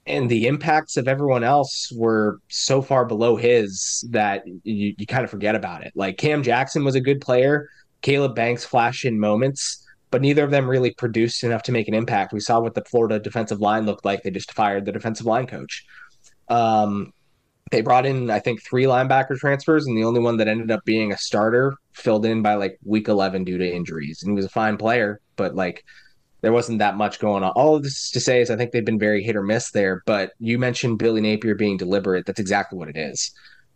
And 0.06 0.30
the 0.30 0.48
impacts 0.48 0.98
of 0.98 1.08
everyone 1.08 1.44
else 1.44 1.92
were 1.96 2.40
so 2.50 2.82
far 2.82 3.06
below 3.06 3.36
his 3.36 4.06
that 4.12 4.44
you, 4.64 4.96
you 4.98 5.06
kind 5.06 5.24
of 5.24 5.30
forget 5.30 5.56
about 5.56 5.86
it. 5.86 5.92
Like 5.96 6.18
Cam 6.18 6.44
Jackson 6.44 6.84
was 6.84 6.96
a 6.96 7.02
good 7.02 7.22
player, 7.22 7.70
Caleb 8.02 8.36
Banks 8.36 8.66
flashed 8.66 9.06
in 9.06 9.20
moments, 9.20 9.83
but 10.13 10.21
neither 10.21 10.43
of 10.43 10.52
them 10.52 10.69
really 10.69 10.91
produced 10.91 11.43
enough 11.43 11.63
to 11.63 11.71
make 11.71 11.88
an 11.88 11.95
impact. 11.95 12.34
We 12.34 12.39
saw 12.39 12.60
what 12.60 12.76
the 12.76 12.84
Florida 12.84 13.19
defensive 13.19 13.60
line 13.60 13.88
looked 13.88 14.06
like. 14.06 14.21
They 14.21 14.30
just 14.30 14.54
fired 14.54 14.86
the 14.86 14.91
defensive 14.91 15.26
line 15.26 15.47
coach. 15.47 15.88
Um, 16.49 17.13
they 17.71 17.82
brought 17.82 18.06
in 18.06 18.30
I 18.30 18.38
think 18.38 18.62
three 18.62 18.84
linebacker 18.84 19.36
transfers, 19.39 19.88
and 19.88 19.97
the 19.97 20.04
only 20.04 20.19
one 20.19 20.38
that 20.38 20.47
ended 20.47 20.69
up 20.69 20.86
being 20.86 21.12
a 21.12 21.17
starter 21.17 21.73
filled 21.93 22.28
in 22.28 22.43
by 22.43 22.54
like 22.54 22.78
week 22.86 23.08
eleven 23.08 23.43
due 23.43 23.58
to 23.58 23.67
injuries. 23.67 24.21
And 24.21 24.32
he 24.32 24.36
was 24.36 24.45
a 24.45 24.49
fine 24.49 24.78
player, 24.78 25.19
but 25.36 25.56
like 25.56 25.84
there 26.41 26.54
wasn't 26.54 26.78
that 26.78 26.95
much 26.95 27.17
going 27.19 27.43
on. 27.43 27.52
All 27.54 27.76
of 27.76 27.82
this 27.82 28.12
to 28.12 28.19
say 28.19 28.39
is 28.39 28.52
I 28.52 28.56
think 28.56 28.71
they've 28.71 28.86
been 28.86 28.99
very 28.99 29.23
hit 29.23 29.36
or 29.36 29.41
miss 29.41 29.71
there. 29.71 30.04
But 30.06 30.34
you 30.38 30.60
mentioned 30.60 30.99
Billy 30.99 31.21
Napier 31.21 31.56
being 31.56 31.78
deliberate. 31.78 32.28
That's 32.28 32.39
exactly 32.39 32.78
what 32.78 32.89
it 32.89 32.97
is. 32.97 33.32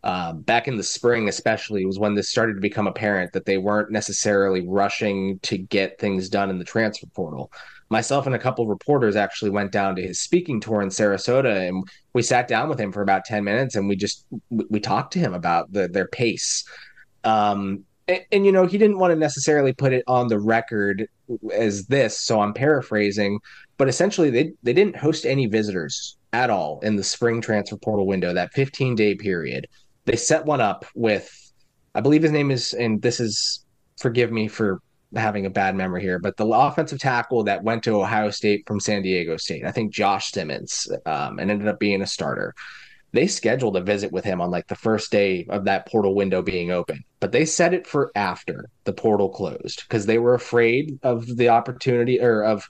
Um, 0.08 0.40
back 0.40 0.70
in 0.70 0.78
the 0.78 0.84
spring, 0.84 1.28
especially, 1.28 1.86
was 1.86 2.00
when 2.00 2.16
this 2.16 2.30
started 2.30 2.54
to 2.54 2.62
become 2.62 2.88
apparent 2.88 3.34
that 3.34 3.44
they 3.44 3.58
weren't 3.58 3.92
necessarily 3.92 4.66
rushing 4.66 5.38
to 5.40 5.58
get 5.58 6.00
things 6.00 6.30
done 6.30 6.50
in 6.50 6.58
the 6.58 6.64
transfer 6.64 7.08
portal. 7.08 7.52
Myself 7.90 8.26
and 8.26 8.34
a 8.34 8.40
couple 8.40 8.64
of 8.64 8.70
reporters 8.70 9.18
actually 9.18 9.52
went 9.52 9.74
down 9.74 9.98
to 9.98 10.02
his 10.02 10.22
speaking 10.22 10.62
tour 10.62 10.82
in 10.82 10.88
Sarasota 10.88 11.68
and 11.68 11.86
we 12.14 12.22
sat 12.22 12.48
down 12.48 12.70
with 12.70 12.80
him 12.80 12.94
for 12.94 13.02
about 13.02 13.26
10 13.26 13.44
minutes 13.44 13.76
and 13.76 13.90
we 13.90 13.98
just 13.98 14.26
we, 14.50 14.64
we 14.70 14.80
talked 14.80 15.12
to 15.14 15.20
him 15.20 15.34
about 15.34 15.74
the, 15.74 15.90
their 15.90 16.08
pace. 16.08 16.64
Um, 17.26 17.84
and, 18.08 18.22
and, 18.32 18.46
you 18.46 18.54
know 18.54 18.66
he 18.66 18.78
didn't 18.78 19.00
want 19.00 19.12
to 19.12 19.20
necessarily 19.20 19.74
put 19.74 19.92
it 19.92 20.06
on 20.08 20.30
the 20.30 20.40
record 20.40 21.10
as 21.54 21.88
this 21.88 22.18
so 22.18 22.40
i'm 22.40 22.54
paraphrasing 22.54 23.38
but 23.76 23.90
essentially 23.90 24.30
they, 24.30 24.54
they 24.64 24.72
didn't 24.72 24.96
host 24.96 25.26
any 25.26 25.46
visitors 25.46 26.16
at 26.32 26.50
all 26.50 26.80
in 26.84 26.96
the 26.96 27.04
spring 27.04 27.42
transfer 27.42 27.76
portal 27.76 28.08
window 28.08 28.34
that 28.34 28.54
15 28.54 28.96
day 28.96 29.14
period 29.14 29.68
they 30.08 30.16
set 30.16 30.46
one 30.46 30.62
up 30.62 30.86
with 30.96 31.52
i 31.94 32.02
believe 32.02 32.24
his 32.24 32.32
name 32.32 32.50
is 32.50 32.74
and 32.74 33.02
this 33.02 33.20
is 33.20 33.64
forgive 33.98 34.32
me 34.32 34.48
for 34.48 34.82
having 35.16 35.46
a 35.46 35.50
bad 35.50 35.76
memory 35.76 36.02
here, 36.02 36.20
but 36.20 36.38
the 36.38 36.46
offensive 36.46 37.00
tackle 37.00 37.44
that 37.46 37.64
went 37.64 37.84
to 37.84 38.02
Ohio 38.02 38.30
State 38.30 38.64
from 38.68 38.80
San 38.80 39.02
Diego 39.02 39.38
State, 39.38 39.64
I 39.66 39.72
think 39.72 39.94
Josh 39.94 40.32
Simmons, 40.32 40.88
um, 41.06 41.40
and 41.40 41.50
ended 41.50 41.68
up 41.68 41.80
being 41.80 42.02
a 42.02 42.08
starter. 42.08 42.54
They 43.14 43.28
scheduled 43.28 43.78
a 43.78 43.82
visit 43.82 44.12
with 44.12 44.26
him 44.26 44.42
on 44.42 44.52
like 44.52 44.68
the 44.68 44.76
first 44.76 45.12
day 45.12 45.46
of 45.50 45.64
that 45.66 45.88
portal 45.88 46.14
window 46.14 46.42
being 46.42 46.72
open, 46.72 47.04
but 47.22 47.32
they 47.32 47.46
set 47.46 47.74
it 47.74 47.88
for 47.88 48.12
after 48.16 48.70
the 48.84 48.94
portal 48.94 49.30
closed 49.30 49.84
because 49.88 50.06
they 50.06 50.18
were 50.18 50.34
afraid 50.34 51.00
of 51.04 51.38
the 51.38 51.50
opportunity 51.50 52.20
or 52.20 52.44
of 52.44 52.70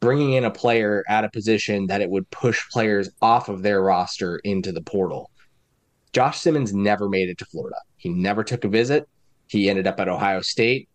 bringing 0.00 0.32
in 0.32 0.44
a 0.44 0.50
player 0.50 1.04
at 1.08 1.24
a 1.24 1.30
position 1.30 1.86
that 1.86 2.00
it 2.00 2.10
would 2.10 2.28
push 2.30 2.68
players 2.70 3.08
off 3.22 3.48
of 3.48 3.62
their 3.62 3.80
roster 3.80 4.38
into 4.38 4.72
the 4.72 4.82
portal. 4.82 5.30
Josh 6.12 6.38
Simmons 6.38 6.72
never 6.72 7.08
made 7.08 7.28
it 7.28 7.38
to 7.38 7.44
Florida. 7.44 7.76
He 7.96 8.08
never 8.08 8.44
took 8.44 8.64
a 8.64 8.68
visit. 8.68 9.08
He 9.46 9.68
ended 9.68 9.86
up 9.86 10.00
at 10.00 10.08
Ohio 10.08 10.40
State 10.40 10.88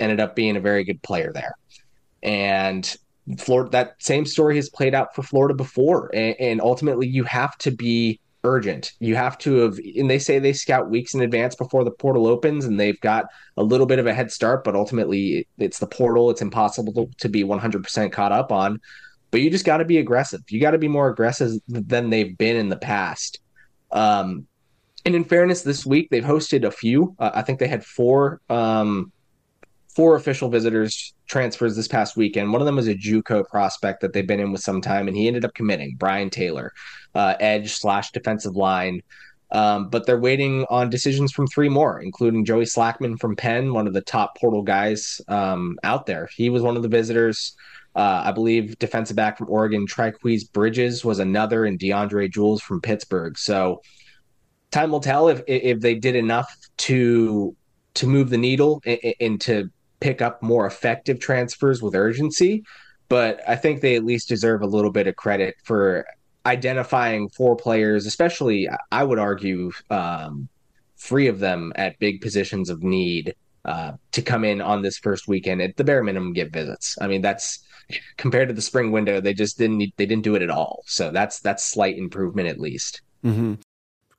ended 0.00 0.20
up 0.20 0.36
being 0.36 0.56
a 0.56 0.60
very 0.60 0.84
good 0.84 1.02
player 1.02 1.32
there. 1.32 1.54
And 2.22 2.96
Florida, 3.38 3.70
that 3.70 3.94
same 3.98 4.24
story 4.24 4.56
has 4.56 4.70
played 4.70 4.94
out 4.94 5.14
for 5.14 5.22
Florida 5.22 5.54
before. 5.54 6.10
And, 6.14 6.36
and, 6.40 6.60
ultimately, 6.60 7.06
you 7.06 7.24
have 7.24 7.56
to 7.58 7.70
be 7.70 8.20
urgent. 8.44 8.92
You 9.00 9.16
have 9.16 9.36
to 9.38 9.56
have, 9.58 9.78
and 9.96 10.08
they 10.08 10.18
say 10.18 10.38
they 10.38 10.52
scout 10.52 10.90
weeks 10.90 11.14
in 11.14 11.20
advance 11.20 11.54
before 11.54 11.84
the 11.84 11.90
portal 11.90 12.26
opens, 12.26 12.64
and 12.64 12.78
they've 12.78 13.00
got 13.00 13.26
a 13.56 13.62
little 13.62 13.86
bit 13.86 13.98
of 13.98 14.06
a 14.06 14.14
head 14.14 14.32
start, 14.32 14.64
but 14.64 14.74
ultimately, 14.74 15.46
it's 15.58 15.78
the 15.78 15.86
portal. 15.86 16.30
It's 16.30 16.42
impossible 16.42 16.92
to, 16.94 17.10
to 17.18 17.28
be 17.28 17.44
100% 17.44 18.12
caught 18.12 18.32
up 18.32 18.50
on. 18.50 18.80
But 19.30 19.42
you 19.42 19.50
just 19.50 19.66
got 19.66 19.78
to 19.78 19.84
be 19.84 19.98
aggressive. 19.98 20.40
You 20.48 20.60
got 20.60 20.70
to 20.70 20.78
be 20.78 20.88
more 20.88 21.10
aggressive 21.10 21.52
than 21.68 22.08
they've 22.08 22.36
been 22.38 22.56
in 22.56 22.70
the 22.70 22.78
past. 22.78 23.40
Um, 23.90 24.46
and 25.04 25.14
in 25.14 25.24
fairness, 25.24 25.62
this 25.62 25.86
week 25.86 26.08
they've 26.10 26.24
hosted 26.24 26.64
a 26.64 26.70
few. 26.70 27.14
Uh, 27.18 27.30
I 27.34 27.42
think 27.42 27.58
they 27.58 27.68
had 27.68 27.84
four 27.84 28.40
um, 28.48 29.12
four 29.94 30.16
official 30.16 30.48
visitors 30.48 31.14
transfers 31.26 31.74
this 31.74 31.88
past 31.88 32.16
weekend. 32.16 32.52
One 32.52 32.62
of 32.62 32.66
them 32.66 32.76
was 32.76 32.88
a 32.88 32.94
JUCO 32.94 33.48
prospect 33.48 34.00
that 34.02 34.12
they've 34.12 34.26
been 34.26 34.40
in 34.40 34.52
with 34.52 34.60
some 34.60 34.80
time, 34.80 35.08
and 35.08 35.16
he 35.16 35.26
ended 35.26 35.44
up 35.44 35.54
committing. 35.54 35.96
Brian 35.98 36.30
Taylor, 36.30 36.72
uh, 37.14 37.34
edge 37.40 37.72
slash 37.72 38.12
defensive 38.12 38.54
line. 38.54 39.02
Um, 39.50 39.88
but 39.88 40.04
they're 40.04 40.20
waiting 40.20 40.66
on 40.68 40.90
decisions 40.90 41.32
from 41.32 41.46
three 41.46 41.70
more, 41.70 42.00
including 42.00 42.44
Joey 42.44 42.64
Slackman 42.64 43.18
from 43.18 43.34
Penn, 43.34 43.72
one 43.72 43.86
of 43.86 43.94
the 43.94 44.02
top 44.02 44.36
portal 44.36 44.62
guys 44.62 45.22
um, 45.26 45.78
out 45.82 46.04
there. 46.04 46.28
He 46.36 46.50
was 46.50 46.62
one 46.62 46.76
of 46.76 46.82
the 46.82 46.88
visitors. 46.88 47.56
Uh, 47.98 48.22
I 48.26 48.30
believe 48.30 48.78
defensive 48.78 49.16
back 49.16 49.36
from 49.36 49.50
Oregon, 49.50 49.84
Trikweze 49.84 50.52
Bridges 50.52 51.04
was 51.04 51.18
another, 51.18 51.64
and 51.64 51.78
DeAndre 51.80 52.30
Jules 52.30 52.62
from 52.62 52.80
Pittsburgh. 52.80 53.36
So 53.36 53.82
time 54.70 54.92
will 54.92 55.00
tell 55.00 55.28
if 55.28 55.42
if 55.48 55.80
they 55.80 55.96
did 55.96 56.14
enough 56.14 56.48
to 56.86 57.56
to 57.94 58.06
move 58.06 58.30
the 58.30 58.38
needle 58.38 58.80
and, 58.86 59.14
and 59.20 59.40
to 59.40 59.68
pick 59.98 60.22
up 60.22 60.40
more 60.42 60.64
effective 60.64 61.18
transfers 61.18 61.82
with 61.82 61.96
urgency. 61.96 62.62
But 63.08 63.40
I 63.48 63.56
think 63.56 63.80
they 63.80 63.96
at 63.96 64.04
least 64.04 64.28
deserve 64.28 64.62
a 64.62 64.66
little 64.66 64.92
bit 64.92 65.08
of 65.08 65.16
credit 65.16 65.56
for 65.64 66.06
identifying 66.46 67.28
four 67.30 67.56
players, 67.56 68.06
especially, 68.06 68.68
I 68.92 69.02
would 69.02 69.18
argue, 69.18 69.72
um, 69.90 70.48
three 70.98 71.26
of 71.26 71.40
them 71.40 71.72
at 71.74 71.98
big 71.98 72.20
positions 72.20 72.70
of 72.70 72.82
need 72.82 73.34
uh, 73.64 73.92
to 74.12 74.22
come 74.22 74.44
in 74.44 74.60
on 74.60 74.82
this 74.82 74.98
first 74.98 75.26
weekend 75.26 75.60
at 75.62 75.76
the 75.76 75.84
bare 75.84 76.04
minimum 76.04 76.32
get 76.32 76.52
visits. 76.52 76.96
I 77.00 77.08
mean, 77.08 77.22
that's 77.22 77.64
compared 78.16 78.48
to 78.48 78.54
the 78.54 78.62
spring 78.62 78.92
window, 78.92 79.20
they 79.20 79.34
just 79.34 79.58
didn't 79.58 79.78
they 79.96 80.06
didn't 80.06 80.22
do 80.22 80.34
it 80.34 80.42
at 80.42 80.50
all. 80.50 80.82
So 80.86 81.10
that's 81.10 81.40
that's 81.40 81.64
slight 81.64 81.96
improvement 81.96 82.48
at 82.48 82.60
least. 82.60 83.00
Mm-hmm. 83.24 83.54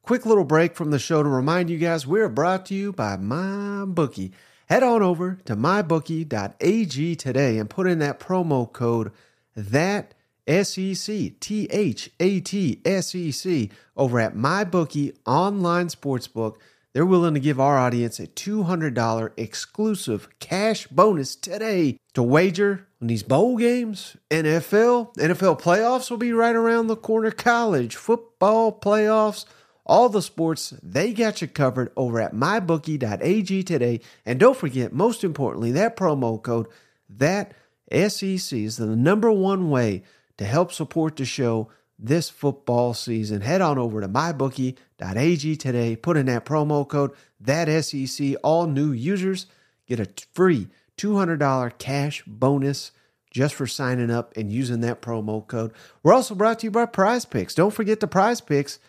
Quick 0.01 0.25
little 0.25 0.43
break 0.43 0.75
from 0.75 0.91
the 0.91 0.99
show 0.99 1.21
to 1.21 1.29
remind 1.29 1.69
you 1.69 1.77
guys 1.77 2.07
we're 2.07 2.29
brought 2.29 2.65
to 2.67 2.73
you 2.73 2.91
by 2.91 3.17
my 3.17 3.85
bookie. 3.85 4.31
Head 4.67 4.83
on 4.83 5.01
over 5.01 5.39
to 5.45 5.55
mybookie.ag 5.55 7.15
today 7.15 7.57
and 7.57 7.69
put 7.69 7.87
in 7.87 7.99
that 7.99 8.19
promo 8.19 8.71
code 8.71 9.11
that 9.55 10.13
SEC, 10.47 11.39
T 11.39 11.67
H 11.69 12.09
A 12.19 12.39
T 12.39 12.81
S 12.83 13.13
E 13.13 13.31
C, 13.31 13.69
over 13.95 14.19
at 14.19 14.35
MyBookie 14.35 15.15
Online 15.25 15.87
Sportsbook. 15.87 16.55
They're 16.93 17.05
willing 17.05 17.35
to 17.35 17.39
give 17.39 17.59
our 17.59 17.77
audience 17.77 18.19
a 18.19 18.25
$200 18.25 19.31
exclusive 19.37 20.27
cash 20.39 20.87
bonus 20.87 21.35
today 21.35 21.97
to 22.15 22.23
wager 22.23 22.87
on 23.01 23.07
these 23.07 23.23
bowl 23.23 23.57
games, 23.57 24.17
NFL, 24.29 25.15
NFL 25.15 25.61
playoffs 25.61 26.09
will 26.09 26.17
be 26.17 26.33
right 26.33 26.55
around 26.55 26.87
the 26.87 26.95
corner, 26.95 27.31
college 27.31 27.95
football 27.95 28.77
playoffs 28.77 29.45
all 29.89 30.07
the 30.07 30.21
sports, 30.21 30.75
they 30.83 31.13
got 31.13 31.41
you 31.41 31.47
covered 31.47 31.91
over 31.97 32.21
at 32.21 32.35
mybookie.ag 32.35 33.63
today. 33.63 33.99
And 34.23 34.39
don't 34.39 34.55
forget, 34.55 34.93
most 34.93 35.23
importantly, 35.23 35.71
that 35.71 35.97
promo 35.97 36.41
code, 36.41 36.67
that 37.09 37.53
SEC 37.91 38.59
is 38.59 38.77
the 38.77 38.85
number 38.85 39.31
one 39.31 39.71
way 39.71 40.03
to 40.37 40.45
help 40.45 40.71
support 40.71 41.15
the 41.15 41.25
show 41.25 41.69
this 41.97 42.29
football 42.29 42.93
season. 42.93 43.41
Head 43.41 43.61
on 43.61 43.79
over 43.79 43.99
to 43.99 44.07
mybookie.ag 44.07 45.55
today, 45.55 45.95
put 45.95 46.17
in 46.17 46.27
that 46.27 46.45
promo 46.45 46.87
code, 46.87 47.11
that 47.39 47.83
SEC. 47.83 48.35
All 48.43 48.67
new 48.67 48.91
users 48.91 49.47
get 49.87 49.99
a 49.99 50.07
free 50.33 50.67
$200 50.99 51.77
cash 51.77 52.23
bonus 52.25 52.91
just 53.31 53.55
for 53.55 53.67
signing 53.67 54.11
up 54.11 54.35
and 54.35 54.51
using 54.51 54.81
that 54.81 55.01
promo 55.01 55.45
code. 55.45 55.71
We're 56.03 56.13
also 56.13 56.35
brought 56.35 56.59
to 56.59 56.67
you 56.67 56.71
by 56.71 56.85
Prize 56.85 57.25
Picks. 57.25 57.55
Don't 57.55 57.73
forget 57.73 57.99
the 57.99 58.07
Prize 58.07 58.41
Picks 58.41 58.79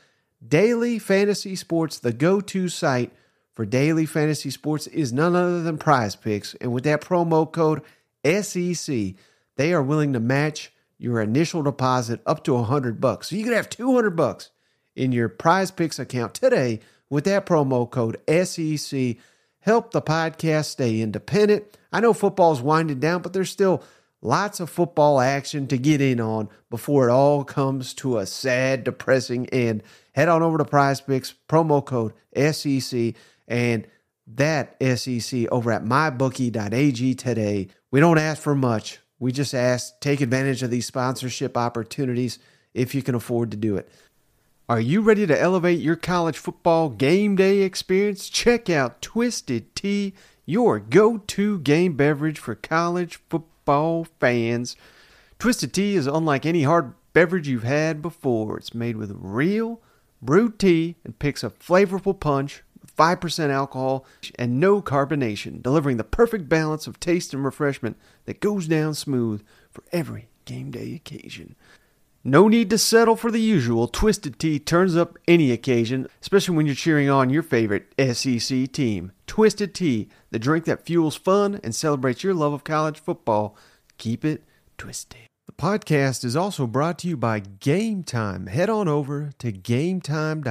Daily 0.47 0.99
Fantasy 0.99 1.55
Sports, 1.57 1.99
the 1.99 2.13
go 2.13 2.41
to 2.41 2.69
site 2.69 3.13
for 3.53 3.67
daily 3.67 4.07
fantasy 4.07 4.51
sports, 4.51 4.87
is 4.87 5.13
none 5.13 5.37
other 5.37 5.63
than 5.63 5.77
prize 5.77 6.17
picks. 6.17 6.55
And 6.55 6.73
with 6.73 6.85
that 6.85 7.03
promo 7.03 7.51
code 7.51 7.83
SEC, 8.25 9.15
they 9.57 9.73
are 9.75 9.83
willing 9.83 10.15
to 10.15 10.21
match 10.21 10.73
your 10.97 11.21
initial 11.21 11.63
deposit 11.63 12.21
up 12.25 12.45
to 12.45 12.55
100 12.55 13.01
bucks. 13.01 13.29
So 13.29 13.37
you 13.37 13.45
could 13.45 13.53
have 13.53 13.69
200 13.69 14.17
bucks 14.17 14.51
in 14.97 15.13
your 15.13 15.29
prize 15.29 15.71
picks 15.71 15.99
account 15.99 16.35
today 16.35 16.81
with 17.11 17.25
that 17.25 17.45
promo 17.45 17.91
code 17.91 18.17
SEC. 18.27 19.17
Help 19.61 19.93
the 19.93 20.03
podcast 20.03 20.67
stay 20.67 21.01
independent. 21.01 21.79
I 21.93 22.01
know 22.01 22.13
football's 22.13 22.61
winding 22.61 23.01
down, 23.01 23.23
but 23.23 23.33
there's 23.33 23.51
still 23.51 23.83
lots 24.23 24.61
of 24.61 24.71
football 24.71 25.21
action 25.21 25.67
to 25.69 25.79
get 25.79 26.01
in 26.01 26.21
on 26.21 26.49
before 26.69 27.09
it 27.09 27.13
all 27.13 27.45
comes 27.45 27.95
to 27.95 28.19
a 28.19 28.27
sad, 28.27 28.85
depressing 28.85 29.49
end. 29.49 29.83
Head 30.13 30.29
on 30.29 30.43
over 30.43 30.59
to 30.59 30.65
Prize 30.65 31.01
Picks, 31.01 31.35
promo 31.49 31.85
code 31.85 32.13
SEC, 32.35 33.15
and 33.49 33.87
that 34.27 34.77
SEC 34.81 35.47
over 35.51 35.73
at 35.73 35.85
mybookie.ag 35.85 37.15
today. 37.15 37.69
We 37.91 38.01
don't 38.01 38.19
ask 38.19 38.41
for 38.43 38.55
much. 38.55 39.01
We 39.19 39.33
just 39.33 39.55
ask 39.55 39.99
take 40.01 40.21
advantage 40.21 40.63
of 40.63 40.71
these 40.71 40.87
sponsorship 40.87 41.57
opportunities 41.57 42.39
if 42.73 42.95
you 42.95 43.03
can 43.03 43.15
afford 43.15 43.51
to 43.51 43.57
do 43.57 43.77
it. 43.77 43.91
Are 44.71 44.79
you 44.79 45.01
ready 45.01 45.27
to 45.27 45.37
elevate 45.37 45.81
your 45.81 45.97
college 45.97 46.39
football 46.39 46.91
game 46.91 47.35
day 47.35 47.63
experience? 47.63 48.29
Check 48.29 48.71
out 48.71 49.03
Twisted 49.03 49.75
Tea, 49.75 50.15
your 50.47 50.79
go 50.79 51.19
to 51.19 51.59
game 51.59 51.95
beverage 51.95 52.39
for 52.39 52.55
college 52.55 53.19
football 53.29 54.07
fans. 54.21 54.77
Twisted 55.41 55.75
Tea 55.75 55.97
is 55.97 56.07
unlike 56.07 56.47
any 56.47 56.63
hard 56.63 56.95
beverage 57.13 57.49
you've 57.49 57.65
had 57.65 58.01
before. 58.01 58.59
It's 58.59 58.73
made 58.73 58.97
with 58.97 59.11
real 59.19 59.81
brewed 60.23 60.57
tea 60.61 60.95
and 61.03 61.19
picks 61.19 61.43
a 61.43 61.51
flavorful 61.51 62.21
punch 62.21 62.63
5% 62.97 63.51
alcohol, 63.51 64.07
and 64.39 64.61
no 64.61 64.81
carbonation, 64.81 65.61
delivering 65.61 65.97
the 65.97 66.05
perfect 66.05 66.49
balance 66.49 66.87
of 66.87 67.01
taste 67.01 67.35
and 67.35 67.45
refreshment 67.45 67.97
that 68.27 68.39
goes 68.39 68.69
down 68.69 68.95
smooth 68.95 69.43
for 69.73 69.83
every 69.91 70.29
game 70.45 70.71
day 70.71 70.95
occasion. 70.95 71.57
No 72.23 72.49
need 72.49 72.69
to 72.69 72.77
settle 72.77 73.17
for 73.17 73.31
the 73.31 73.41
usual. 73.41 73.89
Twisted 73.89 74.39
Tea 74.39 74.59
turns 74.59 74.95
up 74.95 75.17
any 75.27 75.53
occasion, 75.53 76.07
especially 76.21 76.55
when 76.55 76.67
you're 76.67 76.75
cheering 76.75 77.09
on 77.09 77.31
your 77.31 77.43
favorite 77.43 77.95
SEC 77.99 78.71
team. 78.73 79.13
Twisted 79.27 79.75
Tea, 79.75 80.11
the 80.31 80.39
drink 80.39 80.67
that 80.67 80.85
fuels 80.85 81.17
fun 81.17 81.59
and 81.65 81.75
celebrates 81.75 82.23
your 82.23 82.35
love 82.35 82.53
of 82.53 82.63
college 82.63 82.99
football. 82.99 83.57
Keep 83.97 84.27
it 84.27 84.45
twisted. 84.77 85.21
The 85.47 85.53
podcast 85.55 86.23
is 86.23 86.37
also 86.37 86.67
brought 86.67 86.99
to 86.99 87.09
you 87.09 87.17
by 87.17 87.41
Game 87.41 88.03
Time. 88.03 88.49
Head 88.49 88.69
on 88.69 88.87
over 88.87 89.31
to 89.39 89.51
gametime.co 89.51 90.49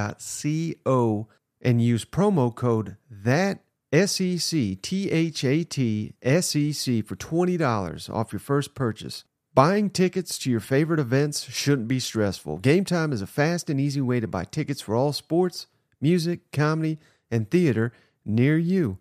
and 1.62 1.80
use 1.80 2.04
promo 2.04 2.52
code 2.52 2.96
that 3.08 3.60
SEC 3.92 4.82
T 4.82 5.10
H 5.10 5.44
A 5.44 5.62
T 5.62 6.14
S 6.20 6.56
E 6.56 6.72
C 6.72 7.00
for 7.00 7.14
$20 7.14 8.10
off 8.10 8.32
your 8.32 8.40
first 8.40 8.74
purchase. 8.74 9.24
Buying 9.52 9.90
tickets 9.90 10.38
to 10.38 10.50
your 10.50 10.60
favorite 10.60 11.00
events 11.00 11.50
shouldn't 11.50 11.88
be 11.88 11.98
stressful. 11.98 12.58
Game 12.58 12.84
Time 12.84 13.12
is 13.12 13.20
a 13.20 13.26
fast 13.26 13.68
and 13.68 13.80
easy 13.80 14.00
way 14.00 14.20
to 14.20 14.28
buy 14.28 14.44
tickets 14.44 14.80
for 14.80 14.94
all 14.94 15.12
sports, 15.12 15.66
music, 16.00 16.52
comedy, 16.52 17.00
and 17.32 17.50
theater 17.50 17.92
near 18.24 18.56
you. 18.56 18.98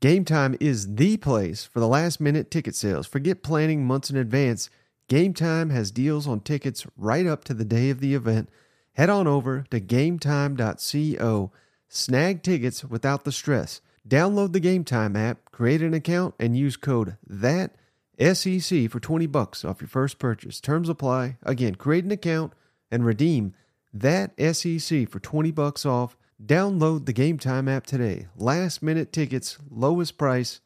Game 0.00 0.24
Time 0.24 0.56
is 0.60 0.94
the 0.94 1.16
place 1.16 1.64
for 1.64 1.80
the 1.80 1.88
last 1.88 2.20
minute 2.20 2.48
ticket 2.48 2.76
sales. 2.76 3.08
Forget 3.08 3.42
planning 3.42 3.84
months 3.84 4.08
in 4.08 4.16
advance. 4.16 4.70
Game 5.08 5.34
Time 5.34 5.70
has 5.70 5.90
deals 5.90 6.28
on 6.28 6.40
tickets 6.40 6.86
right 6.96 7.26
up 7.26 7.42
to 7.44 7.54
the 7.54 7.64
day 7.64 7.90
of 7.90 7.98
the 7.98 8.14
event. 8.14 8.48
Head 8.92 9.10
on 9.10 9.26
over 9.26 9.64
to 9.70 9.80
gametime.co 9.80 11.50
Snag 11.88 12.42
tickets 12.42 12.84
without 12.84 13.24
the 13.24 13.32
stress. 13.32 13.80
Download 14.06 14.52
the 14.52 14.60
Game 14.60 14.84
Time 14.84 15.16
app, 15.16 15.50
create 15.50 15.82
an 15.82 15.94
account, 15.94 16.34
and 16.38 16.56
use 16.56 16.76
code 16.76 17.16
THAT 17.26 17.74
SEC 18.18 18.90
for 18.90 19.00
20 19.00 19.26
bucks 19.26 19.64
off 19.64 19.80
your 19.80 19.88
first 19.88 20.18
purchase. 20.18 20.60
Terms 20.60 20.88
apply. 20.88 21.36
Again, 21.42 21.74
create 21.74 22.04
an 22.04 22.10
account 22.10 22.52
and 22.90 23.04
redeem 23.04 23.54
that 23.92 24.32
SEC 24.54 25.08
for 25.08 25.20
20 25.20 25.50
bucks 25.50 25.86
off. 25.86 26.16
Download 26.44 27.04
the 27.04 27.12
Game 27.12 27.38
Time 27.38 27.68
app 27.68 27.86
today. 27.86 28.26
Last 28.36 28.82
minute 28.82 29.12
tickets, 29.12 29.58
lowest 29.70 30.18
price, 30.18 30.60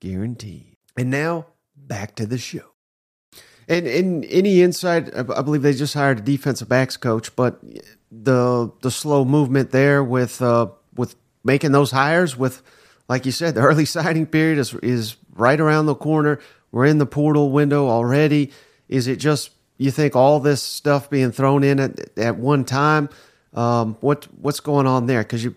guaranteed. 0.00 0.76
And 0.98 1.10
now, 1.10 1.46
back 1.76 2.14
to 2.16 2.26
the 2.26 2.38
show. 2.38 2.74
And 3.68 3.86
in 3.86 4.24
any 4.24 4.60
insight, 4.60 5.14
I 5.16 5.22
believe 5.22 5.62
they 5.62 5.72
just 5.72 5.94
hired 5.94 6.18
a 6.18 6.22
defensive 6.22 6.68
backs 6.68 6.96
coach, 6.98 7.34
but 7.34 7.62
the 8.10 8.70
the 8.82 8.90
slow 8.90 9.24
movement 9.24 9.70
there 9.70 10.04
with 10.04 10.42
uh, 10.42 10.68
with 10.94 11.16
making 11.42 11.72
those 11.72 11.90
hires. 11.90 12.36
With 12.36 12.62
like 13.08 13.24
you 13.24 13.32
said, 13.32 13.54
the 13.54 13.62
early 13.62 13.84
signing 13.86 14.26
period 14.26 14.58
is 14.58 14.74
is 14.74 15.16
right 15.34 15.58
around 15.58 15.86
the 15.86 15.94
corner. 15.94 16.40
We're 16.74 16.86
in 16.86 16.98
the 16.98 17.06
portal 17.06 17.52
window 17.52 17.88
already. 17.88 18.50
Is 18.88 19.06
it 19.06 19.16
just 19.16 19.50
you 19.78 19.92
think 19.92 20.16
all 20.16 20.40
this 20.40 20.60
stuff 20.60 21.08
being 21.08 21.30
thrown 21.30 21.62
in 21.62 21.78
at, 21.78 22.18
at 22.18 22.36
one 22.36 22.64
time? 22.64 23.10
Um, 23.52 23.96
what 24.00 24.26
what's 24.40 24.58
going 24.58 24.88
on 24.88 25.06
there? 25.06 25.22
Because 25.22 25.44
you, 25.44 25.54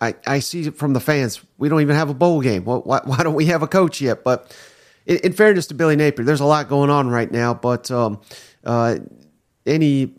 I, 0.00 0.14
I 0.24 0.38
see 0.38 0.70
from 0.70 0.92
the 0.92 1.00
fans, 1.00 1.40
we 1.58 1.68
don't 1.68 1.80
even 1.80 1.96
have 1.96 2.10
a 2.10 2.14
bowl 2.14 2.40
game. 2.40 2.64
Why, 2.64 2.76
why, 2.76 3.00
why 3.04 3.24
don't 3.24 3.34
we 3.34 3.46
have 3.46 3.62
a 3.62 3.66
coach 3.66 4.00
yet? 4.00 4.22
But 4.22 4.56
in, 5.04 5.16
in, 5.24 5.32
fairness 5.32 5.66
to 5.66 5.74
Billy 5.74 5.96
Napier, 5.96 6.24
there's 6.24 6.40
a 6.40 6.44
lot 6.44 6.68
going 6.68 6.90
on 6.90 7.08
right 7.08 7.30
now. 7.30 7.54
But 7.54 7.90
um, 7.90 8.20
uh, 8.62 8.98
any 9.66 10.12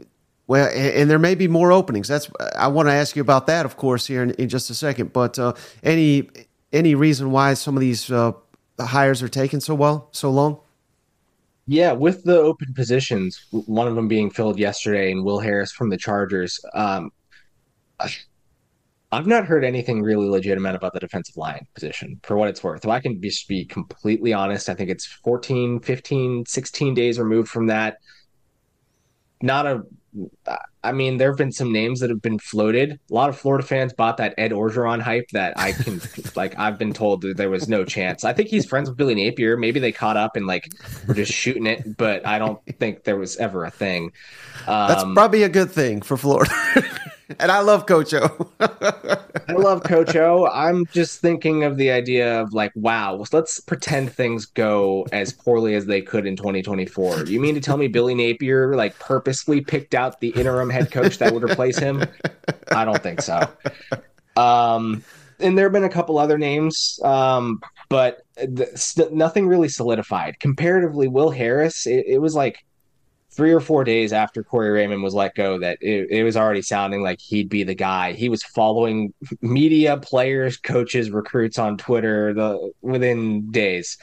well, 0.45 0.69
and, 0.73 1.09
there 1.09 1.19
may 1.19 1.35
be 1.35 1.47
more 1.47 1.71
openings. 1.71 2.09
That's 2.09 2.29
I 2.53 2.67
want 2.67 2.89
to 2.89 2.93
ask 2.93 3.15
you 3.15 3.21
about 3.21 3.47
that, 3.47 3.65
of 3.65 3.77
course, 3.77 4.05
here 4.07 4.21
in, 4.21 4.31
in 4.31 4.49
just 4.49 4.69
a 4.69 4.75
second. 4.75 5.13
But 5.13 5.39
uh, 5.39 5.53
any 5.83 6.29
any 6.73 6.95
reason 6.95 7.31
why 7.31 7.53
some 7.53 7.77
of 7.77 7.81
these 7.81 8.11
uh, 8.11 8.33
hires 8.79 9.21
are 9.21 9.29
taking 9.29 9.59
so 9.59 9.75
well, 9.75 10.09
so 10.11 10.31
long? 10.31 10.59
Yeah, 11.65 11.93
with 11.93 12.23
the 12.23 12.37
open 12.37 12.73
positions, 12.73 13.45
one 13.51 13.87
of 13.87 13.95
them 13.95 14.07
being 14.07 14.29
filled 14.29 14.59
yesterday, 14.59 15.11
and 15.11 15.23
Will 15.23 15.39
Harris 15.39 15.71
from 15.71 15.89
the 15.89 15.97
Chargers. 15.97 16.59
Um, 16.73 17.11
I've 19.13 19.27
not 19.27 19.45
heard 19.45 19.63
anything 19.63 20.01
really 20.01 20.27
legitimate 20.27 20.75
about 20.75 20.93
the 20.93 20.99
defensive 20.99 21.37
line 21.37 21.65
position 21.75 22.19
for 22.23 22.35
what 22.35 22.49
it's 22.49 22.63
worth. 22.63 22.83
If 22.83 22.89
I 22.89 22.99
can 22.99 23.21
just 23.21 23.47
be 23.47 23.63
completely 23.63 24.33
honest, 24.33 24.69
I 24.69 24.73
think 24.73 24.89
it's 24.89 25.05
14, 25.05 25.79
15, 25.79 26.45
16 26.45 26.93
days 26.95 27.19
removed 27.19 27.47
from 27.47 27.67
that. 27.67 27.97
Not 29.41 29.67
a 29.67 29.83
I 30.83 30.91
mean, 30.91 31.17
there 31.17 31.29
have 31.29 31.37
been 31.37 31.51
some 31.51 31.71
names 31.71 32.01
that 32.01 32.09
have 32.09 32.21
been 32.21 32.39
floated. 32.39 32.99
A 33.09 33.13
lot 33.13 33.29
of 33.29 33.37
Florida 33.37 33.65
fans 33.65 33.93
bought 33.93 34.17
that 34.17 34.33
Ed 34.37 34.51
Orgeron 34.51 35.01
hype 35.01 35.29
that 35.31 35.53
I 35.57 35.71
can, 35.71 36.01
like, 36.35 36.57
I've 36.59 36.77
been 36.77 36.93
told 36.93 37.21
that 37.21 37.37
there 37.37 37.49
was 37.49 37.69
no 37.69 37.85
chance. 37.85 38.23
I 38.23 38.33
think 38.33 38.49
he's 38.49 38.65
friends 38.65 38.89
with 38.89 38.97
Billy 38.97 39.15
Napier. 39.15 39.55
Maybe 39.55 39.79
they 39.79 39.91
caught 39.91 40.17
up 40.17 40.35
and, 40.35 40.45
like, 40.45 40.69
were 41.07 41.13
just 41.13 41.31
shooting 41.31 41.67
it, 41.67 41.97
but 41.97 42.25
I 42.27 42.37
don't 42.37 42.59
think 42.79 43.05
there 43.05 43.17
was 43.17 43.37
ever 43.37 43.65
a 43.65 43.71
thing. 43.71 44.11
Um, 44.67 44.87
That's 44.87 45.03
probably 45.13 45.43
a 45.43 45.49
good 45.49 45.71
thing 45.71 46.01
for 46.01 46.17
Florida. 46.17 46.51
and 47.39 47.51
I 47.51 47.59
love 47.61 47.85
Coach 47.85 48.13
O. 48.13 48.51
I 48.59 49.53
love 49.53 49.83
Coach 49.83 50.15
O. 50.15 50.47
I'm 50.47 50.85
just 50.87 51.21
thinking 51.21 51.63
of 51.63 51.77
the 51.77 51.91
idea 51.91 52.41
of 52.41 52.53
like, 52.53 52.71
wow, 52.75 53.23
let's 53.31 53.59
pretend 53.59 54.11
things 54.11 54.45
go 54.45 55.05
as 55.11 55.33
poorly 55.33 55.75
as 55.75 55.85
they 55.85 56.01
could 56.01 56.25
in 56.25 56.35
2024. 56.35 57.25
You 57.25 57.39
mean 57.39 57.55
to 57.55 57.61
tell 57.61 57.77
me 57.77 57.87
Billy 57.87 58.15
Napier 58.15 58.75
like 58.75 58.97
purposely 58.99 59.61
picked 59.61 59.93
out 59.93 60.19
the 60.19 60.29
interim 60.29 60.69
head 60.69 60.91
coach 60.91 61.17
that 61.17 61.33
would 61.33 61.43
replace 61.43 61.77
him? 61.77 62.03
I 62.71 62.85
don't 62.85 63.01
think 63.01 63.21
so. 63.21 63.47
Um, 64.35 65.03
and 65.39 65.57
there 65.57 65.65
have 65.65 65.73
been 65.73 65.83
a 65.83 65.89
couple 65.89 66.17
other 66.17 66.37
names, 66.37 66.99
um, 67.03 67.61
but 67.89 68.21
st- 68.75 69.13
nothing 69.13 69.47
really 69.47 69.69
solidified. 69.69 70.39
Comparatively, 70.39 71.07
Will 71.07 71.29
Harris, 71.29 71.85
it, 71.85 72.05
it 72.07 72.17
was 72.19 72.35
like 72.35 72.65
three 73.35 73.51
or 73.51 73.59
four 73.59 73.83
days 73.83 74.13
after 74.13 74.43
Corey 74.43 74.69
Raymond 74.69 75.03
was 75.03 75.13
let 75.13 75.35
go 75.35 75.59
that 75.59 75.77
it, 75.81 76.07
it, 76.09 76.23
was 76.23 76.37
already 76.37 76.61
sounding 76.61 77.01
like 77.01 77.19
he'd 77.19 77.49
be 77.49 77.63
the 77.63 77.75
guy. 77.75 78.13
He 78.13 78.29
was 78.29 78.43
following 78.43 79.13
media, 79.41 79.97
players, 79.97 80.57
coaches, 80.57 81.09
recruits 81.09 81.57
on 81.57 81.77
Twitter 81.77 82.33
the 82.33 82.71
within 82.81 83.49
days. 83.51 83.97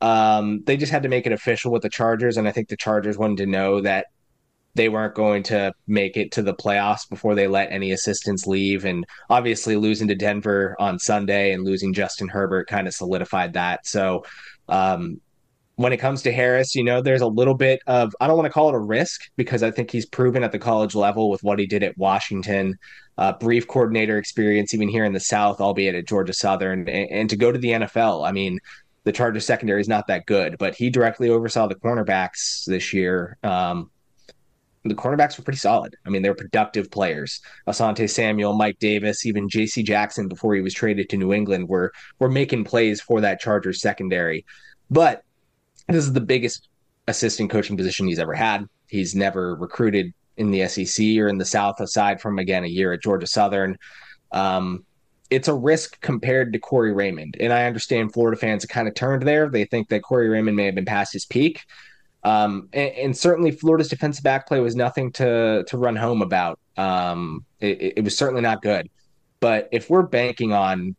Um, 0.00 0.62
they 0.64 0.76
just 0.76 0.92
had 0.92 1.02
to 1.02 1.08
make 1.08 1.26
it 1.26 1.32
official 1.32 1.72
with 1.72 1.82
the 1.82 1.88
Chargers, 1.88 2.36
and 2.36 2.46
I 2.46 2.52
think 2.52 2.68
the 2.68 2.76
Chargers 2.76 3.18
wanted 3.18 3.38
to 3.38 3.46
know 3.46 3.80
that 3.80 4.06
they 4.74 4.90
weren't 4.90 5.14
going 5.14 5.42
to 5.42 5.72
make 5.86 6.18
it 6.18 6.32
to 6.32 6.42
the 6.42 6.54
playoffs 6.54 7.08
before 7.08 7.34
they 7.34 7.48
let 7.48 7.72
any 7.72 7.92
assistants 7.92 8.46
leave. 8.46 8.84
And 8.84 9.06
obviously, 9.30 9.76
losing 9.76 10.08
to 10.08 10.14
Denver 10.14 10.76
on 10.78 10.98
Sunday 10.98 11.52
and 11.52 11.64
losing 11.64 11.94
Justin 11.94 12.28
Herbert 12.28 12.68
kind 12.68 12.86
of 12.86 12.94
solidified 12.94 13.54
that. 13.54 13.86
So 13.86 14.24
um, 14.68 15.20
when 15.76 15.92
it 15.92 15.98
comes 15.98 16.22
to 16.22 16.32
Harris, 16.32 16.74
you 16.74 16.82
know, 16.82 17.02
there's 17.02 17.20
a 17.20 17.26
little 17.26 17.54
bit 17.54 17.80
of, 17.86 18.14
I 18.18 18.26
don't 18.26 18.36
want 18.36 18.46
to 18.46 18.52
call 18.52 18.70
it 18.70 18.74
a 18.74 18.78
risk 18.78 19.30
because 19.36 19.62
I 19.62 19.70
think 19.70 19.90
he's 19.90 20.06
proven 20.06 20.42
at 20.42 20.50
the 20.50 20.58
college 20.58 20.94
level 20.94 21.28
with 21.28 21.42
what 21.42 21.58
he 21.58 21.66
did 21.66 21.82
at 21.82 21.96
Washington, 21.98 22.78
uh, 23.18 23.34
brief 23.34 23.68
coordinator 23.68 24.16
experience, 24.16 24.72
even 24.72 24.88
here 24.88 25.04
in 25.04 25.12
the 25.12 25.20
South, 25.20 25.60
albeit 25.60 25.94
at 25.94 26.06
Georgia 26.06 26.32
Southern, 26.32 26.88
and, 26.88 27.10
and 27.10 27.30
to 27.30 27.36
go 27.36 27.52
to 27.52 27.58
the 27.58 27.68
NFL. 27.68 28.26
I 28.26 28.32
mean, 28.32 28.58
the 29.04 29.12
Chargers 29.12 29.44
secondary 29.44 29.80
is 29.82 29.88
not 29.88 30.06
that 30.06 30.24
good, 30.24 30.56
but 30.58 30.74
he 30.74 30.88
directly 30.88 31.28
oversaw 31.28 31.66
the 31.66 31.74
cornerbacks 31.74 32.64
this 32.64 32.94
year. 32.94 33.36
Um, 33.42 33.90
the 34.82 34.94
cornerbacks 34.94 35.36
were 35.36 35.44
pretty 35.44 35.58
solid. 35.58 35.94
I 36.06 36.10
mean, 36.10 36.22
they're 36.22 36.34
productive 36.34 36.90
players. 36.90 37.40
Asante 37.68 38.08
Samuel, 38.08 38.54
Mike 38.54 38.78
Davis, 38.78 39.26
even 39.26 39.48
J.C. 39.48 39.82
Jackson 39.82 40.26
before 40.26 40.54
he 40.54 40.62
was 40.62 40.72
traded 40.72 41.10
to 41.10 41.18
New 41.18 41.34
England 41.34 41.68
were 41.68 41.92
were 42.18 42.30
making 42.30 42.64
plays 42.64 43.00
for 43.00 43.20
that 43.20 43.40
Chargers 43.40 43.80
secondary. 43.80 44.46
But 44.90 45.22
this 45.88 46.04
is 46.04 46.12
the 46.12 46.20
biggest 46.20 46.68
assistant 47.08 47.50
coaching 47.50 47.76
position 47.76 48.06
he's 48.06 48.18
ever 48.18 48.34
had. 48.34 48.66
He's 48.88 49.14
never 49.14 49.54
recruited 49.54 50.12
in 50.36 50.50
the 50.50 50.66
SEC 50.68 51.04
or 51.18 51.28
in 51.28 51.38
the 51.38 51.44
South, 51.44 51.80
aside 51.80 52.20
from 52.20 52.38
again 52.38 52.64
a 52.64 52.68
year 52.68 52.92
at 52.92 53.02
Georgia 53.02 53.26
Southern. 53.26 53.78
Um, 54.32 54.84
it's 55.30 55.48
a 55.48 55.54
risk 55.54 56.00
compared 56.00 56.52
to 56.52 56.58
Corey 56.58 56.92
Raymond. 56.92 57.36
And 57.40 57.52
I 57.52 57.64
understand 57.64 58.12
Florida 58.12 58.38
fans 58.38 58.64
are 58.64 58.68
kind 58.68 58.86
of 58.86 58.94
turned 58.94 59.22
there. 59.22 59.48
They 59.48 59.64
think 59.64 59.88
that 59.88 60.02
Corey 60.02 60.28
Raymond 60.28 60.56
may 60.56 60.66
have 60.66 60.74
been 60.74 60.84
past 60.84 61.12
his 61.12 61.24
peak. 61.24 61.64
Um, 62.22 62.68
and, 62.72 62.92
and, 62.94 63.16
certainly 63.16 63.52
Florida's 63.52 63.88
defensive 63.88 64.24
back 64.24 64.48
play 64.48 64.58
was 64.58 64.74
nothing 64.74 65.12
to 65.12 65.62
to 65.68 65.78
run 65.78 65.94
home 65.94 66.22
about. 66.22 66.58
Um, 66.76 67.44
it, 67.60 67.94
it, 67.98 68.04
was 68.04 68.18
certainly 68.18 68.42
not 68.42 68.62
good. 68.62 68.90
But 69.38 69.68
if 69.70 69.88
we're 69.88 70.02
banking 70.02 70.52
on 70.52 70.96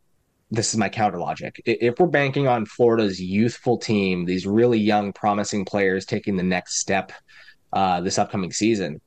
this 0.50 0.72
is 0.72 0.78
my 0.78 0.88
counter 0.88 1.18
logic. 1.18 1.60
If 1.66 1.98
we're 1.98 2.06
banking 2.06 2.48
on 2.48 2.64
Florida's 2.64 3.20
youthful 3.20 3.78
team, 3.78 4.24
these 4.24 4.46
really 4.46 4.78
young, 4.78 5.12
promising 5.12 5.64
players 5.64 6.06
taking 6.06 6.36
the 6.36 6.42
next 6.42 6.78
step 6.78 7.12
uh, 7.72 8.00
this 8.00 8.18
upcoming 8.18 8.52
season, 8.52 9.00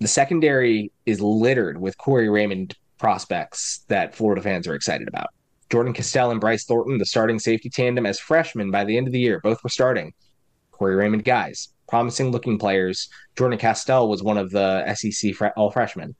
the 0.00 0.08
secondary 0.08 0.90
is 1.06 1.20
littered 1.20 1.80
with 1.80 1.96
Corey 1.96 2.28
Raymond 2.28 2.74
prospects 2.98 3.84
that 3.88 4.14
Florida 4.14 4.42
fans 4.42 4.66
are 4.66 4.74
excited 4.74 5.06
about. 5.06 5.28
Jordan 5.70 5.92
Castell 5.92 6.32
and 6.32 6.40
Bryce 6.40 6.64
Thornton, 6.64 6.98
the 6.98 7.06
starting 7.06 7.38
safety 7.38 7.70
tandem 7.70 8.04
as 8.04 8.18
freshmen 8.18 8.70
by 8.70 8.84
the 8.84 8.96
end 8.96 9.06
of 9.06 9.12
the 9.12 9.20
year, 9.20 9.40
both 9.40 9.62
were 9.62 9.70
starting. 9.70 10.12
Corey 10.72 10.96
Raymond 10.96 11.24
guys, 11.24 11.68
promising 11.88 12.30
looking 12.30 12.58
players. 12.58 13.08
Jordan 13.36 13.58
Castell 13.58 14.08
was 14.08 14.22
one 14.22 14.38
of 14.38 14.50
the 14.50 14.92
SEC 14.94 15.34
fre- 15.34 15.46
all 15.56 15.70
freshmen. 15.70 16.16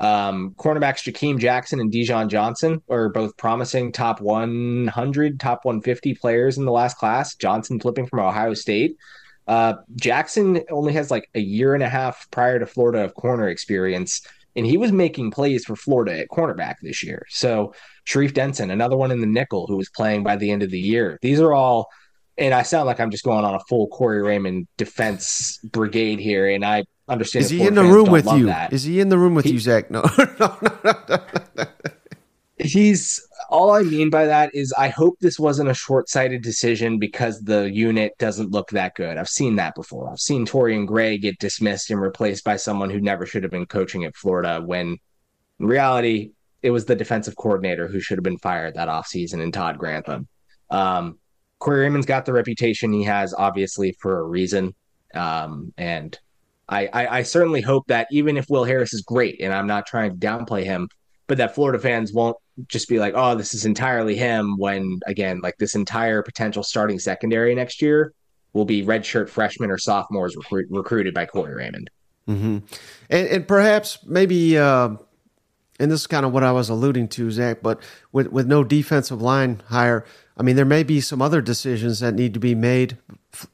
Um, 0.00 0.54
cornerbacks 0.56 1.02
Jakeem 1.02 1.38
Jackson 1.38 1.80
and 1.80 1.90
Dijon 1.90 2.28
Johnson 2.28 2.82
are 2.88 3.08
both 3.08 3.36
promising 3.36 3.90
top 3.90 4.20
100, 4.20 5.40
top 5.40 5.64
150 5.64 6.14
players 6.14 6.56
in 6.56 6.64
the 6.64 6.72
last 6.72 6.96
class. 6.98 7.34
Johnson 7.34 7.80
flipping 7.80 8.06
from 8.06 8.20
Ohio 8.20 8.54
State. 8.54 8.96
Uh, 9.48 9.74
Jackson 9.96 10.62
only 10.70 10.92
has 10.92 11.10
like 11.10 11.28
a 11.34 11.40
year 11.40 11.74
and 11.74 11.82
a 11.82 11.88
half 11.88 12.30
prior 12.30 12.58
to 12.58 12.66
Florida 12.66 13.02
of 13.02 13.14
corner 13.14 13.48
experience, 13.48 14.20
and 14.54 14.66
he 14.66 14.76
was 14.76 14.92
making 14.92 15.30
plays 15.30 15.64
for 15.64 15.74
Florida 15.74 16.20
at 16.20 16.28
cornerback 16.28 16.76
this 16.82 17.02
year. 17.02 17.24
So 17.30 17.72
Sharif 18.04 18.34
Denson, 18.34 18.70
another 18.70 18.96
one 18.96 19.10
in 19.10 19.20
the 19.20 19.26
nickel 19.26 19.66
who 19.66 19.76
was 19.76 19.88
playing 19.88 20.22
by 20.22 20.36
the 20.36 20.50
end 20.50 20.62
of 20.62 20.70
the 20.70 20.78
year. 20.78 21.18
These 21.22 21.40
are 21.40 21.54
all 21.54 21.88
and 22.38 22.54
I 22.54 22.62
sound 22.62 22.86
like 22.86 23.00
I'm 23.00 23.10
just 23.10 23.24
going 23.24 23.44
on 23.44 23.54
a 23.54 23.60
full 23.68 23.88
Corey 23.88 24.22
Raymond 24.22 24.68
defense 24.76 25.58
brigade 25.64 26.20
here, 26.20 26.48
and 26.48 26.64
I 26.64 26.84
understand. 27.08 27.44
Is 27.44 27.50
he 27.50 27.66
in 27.66 27.74
the 27.74 27.84
room 27.84 28.10
with 28.10 28.26
you? 28.32 28.46
That. 28.46 28.72
Is 28.72 28.84
he 28.84 29.00
in 29.00 29.08
the 29.08 29.18
room 29.18 29.34
with 29.34 29.44
he, 29.44 29.52
you, 29.52 29.58
Zach? 29.58 29.90
No, 29.90 30.02
no, 30.18 30.56
no, 30.60 30.94
no. 31.56 31.66
He's 32.60 33.24
all 33.50 33.70
I 33.70 33.82
mean 33.82 34.10
by 34.10 34.26
that 34.26 34.54
is 34.54 34.74
I 34.76 34.88
hope 34.88 35.16
this 35.20 35.38
wasn't 35.38 35.70
a 35.70 35.74
short-sighted 35.74 36.42
decision 36.42 36.98
because 36.98 37.40
the 37.40 37.70
unit 37.70 38.12
doesn't 38.18 38.50
look 38.50 38.70
that 38.70 38.94
good. 38.94 39.16
I've 39.16 39.28
seen 39.28 39.56
that 39.56 39.74
before. 39.74 40.10
I've 40.10 40.18
seen 40.18 40.44
Torian 40.44 40.86
Gray 40.86 41.18
get 41.18 41.38
dismissed 41.38 41.90
and 41.90 42.00
replaced 42.00 42.44
by 42.44 42.56
someone 42.56 42.90
who 42.90 43.00
never 43.00 43.26
should 43.26 43.44
have 43.44 43.52
been 43.52 43.66
coaching 43.66 44.04
at 44.04 44.16
Florida 44.16 44.60
when 44.64 44.98
in 45.60 45.66
reality 45.66 46.32
it 46.62 46.70
was 46.72 46.84
the 46.84 46.96
defensive 46.96 47.36
coordinator 47.36 47.86
who 47.86 48.00
should 48.00 48.18
have 48.18 48.24
been 48.24 48.38
fired 48.38 48.74
that 48.74 48.88
offseason 48.88 49.40
in 49.40 49.52
Todd 49.52 49.78
Grantham. 49.78 50.26
Um, 50.68 51.18
Corey 51.58 51.80
Raymond's 51.80 52.06
got 52.06 52.24
the 52.24 52.32
reputation 52.32 52.92
he 52.92 53.04
has, 53.04 53.34
obviously, 53.34 53.96
for 54.00 54.20
a 54.20 54.24
reason. 54.24 54.74
Um, 55.14 55.72
and 55.76 56.18
I, 56.68 56.88
I, 56.92 57.18
I 57.18 57.22
certainly 57.22 57.60
hope 57.60 57.86
that 57.88 58.06
even 58.10 58.36
if 58.36 58.46
Will 58.48 58.64
Harris 58.64 58.92
is 58.92 59.02
great, 59.02 59.40
and 59.40 59.52
I'm 59.52 59.66
not 59.66 59.86
trying 59.86 60.10
to 60.10 60.26
downplay 60.26 60.64
him, 60.64 60.88
but 61.26 61.38
that 61.38 61.54
Florida 61.54 61.78
fans 61.78 62.12
won't 62.12 62.36
just 62.68 62.88
be 62.88 62.98
like, 62.98 63.14
oh, 63.16 63.34
this 63.34 63.54
is 63.54 63.64
entirely 63.64 64.16
him. 64.16 64.56
When 64.56 65.00
again, 65.06 65.40
like 65.42 65.56
this 65.58 65.74
entire 65.74 66.22
potential 66.22 66.62
starting 66.62 66.98
secondary 66.98 67.54
next 67.54 67.80
year 67.80 68.12
will 68.52 68.64
be 68.64 68.84
redshirt 68.84 69.28
freshmen 69.28 69.70
or 69.70 69.78
sophomores 69.78 70.36
recruit, 70.36 70.66
recruited 70.70 71.14
by 71.14 71.26
Corey 71.26 71.54
Raymond. 71.54 71.90
Mm-hmm. 72.28 72.58
And, 73.10 73.28
and, 73.28 73.48
perhaps 73.48 73.98
maybe, 74.04 74.58
uh, 74.58 74.90
and 75.80 75.90
this 75.90 76.00
is 76.00 76.06
kind 76.06 76.26
of 76.26 76.32
what 76.32 76.44
I 76.44 76.52
was 76.52 76.68
alluding 76.68 77.08
to, 77.08 77.30
Zach, 77.30 77.62
but 77.62 77.80
with, 78.12 78.28
with 78.28 78.46
no 78.46 78.64
defensive 78.64 79.22
line 79.22 79.62
hire, 79.68 80.04
I 80.38 80.42
mean, 80.42 80.54
there 80.56 80.64
may 80.64 80.84
be 80.84 81.00
some 81.00 81.20
other 81.20 81.40
decisions 81.40 82.00
that 82.00 82.14
need 82.14 82.34
to 82.34 82.40
be 82.40 82.54
made. 82.54 82.96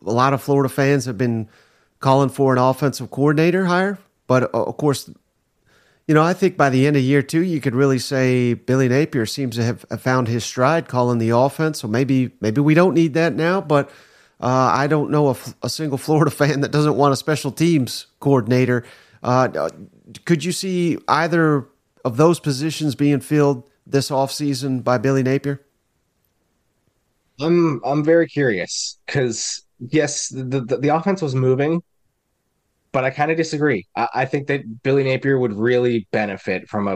A 0.05 0.13
lot 0.13 0.35
of 0.35 0.43
Florida 0.43 0.69
fans 0.69 1.07
have 1.07 1.17
been 1.17 1.49
calling 2.01 2.29
for 2.29 2.53
an 2.53 2.59
offensive 2.59 3.11
coordinator 3.11 3.65
hire, 3.65 3.99
but 4.27 4.55
uh, 4.55 4.65
of 4.65 4.77
course, 4.77 5.09
you 6.07 6.15
know, 6.15 6.23
I 6.23 6.35
think 6.35 6.59
by 6.59 6.69
the 6.69 6.87
end 6.87 6.97
of 6.97 7.03
year 7.03 7.23
two, 7.23 7.41
you 7.41 7.61
could 7.63 7.75
really 7.75 7.99
say 7.99 8.53
Billy 8.53 8.89
Napier 8.89 9.25
seems 9.25 9.57
to 9.57 9.65
have 9.65 9.81
found 9.99 10.29
his 10.29 10.45
stride 10.45 10.87
calling 10.87 11.19
the 11.19 11.31
offense. 11.31 11.81
So 11.81 11.89
maybe 11.89 12.33
maybe 12.43 12.61
we 12.61 12.75
don't 12.75 12.93
need 12.93 13.15
that 13.15 13.35
now, 13.35 13.63
but 13.63 13.89
uh, 14.41 14.71
I 14.75 14.87
don't 14.87 15.11
know 15.11 15.31
a, 15.31 15.37
a, 15.63 15.71
single 15.71 15.97
Florida 15.97 16.31
fan 16.39 16.61
that 16.61 16.73
doesn't 16.73 16.97
want 16.97 17.15
a 17.15 17.17
special 17.17 17.51
teams 17.51 18.09
coordinator. 18.21 18.85
Uh, 19.23 19.49
uh, 19.57 19.71
could 20.27 20.45
you 20.45 20.53
see 20.53 20.99
either 21.09 21.67
of 22.05 22.19
those 22.19 22.39
positions 22.39 22.95
being 22.95 23.21
filled 23.21 23.71
this 23.87 24.11
offseason 24.11 24.85
by 24.85 24.99
Billy 24.99 25.23
Napier? 25.23 25.63
I'm 27.41 27.81
I'm 27.85 28.05
very 28.05 28.29
curious 28.29 28.99
because 29.07 29.65
yes, 29.81 30.29
the, 30.29 30.61
the, 30.61 30.77
the 30.79 30.89
offense 30.89 31.21
was 31.21 31.35
moving, 31.35 31.83
but 32.93 33.05
I 33.05 33.11
kind 33.11 33.31
of 33.31 33.37
disagree. 33.37 33.87
I, 33.97 34.09
I, 34.15 34.25
think 34.25 34.47
that 34.49 34.83
Billy 34.83 35.05
Napier 35.05 35.39
would 35.39 35.53
really 35.53 36.07
benefit 36.13 36.69
from 36.69 36.89
a 36.89 36.95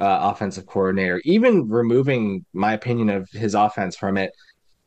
uh, 0.00 0.30
offensive 0.32 0.66
coordinator, 0.66 1.20
even 1.24 1.68
removing 1.68 2.44
my 2.52 2.72
opinion 2.72 3.10
of 3.10 3.28
his 3.30 3.54
offense 3.54 3.96
from 3.96 4.16
it. 4.16 4.32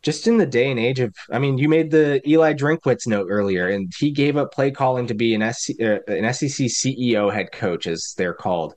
Just 0.02 0.28
in 0.28 0.38
the 0.38 0.46
day 0.46 0.70
and 0.70 0.80
age 0.80 1.00
of, 1.00 1.16
I 1.32 1.40
mean, 1.40 1.58
you 1.58 1.70
made 1.70 1.90
the 1.90 2.22
Eli 2.28 2.54
Drinkwitz 2.54 3.08
note 3.08 3.28
earlier, 3.30 3.70
and 3.70 3.90
he 3.98 4.12
gave 4.12 4.36
up 4.36 4.54
play 4.54 4.70
calling 4.70 5.08
to 5.08 5.14
be 5.14 5.34
an, 5.34 5.54
SC, 5.54 5.80
uh, 5.80 6.00
an 6.08 6.34
SEC 6.34 6.68
CEO 6.68 7.34
head 7.34 7.54
coach, 7.54 7.88
as 7.88 8.14
they're 8.18 8.34
called 8.34 8.76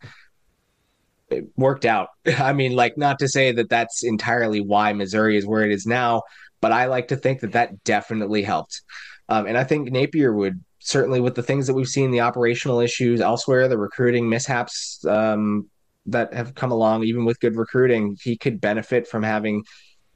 it 1.31 1.45
worked 1.57 1.85
out. 1.85 2.09
I 2.39 2.53
mean, 2.53 2.73
like 2.73 2.97
not 2.97 3.19
to 3.21 3.29
say 3.29 3.53
that 3.53 3.69
that's 3.69 4.03
entirely 4.05 4.61
why 4.61 4.93
Missouri 4.93 5.37
is 5.37 5.47
where 5.47 5.65
it 5.65 5.73
is 5.73 5.87
now, 5.87 6.23
but 6.61 6.73
I 6.73 6.87
like 6.87 7.09
to 7.09 7.17
think 7.17 7.41
that 7.41 7.53
that 7.53 7.85
definitely 7.85 8.43
helped. 8.43 8.83
Um, 9.29 9.47
and 9.47 9.59
I 9.59 9.65
think 9.65 9.91
Napier 9.91 10.33
would 10.33 10.63
certainly, 10.81 11.21
with 11.21 11.35
the 11.35 11.43
things 11.43 11.67
that 11.67 11.75
we've 11.75 11.89
seen, 11.89 12.11
the 12.11 12.21
operational 12.21 12.81
issues 12.81 13.21
elsewhere, 13.21 13.69
the 13.69 13.79
recruiting 13.79 14.29
mishaps 14.29 15.05
um, 15.07 15.69
that 16.07 16.33
have 16.33 16.55
come 16.55 16.71
along, 16.71 17.03
even 17.03 17.25
with 17.25 17.41
good 17.41 17.57
recruiting, 17.57 18.17
he 18.23 18.37
could 18.37 18.61
benefit 18.61 19.09
from 19.09 19.23
having 19.23 19.65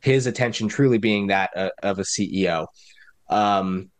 his 0.01 0.27
attention 0.27 0.68
truly 0.68 0.99
being 0.99 1.27
that 1.27 1.51
uh, 1.57 1.70
of 1.83 1.99
a 1.99 2.03
CEO. 2.03 2.66
Um, 3.29 3.90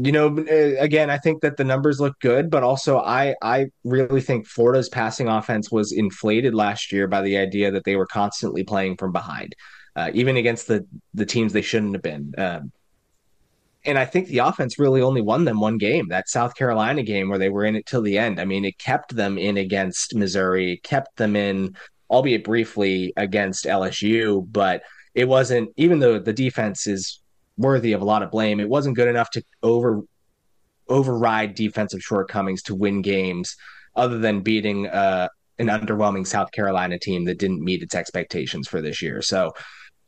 you 0.00 0.12
know, 0.12 0.28
uh, 0.28 0.80
again, 0.80 1.10
I 1.10 1.18
think 1.18 1.42
that 1.42 1.56
the 1.56 1.64
numbers 1.64 2.00
look 2.00 2.18
good, 2.20 2.50
but 2.50 2.62
also 2.62 2.98
I 2.98 3.34
I 3.42 3.66
really 3.82 4.20
think 4.20 4.46
Florida's 4.46 4.88
passing 4.88 5.28
offense 5.28 5.72
was 5.72 5.92
inflated 5.92 6.54
last 6.54 6.92
year 6.92 7.08
by 7.08 7.22
the 7.22 7.36
idea 7.36 7.72
that 7.72 7.84
they 7.84 7.96
were 7.96 8.06
constantly 8.06 8.62
playing 8.62 8.96
from 8.96 9.10
behind, 9.10 9.56
uh, 9.96 10.10
even 10.14 10.36
against 10.36 10.68
the 10.68 10.86
the 11.14 11.26
teams 11.26 11.52
they 11.52 11.62
shouldn't 11.62 11.94
have 11.94 12.02
been. 12.02 12.32
Um, 12.38 12.72
and 13.84 13.98
I 13.98 14.04
think 14.04 14.28
the 14.28 14.38
offense 14.38 14.78
really 14.78 15.02
only 15.02 15.20
won 15.20 15.44
them 15.44 15.60
one 15.60 15.78
game, 15.78 16.08
that 16.08 16.28
South 16.28 16.54
Carolina 16.54 17.02
game 17.02 17.28
where 17.28 17.38
they 17.38 17.48
were 17.48 17.64
in 17.64 17.74
it 17.74 17.86
till 17.86 18.02
the 18.02 18.18
end. 18.18 18.40
I 18.40 18.44
mean, 18.44 18.64
it 18.64 18.78
kept 18.78 19.16
them 19.16 19.36
in 19.36 19.56
against 19.56 20.14
Missouri, 20.14 20.80
kept 20.84 21.16
them 21.16 21.34
in, 21.34 21.76
albeit 22.08 22.44
briefly, 22.44 23.12
against 23.16 23.64
LSU, 23.64 24.46
but 24.52 24.82
it 25.14 25.26
wasn't. 25.26 25.70
Even 25.76 25.98
though 25.98 26.20
the 26.20 26.32
defense 26.32 26.86
is 26.86 27.20
worthy 27.58 27.92
of 27.92 28.00
a 28.00 28.04
lot 28.04 28.22
of 28.22 28.30
blame. 28.30 28.60
It 28.60 28.68
wasn't 28.68 28.96
good 28.96 29.08
enough 29.08 29.30
to 29.32 29.42
over 29.62 30.02
override 30.88 31.54
defensive 31.54 32.00
shortcomings 32.00 32.62
to 32.62 32.74
win 32.74 33.02
games, 33.02 33.56
other 33.94 34.18
than 34.18 34.40
beating 34.40 34.86
uh, 34.86 35.28
an 35.58 35.66
underwhelming 35.66 36.26
South 36.26 36.50
Carolina 36.52 36.98
team 36.98 37.26
that 37.26 37.38
didn't 37.38 37.62
meet 37.62 37.82
its 37.82 37.94
expectations 37.94 38.68
for 38.68 38.80
this 38.80 39.02
year. 39.02 39.20
So 39.20 39.52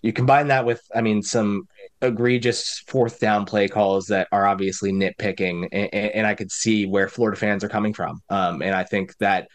you 0.00 0.14
combine 0.14 0.48
that 0.48 0.64
with, 0.64 0.80
I 0.94 1.02
mean, 1.02 1.22
some 1.22 1.68
egregious 2.00 2.82
fourth 2.86 3.20
down 3.20 3.44
play 3.44 3.68
calls 3.68 4.06
that 4.06 4.28
are 4.32 4.46
obviously 4.46 4.92
nitpicking, 4.92 5.68
and, 5.72 5.92
and 5.92 6.26
I 6.26 6.34
could 6.34 6.50
see 6.50 6.86
where 6.86 7.08
Florida 7.08 7.38
fans 7.38 7.62
are 7.62 7.68
coming 7.68 7.92
from. 7.92 8.22
Um, 8.30 8.62
and 8.62 8.74
I 8.74 8.84
think 8.84 9.14
that 9.18 9.48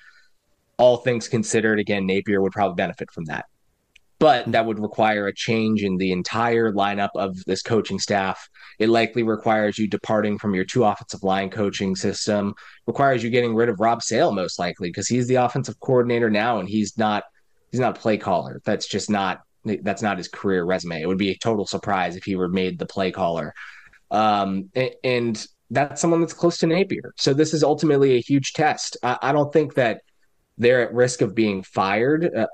all 0.78 0.98
things 0.98 1.28
considered, 1.28 1.80
again, 1.80 2.06
Napier 2.06 2.42
would 2.42 2.52
probably 2.52 2.76
benefit 2.76 3.10
from 3.12 3.26
that 3.26 3.46
but 4.26 4.52
that 4.52 4.66
would 4.66 4.80
require 4.80 5.28
a 5.28 5.34
change 5.36 5.84
in 5.84 5.98
the 5.98 6.12
entire 6.12 6.74
lineup 6.74 7.12
of 7.14 7.38
this 7.46 7.62
coaching 7.62 8.00
staff. 8.00 8.50
It 8.80 8.90
likely 8.90 9.22
requires 9.22 9.78
you 9.78 9.88
departing 9.88 10.40
from 10.40 10.56
your 10.56 10.66
two 10.66 10.84
offensive 10.84 11.22
line 11.22 11.52
coaching 11.52 11.96
system, 11.96 12.56
requires 12.88 13.24
you 13.24 13.30
getting 13.30 13.54
rid 13.54 13.70
of 13.70 13.80
Rob 13.80 14.02
Sale 14.02 14.32
most 14.32 14.58
likely 14.58 14.90
because 14.90 15.08
he's 15.08 15.28
the 15.28 15.36
offensive 15.36 15.80
coordinator 15.80 16.32
now 16.32 16.58
and 16.58 16.68
he's 16.68 16.98
not 16.98 17.26
he's 17.70 17.80
not 17.80 17.96
a 17.96 18.02
play 18.02 18.18
caller. 18.18 18.64
That's 18.66 18.88
just 18.88 19.12
not 19.12 19.42
that's 19.64 20.02
not 20.02 20.18
his 20.18 20.28
career 20.28 20.64
resume. 20.64 21.04
It 21.04 21.08
would 21.08 21.20
be 21.20 21.30
a 21.30 21.38
total 21.38 21.68
surprise 21.68 22.16
if 22.16 22.24
he 22.24 22.36
were 22.36 22.50
made 22.50 22.80
the 22.80 22.88
play 22.88 23.12
caller. 23.12 23.54
Um, 24.10 24.72
and 25.04 25.46
that's 25.70 26.02
someone 26.02 26.22
that's 26.22 26.34
close 26.34 26.58
to 26.60 26.66
Napier. 26.66 27.14
So 27.16 27.36
this 27.36 27.54
is 27.54 27.64
ultimately 27.64 28.16
a 28.16 28.22
huge 28.22 28.54
test. 28.54 28.98
I, 29.04 29.20
I 29.22 29.32
don't 29.34 29.54
think 29.54 29.76
that 29.76 30.02
they're 30.58 30.82
at 30.82 30.96
risk 30.96 31.22
of 31.22 31.36
being 31.36 31.62
fired. 31.62 32.34
Uh, 32.36 32.48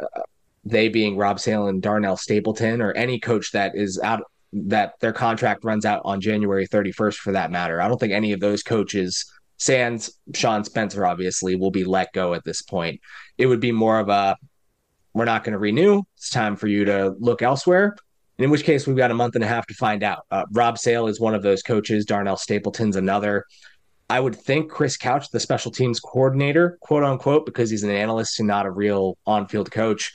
they 0.64 0.90
being 0.90 1.18
Rob 1.18 1.40
Sale 1.40 1.68
and 1.68 1.82
Darnell 1.82 2.18
Stapleton, 2.18 2.82
or 2.82 2.92
any 2.92 3.20
coach 3.20 3.52
that 3.52 3.76
is 3.76 4.00
out 4.04 4.24
that 4.54 4.94
their 5.00 5.14
contract 5.14 5.64
runs 5.64 5.86
out 5.86 6.02
on 6.04 6.20
January 6.20 6.68
31st 6.68 7.16
for 7.16 7.32
that 7.32 7.52
matter. 7.52 7.82
I 7.82 7.88
don't 7.88 8.00
think 8.00 8.14
any 8.14 8.34
of 8.34 8.42
those 8.42 8.64
coaches, 8.64 9.26
Sands, 9.58 10.20
Sean 10.36 10.64
Spencer, 10.64 11.06
obviously, 11.06 11.56
will 11.56 11.72
be 11.72 11.86
let 11.86 12.12
go 12.14 12.34
at 12.34 12.44
this 12.44 12.62
point. 12.62 13.00
It 13.38 13.46
would 13.46 13.62
be 13.62 13.72
more 13.72 14.00
of 14.00 14.10
a 14.10 14.36
we're 15.14 15.26
not 15.26 15.44
going 15.44 15.54
to 15.54 15.60
renew. 15.60 16.04
It's 16.16 16.30
time 16.30 16.56
for 16.56 16.68
you 16.68 16.86
to 16.86 17.16
look 17.20 17.42
elsewhere. 17.42 17.96
And 18.38 18.46
in 18.46 18.50
which 18.50 18.64
case, 18.64 18.88
we've 18.88 18.98
got 18.98 19.12
a 19.12 19.16
month 19.16 19.36
and 19.36 19.44
a 19.44 19.48
half 19.48 19.68
to 19.68 19.74
find 19.74 20.04
out. 20.04 20.26
Uh, 20.32 20.46
Rob 20.54 20.78
Sale 20.78 21.08
is 21.08 21.20
one 21.20 21.36
of 21.36 21.44
those 21.44 21.62
coaches. 21.62 22.06
Darnell 22.06 22.38
Stapleton's 22.38 22.96
another. 22.96 23.46
I 24.10 24.20
would 24.20 24.36
think 24.36 24.70
Chris 24.70 24.98
Couch, 24.98 25.30
the 25.30 25.40
special 25.40 25.72
teams 25.72 26.00
coordinator, 26.00 26.78
quote 26.82 27.04
unquote, 27.04 27.46
because 27.46 27.70
he's 27.70 27.84
an 27.84 27.92
analyst 27.92 28.40
and 28.40 28.48
not 28.48 28.66
a 28.66 28.72
real 28.72 29.18
on 29.26 29.48
field 29.48 29.72
coach, 29.72 30.12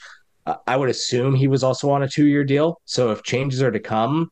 I 0.65 0.77
would 0.77 0.89
assume 0.89 1.35
he 1.35 1.47
was 1.47 1.63
also 1.63 1.89
on 1.89 2.03
a 2.03 2.07
two 2.07 2.25
year 2.25 2.43
deal. 2.43 2.81
So 2.85 3.11
if 3.11 3.23
changes 3.23 3.61
are 3.61 3.71
to 3.71 3.79
come, 3.79 4.31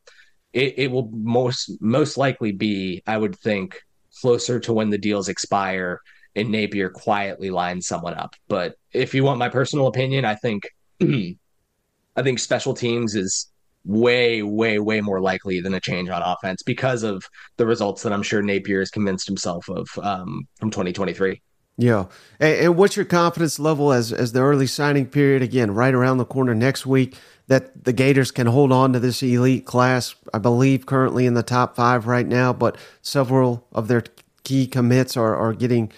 it, 0.54 0.76
it 0.78 0.92
will 0.92 1.10
most 1.12 1.72
most 1.82 2.18
likely 2.18 2.52
be, 2.52 3.04
I 3.06 3.18
would 3.18 3.38
think, 3.38 3.82
closer 4.22 4.60
to 4.62 4.74
when 4.74 4.90
the 4.90 4.98
deals 4.98 5.30
expire 5.30 6.00
and 6.36 6.50
Napier 6.50 6.90
quietly 6.90 7.50
lines 7.50 7.88
someone 7.88 8.14
up. 8.14 8.36
But 8.48 8.76
if 8.94 9.14
you 9.14 9.24
want 9.24 9.40
my 9.40 9.50
personal 9.50 9.88
opinion, 9.88 10.26
I 10.26 10.36
think 10.36 10.70
I 11.02 12.24
think 12.24 12.40
special 12.40 12.74
teams 12.74 13.16
is 13.16 13.52
way, 13.84 14.42
way, 14.42 14.80
way 14.80 15.02
more 15.02 15.22
likely 15.22 15.62
than 15.62 15.74
a 15.74 15.80
change 15.80 16.10
on 16.10 16.22
offense 16.22 16.64
because 16.64 17.04
of 17.04 17.24
the 17.58 17.66
results 17.66 18.04
that 18.04 18.14
I'm 18.14 18.24
sure 18.24 18.42
Napier 18.42 18.80
has 18.80 18.90
convinced 18.90 19.28
himself 19.28 19.70
of 19.70 19.88
um, 20.02 20.48
from 20.60 20.72
2023. 20.72 21.42
Yeah, 21.78 22.06
and, 22.40 22.58
and, 22.58 22.78
what's 22.78 22.96
your 22.96 23.04
confidence 23.04 23.60
level 23.60 23.92
as 23.92 24.14
as 24.14 24.32
the 24.32 24.42
early 24.42 24.68
signing 24.68 25.08
period 25.08 25.42
again 25.42 25.72
right 25.72 25.94
around 25.94 26.20
the 26.20 26.26
corner 26.26 26.56
next 26.56 26.86
week 26.86 27.18
that 27.48 27.84
the 27.84 27.92
Gators 27.92 28.32
can 28.32 28.48
hold 28.48 28.72
on 28.72 28.94
to 28.94 29.00
this 29.00 29.22
elite 29.22 29.66
class? 29.66 30.16
I 30.34 30.38
believe 30.38 30.86
currently 30.86 31.26
in 31.26 31.34
the 31.34 31.44
top 31.44 31.76
five 31.76 32.08
right 32.08 32.26
now, 32.26 32.54
but 32.54 32.78
several 33.02 33.68
of 33.74 33.90
their 33.90 34.04
key 34.46 34.68
commits 34.68 35.18
are 35.18 35.36
are 35.36 35.52
getting 35.52 35.92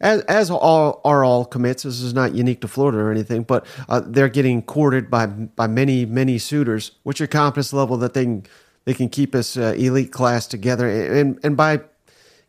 as 0.00 0.22
as 0.22 0.50
all 0.50 1.00
are 1.04 1.24
all 1.24 1.44
commits. 1.44 1.84
This 1.84 2.00
is 2.00 2.12
not 2.12 2.34
unique 2.34 2.60
to 2.62 2.68
Florida 2.68 2.98
or 2.98 3.12
anything, 3.12 3.44
but 3.44 3.64
uh, 3.88 4.02
they're 4.04 4.28
getting 4.28 4.60
courted 4.60 5.08
by 5.08 5.26
by 5.26 5.68
many 5.68 6.04
many 6.04 6.36
suitors. 6.38 6.92
What's 7.04 7.20
your 7.20 7.28
confidence 7.28 7.72
level 7.72 7.96
that 7.98 8.14
they 8.14 8.24
can 8.24 8.44
they 8.86 8.94
can 8.94 9.08
keep 9.08 9.30
this 9.30 9.56
uh, 9.56 9.74
elite 9.76 10.10
class 10.10 10.48
together 10.48 10.88
and 10.88 11.38
and 11.44 11.56
by 11.56 11.80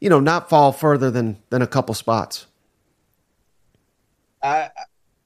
you 0.01 0.09
know 0.09 0.19
not 0.19 0.49
fall 0.49 0.71
further 0.71 1.11
than 1.11 1.37
than 1.51 1.61
a 1.61 1.67
couple 1.67 1.93
spots? 1.93 2.47
I 4.43 4.69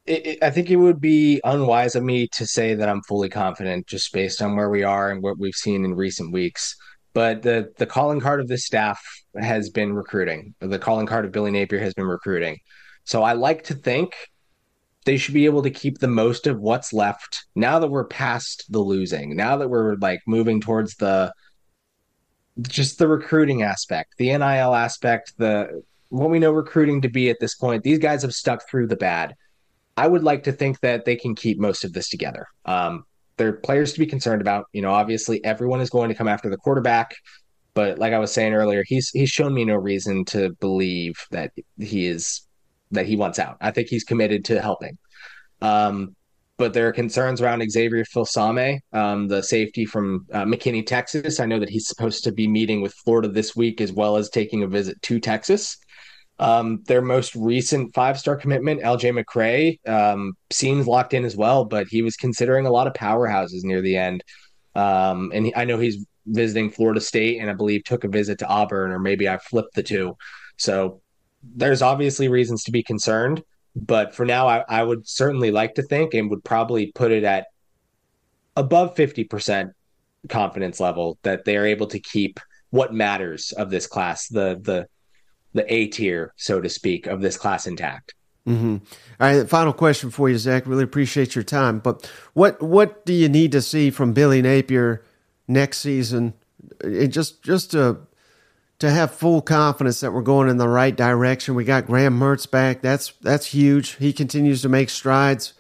it, 0.06 0.42
I 0.42 0.50
think 0.50 0.70
it 0.70 0.78
would 0.78 1.02
be 1.02 1.42
unwise 1.44 1.96
of 1.96 2.04
me 2.04 2.28
to 2.30 2.48
say 2.48 2.74
that 2.76 2.88
I'm 2.88 3.02
fully 3.04 3.30
confident 3.30 3.88
just 3.88 4.14
based 4.14 4.42
on 4.42 4.56
where 4.56 4.70
we 4.70 4.84
are 4.84 5.12
and 5.12 5.22
what 5.22 5.38
we've 5.38 5.54
seen 5.54 5.84
in 5.84 5.96
recent 5.96 6.32
weeks. 6.32 6.76
But 7.14 7.42
the 7.42 7.74
the 7.78 7.86
calling 7.86 8.20
card 8.20 8.40
of 8.40 8.48
this 8.48 8.66
staff 8.66 9.02
has 9.40 9.70
been 9.70 9.94
recruiting. 9.94 10.54
The 10.60 10.80
calling 10.80 11.08
card 11.08 11.26
of 11.26 11.32
Billy 11.32 11.52
Napier 11.52 11.80
has 11.80 11.94
been 11.94 12.06
recruiting. 12.06 12.60
So 13.04 13.24
I 13.24 13.34
like 13.34 13.64
to 13.66 13.74
think 13.74 14.14
they 15.06 15.18
should 15.18 15.34
be 15.34 15.46
able 15.46 15.64
to 15.64 15.72
keep 15.72 16.00
the 16.00 16.08
most 16.08 16.48
of 16.48 16.60
what's 16.60 16.92
left 16.92 17.46
now 17.56 17.80
that 17.80 17.88
we're 17.88 18.06
past 18.06 18.66
the 18.70 18.80
losing. 18.80 19.36
Now 19.36 19.58
that 19.58 19.70
we're 19.70 19.96
like 19.96 20.20
moving 20.28 20.62
towards 20.62 20.96
the 20.96 21.34
just 22.62 23.00
the 23.00 23.08
recruiting 23.08 23.64
aspect, 23.64 24.16
the 24.18 24.28
NIL 24.28 24.76
aspect, 24.76 25.34
the 25.38 25.84
what 26.10 26.30
we 26.30 26.40
know 26.40 26.52
recruiting 26.52 27.02
to 27.02 27.10
be 27.10 27.30
at 27.30 27.40
this 27.40 27.56
point. 27.56 27.84
These 27.84 28.00
guys 28.00 28.22
have 28.22 28.34
stuck 28.34 28.68
through 28.70 28.88
the 28.88 28.96
bad. 28.96 29.36
I 29.96 30.08
would 30.08 30.24
like 30.24 30.44
to 30.44 30.52
think 30.52 30.80
that 30.82 31.06
they 31.06 31.16
can 31.16 31.36
keep 31.36 31.60
most 31.60 31.84
of 31.84 31.94
this 31.94 32.10
together. 32.10 32.48
Um, 32.66 33.04
they're 33.38 33.54
players 33.54 33.94
to 33.94 34.00
be 34.00 34.06
concerned 34.06 34.42
about. 34.42 34.66
You 34.74 34.82
know, 34.82 34.92
obviously 34.92 35.44
everyone 35.44 35.82
is 35.82 35.90
going 35.90 36.10
to 36.10 36.16
come 36.16 36.28
after 36.28 36.50
the 36.50 36.58
quarterback, 36.58 37.16
but 37.74 38.00
like 38.00 38.14
I 38.14 38.20
was 38.20 38.32
saying 38.32 38.54
earlier, 38.54 38.84
he's 38.86 39.10
he's 39.10 39.30
shown 39.30 39.54
me 39.54 39.66
no 39.66 39.76
reason 39.76 40.26
to 40.26 40.52
believe 40.60 41.16
that 41.32 41.52
he 41.80 42.08
is 42.08 42.48
that 42.92 43.06
he 43.06 43.16
wants 43.16 43.40
out. 43.40 43.58
I 43.62 43.72
think 43.72 43.88
he's 43.90 44.04
committed 44.04 44.46
to 44.46 44.62
helping. 44.62 44.98
Um, 45.62 46.16
but 46.58 46.74
there 46.74 46.88
are 46.88 46.92
concerns 46.92 47.40
around 47.40 47.70
Xavier 47.70 48.04
Filsaime, 48.04 48.80
um, 48.92 49.28
the 49.28 49.44
safety 49.44 49.86
from 49.86 50.26
uh, 50.34 50.44
McKinney, 50.44 50.86
Texas. 50.86 51.40
I 51.40 51.46
know 51.46 51.60
that 51.60 51.70
he's 51.70 51.88
supposed 51.88 52.24
to 52.24 52.32
be 52.32 52.48
meeting 52.48 52.82
with 52.82 52.96
Florida 52.96 53.28
this 53.28 53.56
week 53.56 53.80
as 53.80 53.92
well 53.92 54.18
as 54.18 54.30
taking 54.30 54.64
a 54.64 54.68
visit 54.68 55.00
to 55.04 55.20
Texas. 55.20 55.78
Um, 56.40 56.84
their 56.86 57.02
most 57.02 57.36
recent 57.36 57.94
five 57.96 58.20
star 58.20 58.36
commitment, 58.36 58.82
LJ 58.82 59.24
McCray, 59.24 59.88
um, 59.90 60.34
seems 60.52 60.86
locked 60.86 61.14
in 61.14 61.26
as 61.26 61.36
well, 61.36 61.66
but 61.66 61.88
he 61.88 62.02
was 62.02 62.16
considering 62.16 62.66
a 62.68 62.72
lot 62.72 62.88
of 62.88 62.94
powerhouses 62.94 63.64
near 63.64 63.82
the 63.82 63.98
end. 63.98 64.24
Um, 64.76 65.32
and 65.34 65.48
he, 65.48 65.56
I 65.56 65.66
know 65.66 65.80
he's 65.80 66.06
visiting 66.28 66.70
Florida 66.70 67.02
State 67.02 67.40
and 67.40 67.50
I 67.50 67.54
believe 67.54 67.84
took 67.84 68.04
a 68.04 68.08
visit 68.08 68.38
to 68.40 68.48
Auburn, 68.48 68.92
or 68.92 69.00
maybe 69.00 69.28
I 69.28 69.38
flipped 69.38 69.74
the 69.74 69.82
two. 69.82 70.16
So 70.58 71.02
there's 71.44 71.82
obviously 71.82 72.28
reasons 72.28 72.64
to 72.64 72.72
be 72.72 72.84
concerned. 72.84 73.44
But 73.76 74.16
for 74.16 74.26
now, 74.26 74.48
I, 74.48 74.64
I 74.68 74.84
would 74.84 75.08
certainly 75.08 75.52
like 75.52 75.76
to 75.76 75.84
think 75.84 76.14
and 76.14 76.30
would 76.30 76.44
probably 76.44 76.92
put 76.92 77.12
it 77.12 77.24
at 77.24 77.48
above 78.56 78.96
50% 78.96 79.72
confidence 80.30 80.80
level 80.80 81.18
that 81.24 81.46
they 81.46 81.58
are 81.58 81.66
able 81.66 81.88
to 81.88 82.00
keep 82.00 82.40
what 82.70 82.94
matters 82.94 83.54
of 83.54 83.70
this 83.70 83.88
class, 83.88 84.28
the 84.28 84.60
the 84.62 84.88
the 85.54 85.72
A 85.74 85.88
tier, 85.88 86.34
so 86.36 86.62
to 86.62 86.70
speak, 86.70 87.08
of 87.08 87.22
this 87.22 87.38
class 87.38 87.68
intact. 87.68 88.14
Mm-hmm. 88.48 88.78
All 89.20 89.38
right, 89.38 89.50
final 89.50 89.74
question 89.74 90.10
for 90.10 90.30
you, 90.30 90.38
Zach. 90.38 90.66
Really 90.66 90.84
appreciate 90.84 91.36
your 91.36 91.44
time. 91.44 91.80
But 91.80 92.10
what 92.34 92.62
what 92.62 93.06
do 93.06 93.12
you 93.12 93.28
need 93.28 93.52
to 93.52 93.62
see 93.62 93.90
from 93.90 94.14
Billy 94.14 94.42
Napier 94.42 95.04
next 95.48 95.80
season? 95.80 96.34
It 96.82 97.08
just 97.08 97.44
just 97.44 97.72
to 97.72 97.98
to 98.80 98.90
have 98.90 99.12
full 99.12 99.42
confidence 99.42 100.00
that 100.00 100.14
we're 100.14 100.22
going 100.22 100.50
in 100.50 100.58
the 100.58 100.70
right 100.70 100.96
direction. 100.96 101.56
We 101.56 101.66
got 101.66 101.88
Graham 101.88 102.18
Mertz 102.18 102.50
back. 102.50 102.82
That's 102.82 103.12
that's 103.22 103.48
huge. 103.48 103.96
He 103.96 104.14
continues 104.14 104.62
to 104.62 104.70
make 104.70 104.90
strides. 104.90 105.54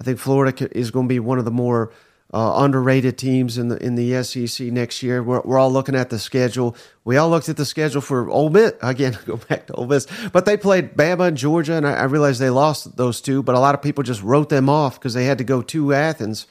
I 0.00 0.04
think 0.04 0.18
Florida 0.20 0.68
is 0.76 0.92
going 0.92 1.06
to 1.06 1.12
be 1.12 1.18
one 1.18 1.40
of 1.40 1.44
the 1.44 1.50
more 1.50 1.92
uh, 2.32 2.54
underrated 2.56 3.16
teams 3.16 3.56
in 3.56 3.68
the 3.68 3.76
in 3.82 3.94
the 3.94 4.22
SEC 4.22 4.66
next 4.68 5.02
year. 5.02 5.22
We're, 5.22 5.40
we're 5.40 5.58
all 5.58 5.72
looking 5.72 5.94
at 5.94 6.10
the 6.10 6.18
schedule. 6.18 6.76
We 7.04 7.16
all 7.16 7.30
looked 7.30 7.48
at 7.48 7.56
the 7.56 7.64
schedule 7.64 8.02
for 8.02 8.28
Ole 8.28 8.50
Miss 8.50 8.72
again. 8.82 9.18
Go 9.24 9.36
back 9.36 9.66
to 9.68 9.74
Ole 9.74 9.86
Miss, 9.86 10.06
but 10.32 10.44
they 10.44 10.56
played 10.56 10.94
Bama 10.94 11.28
and 11.28 11.36
Georgia, 11.36 11.74
and 11.74 11.86
I, 11.86 11.94
I 11.94 12.04
realized 12.04 12.40
they 12.40 12.50
lost 12.50 12.96
those 12.96 13.20
two. 13.20 13.42
But 13.42 13.54
a 13.54 13.60
lot 13.60 13.74
of 13.74 13.82
people 13.82 14.04
just 14.04 14.22
wrote 14.22 14.50
them 14.50 14.68
off 14.68 14.98
because 14.98 15.14
they 15.14 15.24
had 15.24 15.38
to 15.38 15.44
go 15.44 15.62
to 15.62 15.94
Athens, 15.94 16.46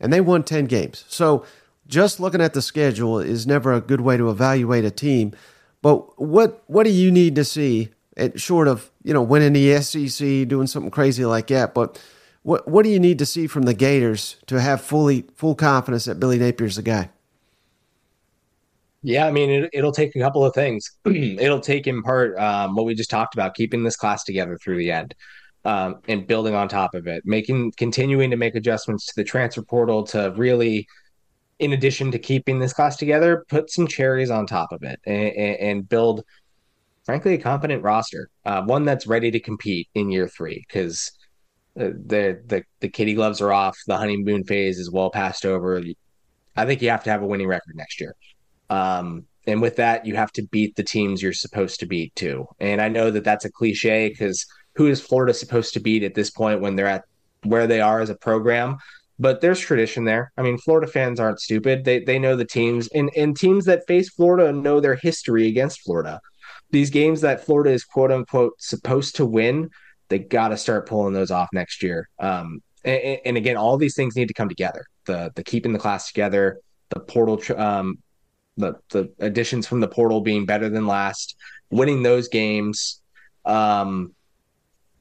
and 0.00 0.12
they 0.12 0.20
won 0.20 0.42
ten 0.42 0.66
games. 0.66 1.04
So 1.08 1.46
just 1.86 2.20
looking 2.20 2.42
at 2.42 2.52
the 2.52 2.62
schedule 2.62 3.18
is 3.18 3.46
never 3.46 3.72
a 3.72 3.80
good 3.80 4.02
way 4.02 4.16
to 4.16 4.30
evaluate 4.30 4.84
a 4.84 4.90
team. 4.90 5.32
But 5.80 6.20
what 6.20 6.62
what 6.66 6.84
do 6.84 6.90
you 6.90 7.10
need 7.10 7.36
to 7.36 7.44
see, 7.44 7.88
at, 8.18 8.38
short 8.38 8.68
of 8.68 8.90
you 9.02 9.14
know 9.14 9.22
winning 9.22 9.54
the 9.54 9.80
SEC, 9.80 10.46
doing 10.46 10.66
something 10.66 10.90
crazy 10.90 11.24
like 11.24 11.46
that, 11.46 11.72
but 11.72 11.98
what 12.42 12.66
what 12.66 12.82
do 12.82 12.90
you 12.90 12.98
need 12.98 13.18
to 13.18 13.26
see 13.26 13.46
from 13.46 13.62
the 13.62 13.74
Gators 13.74 14.36
to 14.46 14.60
have 14.60 14.80
fully 14.80 15.24
full 15.34 15.54
confidence 15.54 16.04
that 16.06 16.18
Billy 16.18 16.38
Napier's 16.38 16.76
the 16.76 16.82
guy? 16.82 17.10
Yeah, 19.04 19.26
I 19.26 19.32
mean, 19.32 19.68
it, 19.72 19.82
will 19.82 19.92
take 19.92 20.14
a 20.14 20.20
couple 20.20 20.44
of 20.44 20.54
things. 20.54 20.88
it'll 21.04 21.60
take 21.60 21.88
in 21.88 22.02
part 22.02 22.38
um, 22.38 22.76
what 22.76 22.86
we 22.86 22.94
just 22.94 23.10
talked 23.10 23.34
about, 23.34 23.54
keeping 23.54 23.82
this 23.82 23.96
class 23.96 24.22
together 24.22 24.56
through 24.58 24.78
the 24.78 24.92
end, 24.92 25.14
um, 25.64 25.96
and 26.06 26.26
building 26.26 26.54
on 26.54 26.68
top 26.68 26.94
of 26.94 27.08
it, 27.08 27.22
making 27.24 27.72
continuing 27.76 28.30
to 28.30 28.36
make 28.36 28.54
adjustments 28.54 29.06
to 29.06 29.12
the 29.16 29.24
transfer 29.24 29.62
portal 29.62 30.04
to 30.04 30.32
really, 30.36 30.86
in 31.58 31.72
addition 31.72 32.12
to 32.12 32.18
keeping 32.18 32.60
this 32.60 32.72
class 32.72 32.96
together, 32.96 33.44
put 33.48 33.70
some 33.70 33.88
cherries 33.88 34.30
on 34.30 34.46
top 34.46 34.72
of 34.72 34.84
it 34.84 35.00
and, 35.04 35.36
and 35.36 35.88
build, 35.88 36.24
frankly, 37.04 37.34
a 37.34 37.38
competent 37.38 37.82
roster, 37.82 38.28
uh, 38.44 38.62
one 38.62 38.84
that's 38.84 39.06
ready 39.08 39.32
to 39.32 39.40
compete 39.40 39.88
in 39.94 40.12
year 40.12 40.28
three 40.28 40.64
because 40.68 41.10
the 41.74 42.40
the 42.46 42.64
the 42.80 42.88
kitty 42.88 43.14
gloves 43.14 43.40
are 43.40 43.52
off. 43.52 43.78
The 43.86 43.96
honeymoon 43.96 44.44
phase 44.44 44.78
is 44.78 44.90
well 44.90 45.10
passed 45.10 45.46
over. 45.46 45.82
I 46.56 46.66
think 46.66 46.82
you 46.82 46.90
have 46.90 47.04
to 47.04 47.10
have 47.10 47.22
a 47.22 47.26
winning 47.26 47.48
record 47.48 47.74
next 47.74 48.00
year. 48.00 48.14
Um, 48.68 49.26
and 49.46 49.60
with 49.60 49.76
that, 49.76 50.06
you 50.06 50.14
have 50.14 50.32
to 50.32 50.42
beat 50.48 50.76
the 50.76 50.84
teams 50.84 51.22
you're 51.22 51.32
supposed 51.32 51.80
to 51.80 51.86
beat 51.86 52.14
too. 52.14 52.46
And 52.60 52.80
I 52.80 52.88
know 52.88 53.10
that 53.10 53.24
that's 53.24 53.44
a 53.44 53.50
cliche 53.50 54.08
because 54.08 54.46
who 54.74 54.86
is 54.86 55.00
Florida 55.00 55.34
supposed 55.34 55.74
to 55.74 55.80
beat 55.80 56.02
at 56.02 56.14
this 56.14 56.30
point 56.30 56.60
when 56.60 56.76
they're 56.76 56.86
at 56.86 57.04
where 57.44 57.66
they 57.66 57.80
are 57.80 58.00
as 58.00 58.10
a 58.10 58.14
program? 58.14 58.76
But 59.18 59.40
there's 59.40 59.60
tradition 59.60 60.04
there. 60.04 60.32
I 60.36 60.42
mean, 60.42 60.58
Florida 60.58 60.86
fans 60.86 61.20
aren't 61.20 61.40
stupid. 61.40 61.84
They 61.84 62.00
they 62.00 62.18
know 62.18 62.36
the 62.36 62.44
teams 62.44 62.88
and, 62.88 63.10
and 63.16 63.36
teams 63.36 63.64
that 63.64 63.86
face 63.86 64.10
Florida 64.10 64.52
know 64.52 64.80
their 64.80 64.96
history 64.96 65.48
against 65.48 65.82
Florida. 65.82 66.20
These 66.70 66.90
games 66.90 67.20
that 67.20 67.44
Florida 67.44 67.70
is 67.70 67.84
quote 67.84 68.10
unquote 68.10 68.54
supposed 68.58 69.16
to 69.16 69.26
win 69.26 69.70
they 70.12 70.18
got 70.18 70.48
to 70.48 70.58
start 70.58 70.86
pulling 70.86 71.14
those 71.14 71.30
off 71.30 71.48
next 71.54 71.82
year. 71.82 72.06
Um, 72.18 72.62
and, 72.84 73.18
and, 73.24 73.36
again, 73.38 73.56
all 73.56 73.78
these 73.78 73.94
things 73.94 74.14
need 74.14 74.28
to 74.28 74.34
come 74.34 74.48
together. 74.48 74.84
The 75.06 75.32
the 75.34 75.42
keeping 75.42 75.72
the 75.72 75.78
class 75.78 76.08
together, 76.08 76.60
the 76.90 77.00
portal, 77.00 77.40
um, 77.58 77.98
the 78.58 78.74
the 78.90 79.10
additions 79.20 79.66
from 79.66 79.80
the 79.80 79.88
portal 79.88 80.20
being 80.20 80.44
better 80.44 80.68
than 80.68 80.86
last, 80.86 81.36
winning 81.70 82.02
those 82.02 82.28
games. 82.28 83.00
Um, 83.46 84.14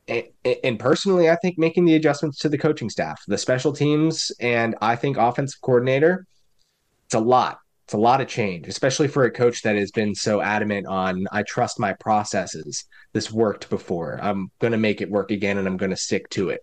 and, 0.07 0.23
and, 0.63 0.79
personally, 0.79 1.29
I 1.29 1.35
think 1.35 1.57
making 1.57 1.85
the 1.85 1.95
adjustments 1.95 2.39
to 2.39 2.49
the 2.49 2.57
coaching 2.57 2.89
staff, 2.89 3.21
the 3.27 3.37
special 3.37 3.73
teams, 3.73 4.31
and 4.39 4.75
I 4.81 4.95
think 4.95 5.17
offensive 5.17 5.61
coordinator, 5.61 6.25
it's 7.05 7.13
a 7.13 7.19
lot. 7.19 7.59
It's 7.85 7.93
a 7.93 7.97
lot 7.97 8.21
of 8.21 8.27
change, 8.27 8.67
especially 8.67 9.07
for 9.07 9.25
a 9.25 9.31
coach 9.31 9.63
that 9.63 9.75
has 9.75 9.91
been 9.91 10.15
so 10.15 10.41
adamant 10.41 10.87
on 10.87 11.25
I 11.31 11.43
trust 11.43 11.79
my 11.79 11.93
processes. 11.93 12.85
This 13.13 13.31
worked 13.31 13.69
before. 13.69 14.19
I'm 14.21 14.49
going 14.59 14.71
to 14.71 14.77
make 14.77 15.01
it 15.01 15.09
work 15.09 15.31
again 15.31 15.57
and 15.57 15.67
I'm 15.67 15.77
going 15.77 15.89
to 15.89 15.97
stick 15.97 16.29
to 16.29 16.49
it. 16.49 16.61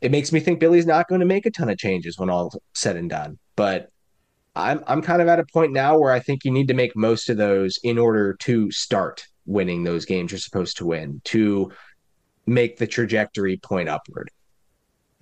it 0.00 0.10
makes 0.10 0.32
me 0.32 0.40
think 0.40 0.60
Billy's 0.60 0.86
not 0.86 1.08
going 1.08 1.20
to 1.20 1.26
make 1.26 1.46
a 1.46 1.50
ton 1.50 1.68
of 1.68 1.78
changes 1.78 2.18
when 2.18 2.30
all 2.30 2.52
said 2.74 2.96
and 2.96 3.10
done. 3.10 3.38
But 3.56 3.90
I'm 4.54 4.82
I'm 4.86 5.02
kind 5.02 5.22
of 5.22 5.28
at 5.28 5.40
a 5.40 5.46
point 5.52 5.72
now 5.72 5.98
where 5.98 6.12
I 6.12 6.20
think 6.20 6.44
you 6.44 6.50
need 6.50 6.68
to 6.68 6.74
make 6.74 6.96
most 6.96 7.28
of 7.28 7.36
those 7.36 7.78
in 7.82 7.98
order 7.98 8.34
to 8.40 8.70
start 8.70 9.26
winning 9.46 9.84
those 9.84 10.04
games 10.04 10.30
you're 10.32 10.38
supposed 10.38 10.76
to 10.78 10.86
win 10.86 11.20
to 11.24 11.72
make 12.46 12.76
the 12.76 12.86
trajectory 12.86 13.56
point 13.56 13.88
upward. 13.88 14.30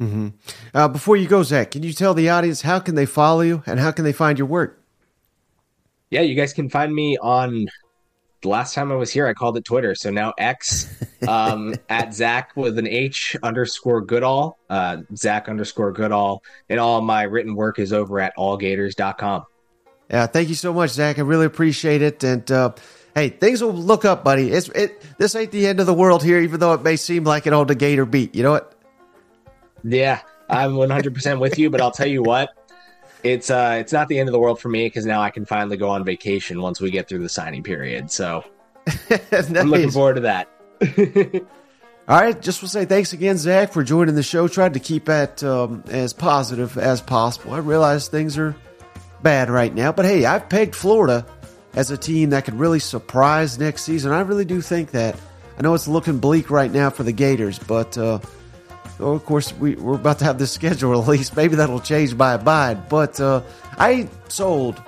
Mm-hmm. 0.00 0.28
Uh, 0.74 0.88
before 0.88 1.16
you 1.16 1.26
go, 1.26 1.42
Zach, 1.42 1.70
can 1.70 1.82
you 1.82 1.92
tell 1.92 2.12
the 2.12 2.28
audience 2.28 2.62
how 2.62 2.78
can 2.78 2.94
they 2.94 3.06
follow 3.06 3.40
you 3.40 3.62
and 3.66 3.80
how 3.80 3.90
can 3.90 4.04
they 4.04 4.12
find 4.12 4.38
your 4.38 4.46
work? 4.46 4.82
Yeah, 6.10 6.20
you 6.20 6.34
guys 6.34 6.52
can 6.52 6.68
find 6.68 6.94
me 6.94 7.18
on 7.18 7.68
the 8.42 8.48
last 8.48 8.74
time 8.74 8.92
I 8.92 8.94
was 8.94 9.10
here, 9.10 9.26
I 9.26 9.34
called 9.34 9.56
it 9.56 9.64
Twitter. 9.64 9.94
So 9.94 10.10
now 10.10 10.32
X 10.38 10.88
um, 11.28 11.74
at 11.88 12.14
Zach 12.14 12.52
with 12.56 12.78
an 12.78 12.86
H 12.86 13.36
underscore 13.42 14.00
Goodall, 14.00 14.58
uh, 14.70 14.98
Zach 15.16 15.48
underscore 15.48 15.92
Goodall. 15.92 16.42
And 16.68 16.78
all 16.78 17.00
my 17.00 17.22
written 17.22 17.54
work 17.54 17.78
is 17.78 17.92
over 17.92 18.20
at 18.20 18.36
allgators.com. 18.36 19.44
Yeah, 20.10 20.26
thank 20.26 20.48
you 20.48 20.54
so 20.54 20.72
much, 20.72 20.90
Zach. 20.90 21.18
I 21.18 21.22
really 21.22 21.46
appreciate 21.46 22.02
it. 22.02 22.22
And 22.22 22.48
uh, 22.52 22.74
hey, 23.14 23.30
things 23.30 23.62
will 23.62 23.72
look 23.72 24.04
up, 24.04 24.22
buddy. 24.22 24.52
It's 24.52 24.68
it. 24.68 25.02
This 25.18 25.34
ain't 25.34 25.50
the 25.50 25.66
end 25.66 25.80
of 25.80 25.86
the 25.86 25.94
world 25.94 26.22
here, 26.22 26.40
even 26.40 26.60
though 26.60 26.74
it 26.74 26.82
may 26.82 26.96
seem 26.96 27.24
like 27.24 27.48
it 27.48 27.52
on 27.52 27.66
the 27.66 27.74
Gator 27.74 28.04
beat. 28.04 28.34
You 28.34 28.44
know 28.44 28.52
what? 28.52 28.72
Yeah, 29.82 30.20
I'm 30.48 30.74
100% 30.74 31.40
with 31.40 31.58
you. 31.58 31.70
But 31.70 31.80
I'll 31.80 31.90
tell 31.90 32.06
you 32.06 32.22
what, 32.22 32.50
it's 33.32 33.50
uh 33.50 33.76
it's 33.80 33.92
not 33.92 34.08
the 34.08 34.18
end 34.18 34.28
of 34.28 34.32
the 34.32 34.38
world 34.38 34.60
for 34.60 34.68
me 34.68 34.86
because 34.86 35.06
now 35.06 35.20
I 35.20 35.30
can 35.30 35.44
finally 35.44 35.76
go 35.76 35.88
on 35.88 36.04
vacation 36.04 36.60
once 36.60 36.80
we 36.80 36.90
get 36.90 37.08
through 37.08 37.20
the 37.20 37.28
signing 37.28 37.62
period. 37.62 38.10
So 38.10 38.44
nice. 39.10 39.32
I'm 39.50 39.70
looking 39.70 39.90
forward 39.90 40.14
to 40.14 40.20
that. 40.22 40.48
All 42.08 42.20
right, 42.20 42.40
just 42.40 42.62
want 42.62 42.70
to 42.70 42.78
say 42.78 42.84
thanks 42.84 43.12
again, 43.12 43.36
Zach, 43.36 43.72
for 43.72 43.82
joining 43.82 44.14
the 44.14 44.22
show. 44.22 44.46
Tried 44.46 44.74
to 44.74 44.80
keep 44.80 45.08
it 45.08 45.42
um, 45.42 45.82
as 45.88 46.12
positive 46.12 46.78
as 46.78 47.00
possible. 47.00 47.52
I 47.52 47.58
realize 47.58 48.06
things 48.06 48.38
are 48.38 48.54
bad 49.22 49.50
right 49.50 49.74
now, 49.74 49.90
but 49.90 50.04
hey, 50.04 50.24
I've 50.24 50.48
pegged 50.48 50.76
Florida 50.76 51.26
as 51.74 51.90
a 51.90 51.96
team 51.96 52.30
that 52.30 52.44
could 52.44 52.54
really 52.54 52.78
surprise 52.78 53.58
next 53.58 53.82
season. 53.82 54.12
I 54.12 54.20
really 54.20 54.44
do 54.44 54.60
think 54.60 54.92
that. 54.92 55.18
I 55.58 55.62
know 55.62 55.72
it's 55.72 55.88
looking 55.88 56.18
bleak 56.18 56.50
right 56.50 56.70
now 56.70 56.90
for 56.90 57.02
the 57.02 57.12
Gators, 57.12 57.58
but 57.58 57.96
uh, 57.96 58.18
well, 58.98 59.12
of 59.12 59.24
course, 59.24 59.52
we, 59.54 59.74
we're 59.74 59.96
about 59.96 60.18
to 60.20 60.24
have 60.24 60.38
this 60.38 60.52
schedule 60.52 60.90
released. 61.02 61.36
Maybe 61.36 61.56
that'll 61.56 61.80
change 61.80 62.16
by 62.16 62.34
a 62.34 62.38
bide. 62.38 62.88
But 62.88 63.20
uh, 63.20 63.42
I 63.78 64.08
sold. 64.28 64.82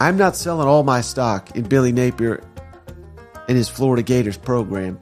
I'm 0.00 0.16
not 0.16 0.36
selling 0.36 0.68
all 0.68 0.84
my 0.84 1.00
stock 1.00 1.56
in 1.56 1.64
Billy 1.64 1.92
Napier 1.92 2.42
and 3.48 3.56
his 3.56 3.68
Florida 3.68 4.02
Gators 4.02 4.36
program. 4.36 4.98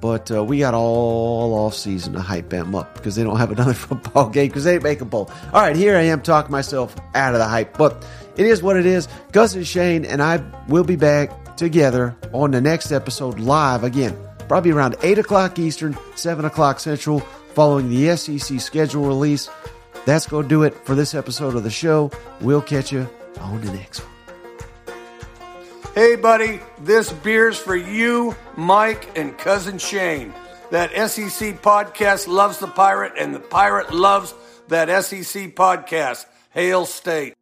But 0.00 0.30
uh, 0.30 0.44
we 0.44 0.60
got 0.60 0.74
all 0.74 1.54
off 1.54 1.74
season 1.74 2.12
to 2.12 2.20
hype 2.20 2.50
them 2.50 2.74
up 2.74 2.94
because 2.94 3.16
they 3.16 3.24
don't 3.24 3.36
have 3.36 3.50
another 3.50 3.74
football 3.74 4.30
game 4.30 4.48
because 4.48 4.64
they 4.64 4.74
ain't 4.74 4.82
making 4.82 5.08
bowl. 5.08 5.30
All 5.52 5.60
right, 5.60 5.74
here 5.76 5.96
I 5.96 6.02
am 6.02 6.22
talking 6.22 6.52
myself 6.52 6.94
out 7.14 7.34
of 7.34 7.40
the 7.40 7.46
hype. 7.46 7.76
But 7.76 8.06
it 8.36 8.46
is 8.46 8.62
what 8.62 8.76
it 8.76 8.86
is. 8.86 9.08
Gus 9.32 9.54
and 9.54 9.66
Shane 9.66 10.04
and 10.04 10.22
I 10.22 10.42
will 10.68 10.84
be 10.84 10.96
back 10.96 11.56
together 11.56 12.16
on 12.32 12.52
the 12.52 12.60
next 12.60 12.92
episode 12.92 13.40
live 13.40 13.82
again 13.82 14.27
probably 14.48 14.70
around 14.72 14.96
8 15.02 15.18
o'clock 15.18 15.58
Eastern, 15.58 15.96
7 16.14 16.44
o'clock 16.44 16.80
Central, 16.80 17.20
following 17.54 17.88
the 17.90 18.16
SEC 18.16 18.60
schedule 18.60 19.06
release. 19.06 19.48
That's 20.06 20.26
going 20.26 20.44
to 20.44 20.48
do 20.48 20.62
it 20.62 20.74
for 20.86 20.94
this 20.94 21.14
episode 21.14 21.54
of 21.54 21.62
the 21.62 21.70
show. 21.70 22.10
We'll 22.40 22.62
catch 22.62 22.92
you 22.92 23.08
on 23.40 23.60
the 23.60 23.72
next 23.72 24.00
one. 24.00 24.08
Hey, 25.94 26.16
buddy, 26.16 26.60
this 26.80 27.12
beer's 27.12 27.58
for 27.58 27.74
you, 27.76 28.36
Mike, 28.56 29.18
and 29.18 29.36
cousin 29.36 29.78
Shane. 29.78 30.32
That 30.70 30.90
SEC 30.92 31.60
podcast 31.62 32.28
loves 32.28 32.58
the 32.58 32.68
pirate, 32.68 33.14
and 33.18 33.34
the 33.34 33.40
pirate 33.40 33.92
loves 33.92 34.34
that 34.68 35.04
SEC 35.04 35.54
podcast. 35.54 36.26
Hail 36.50 36.86
State. 36.86 37.37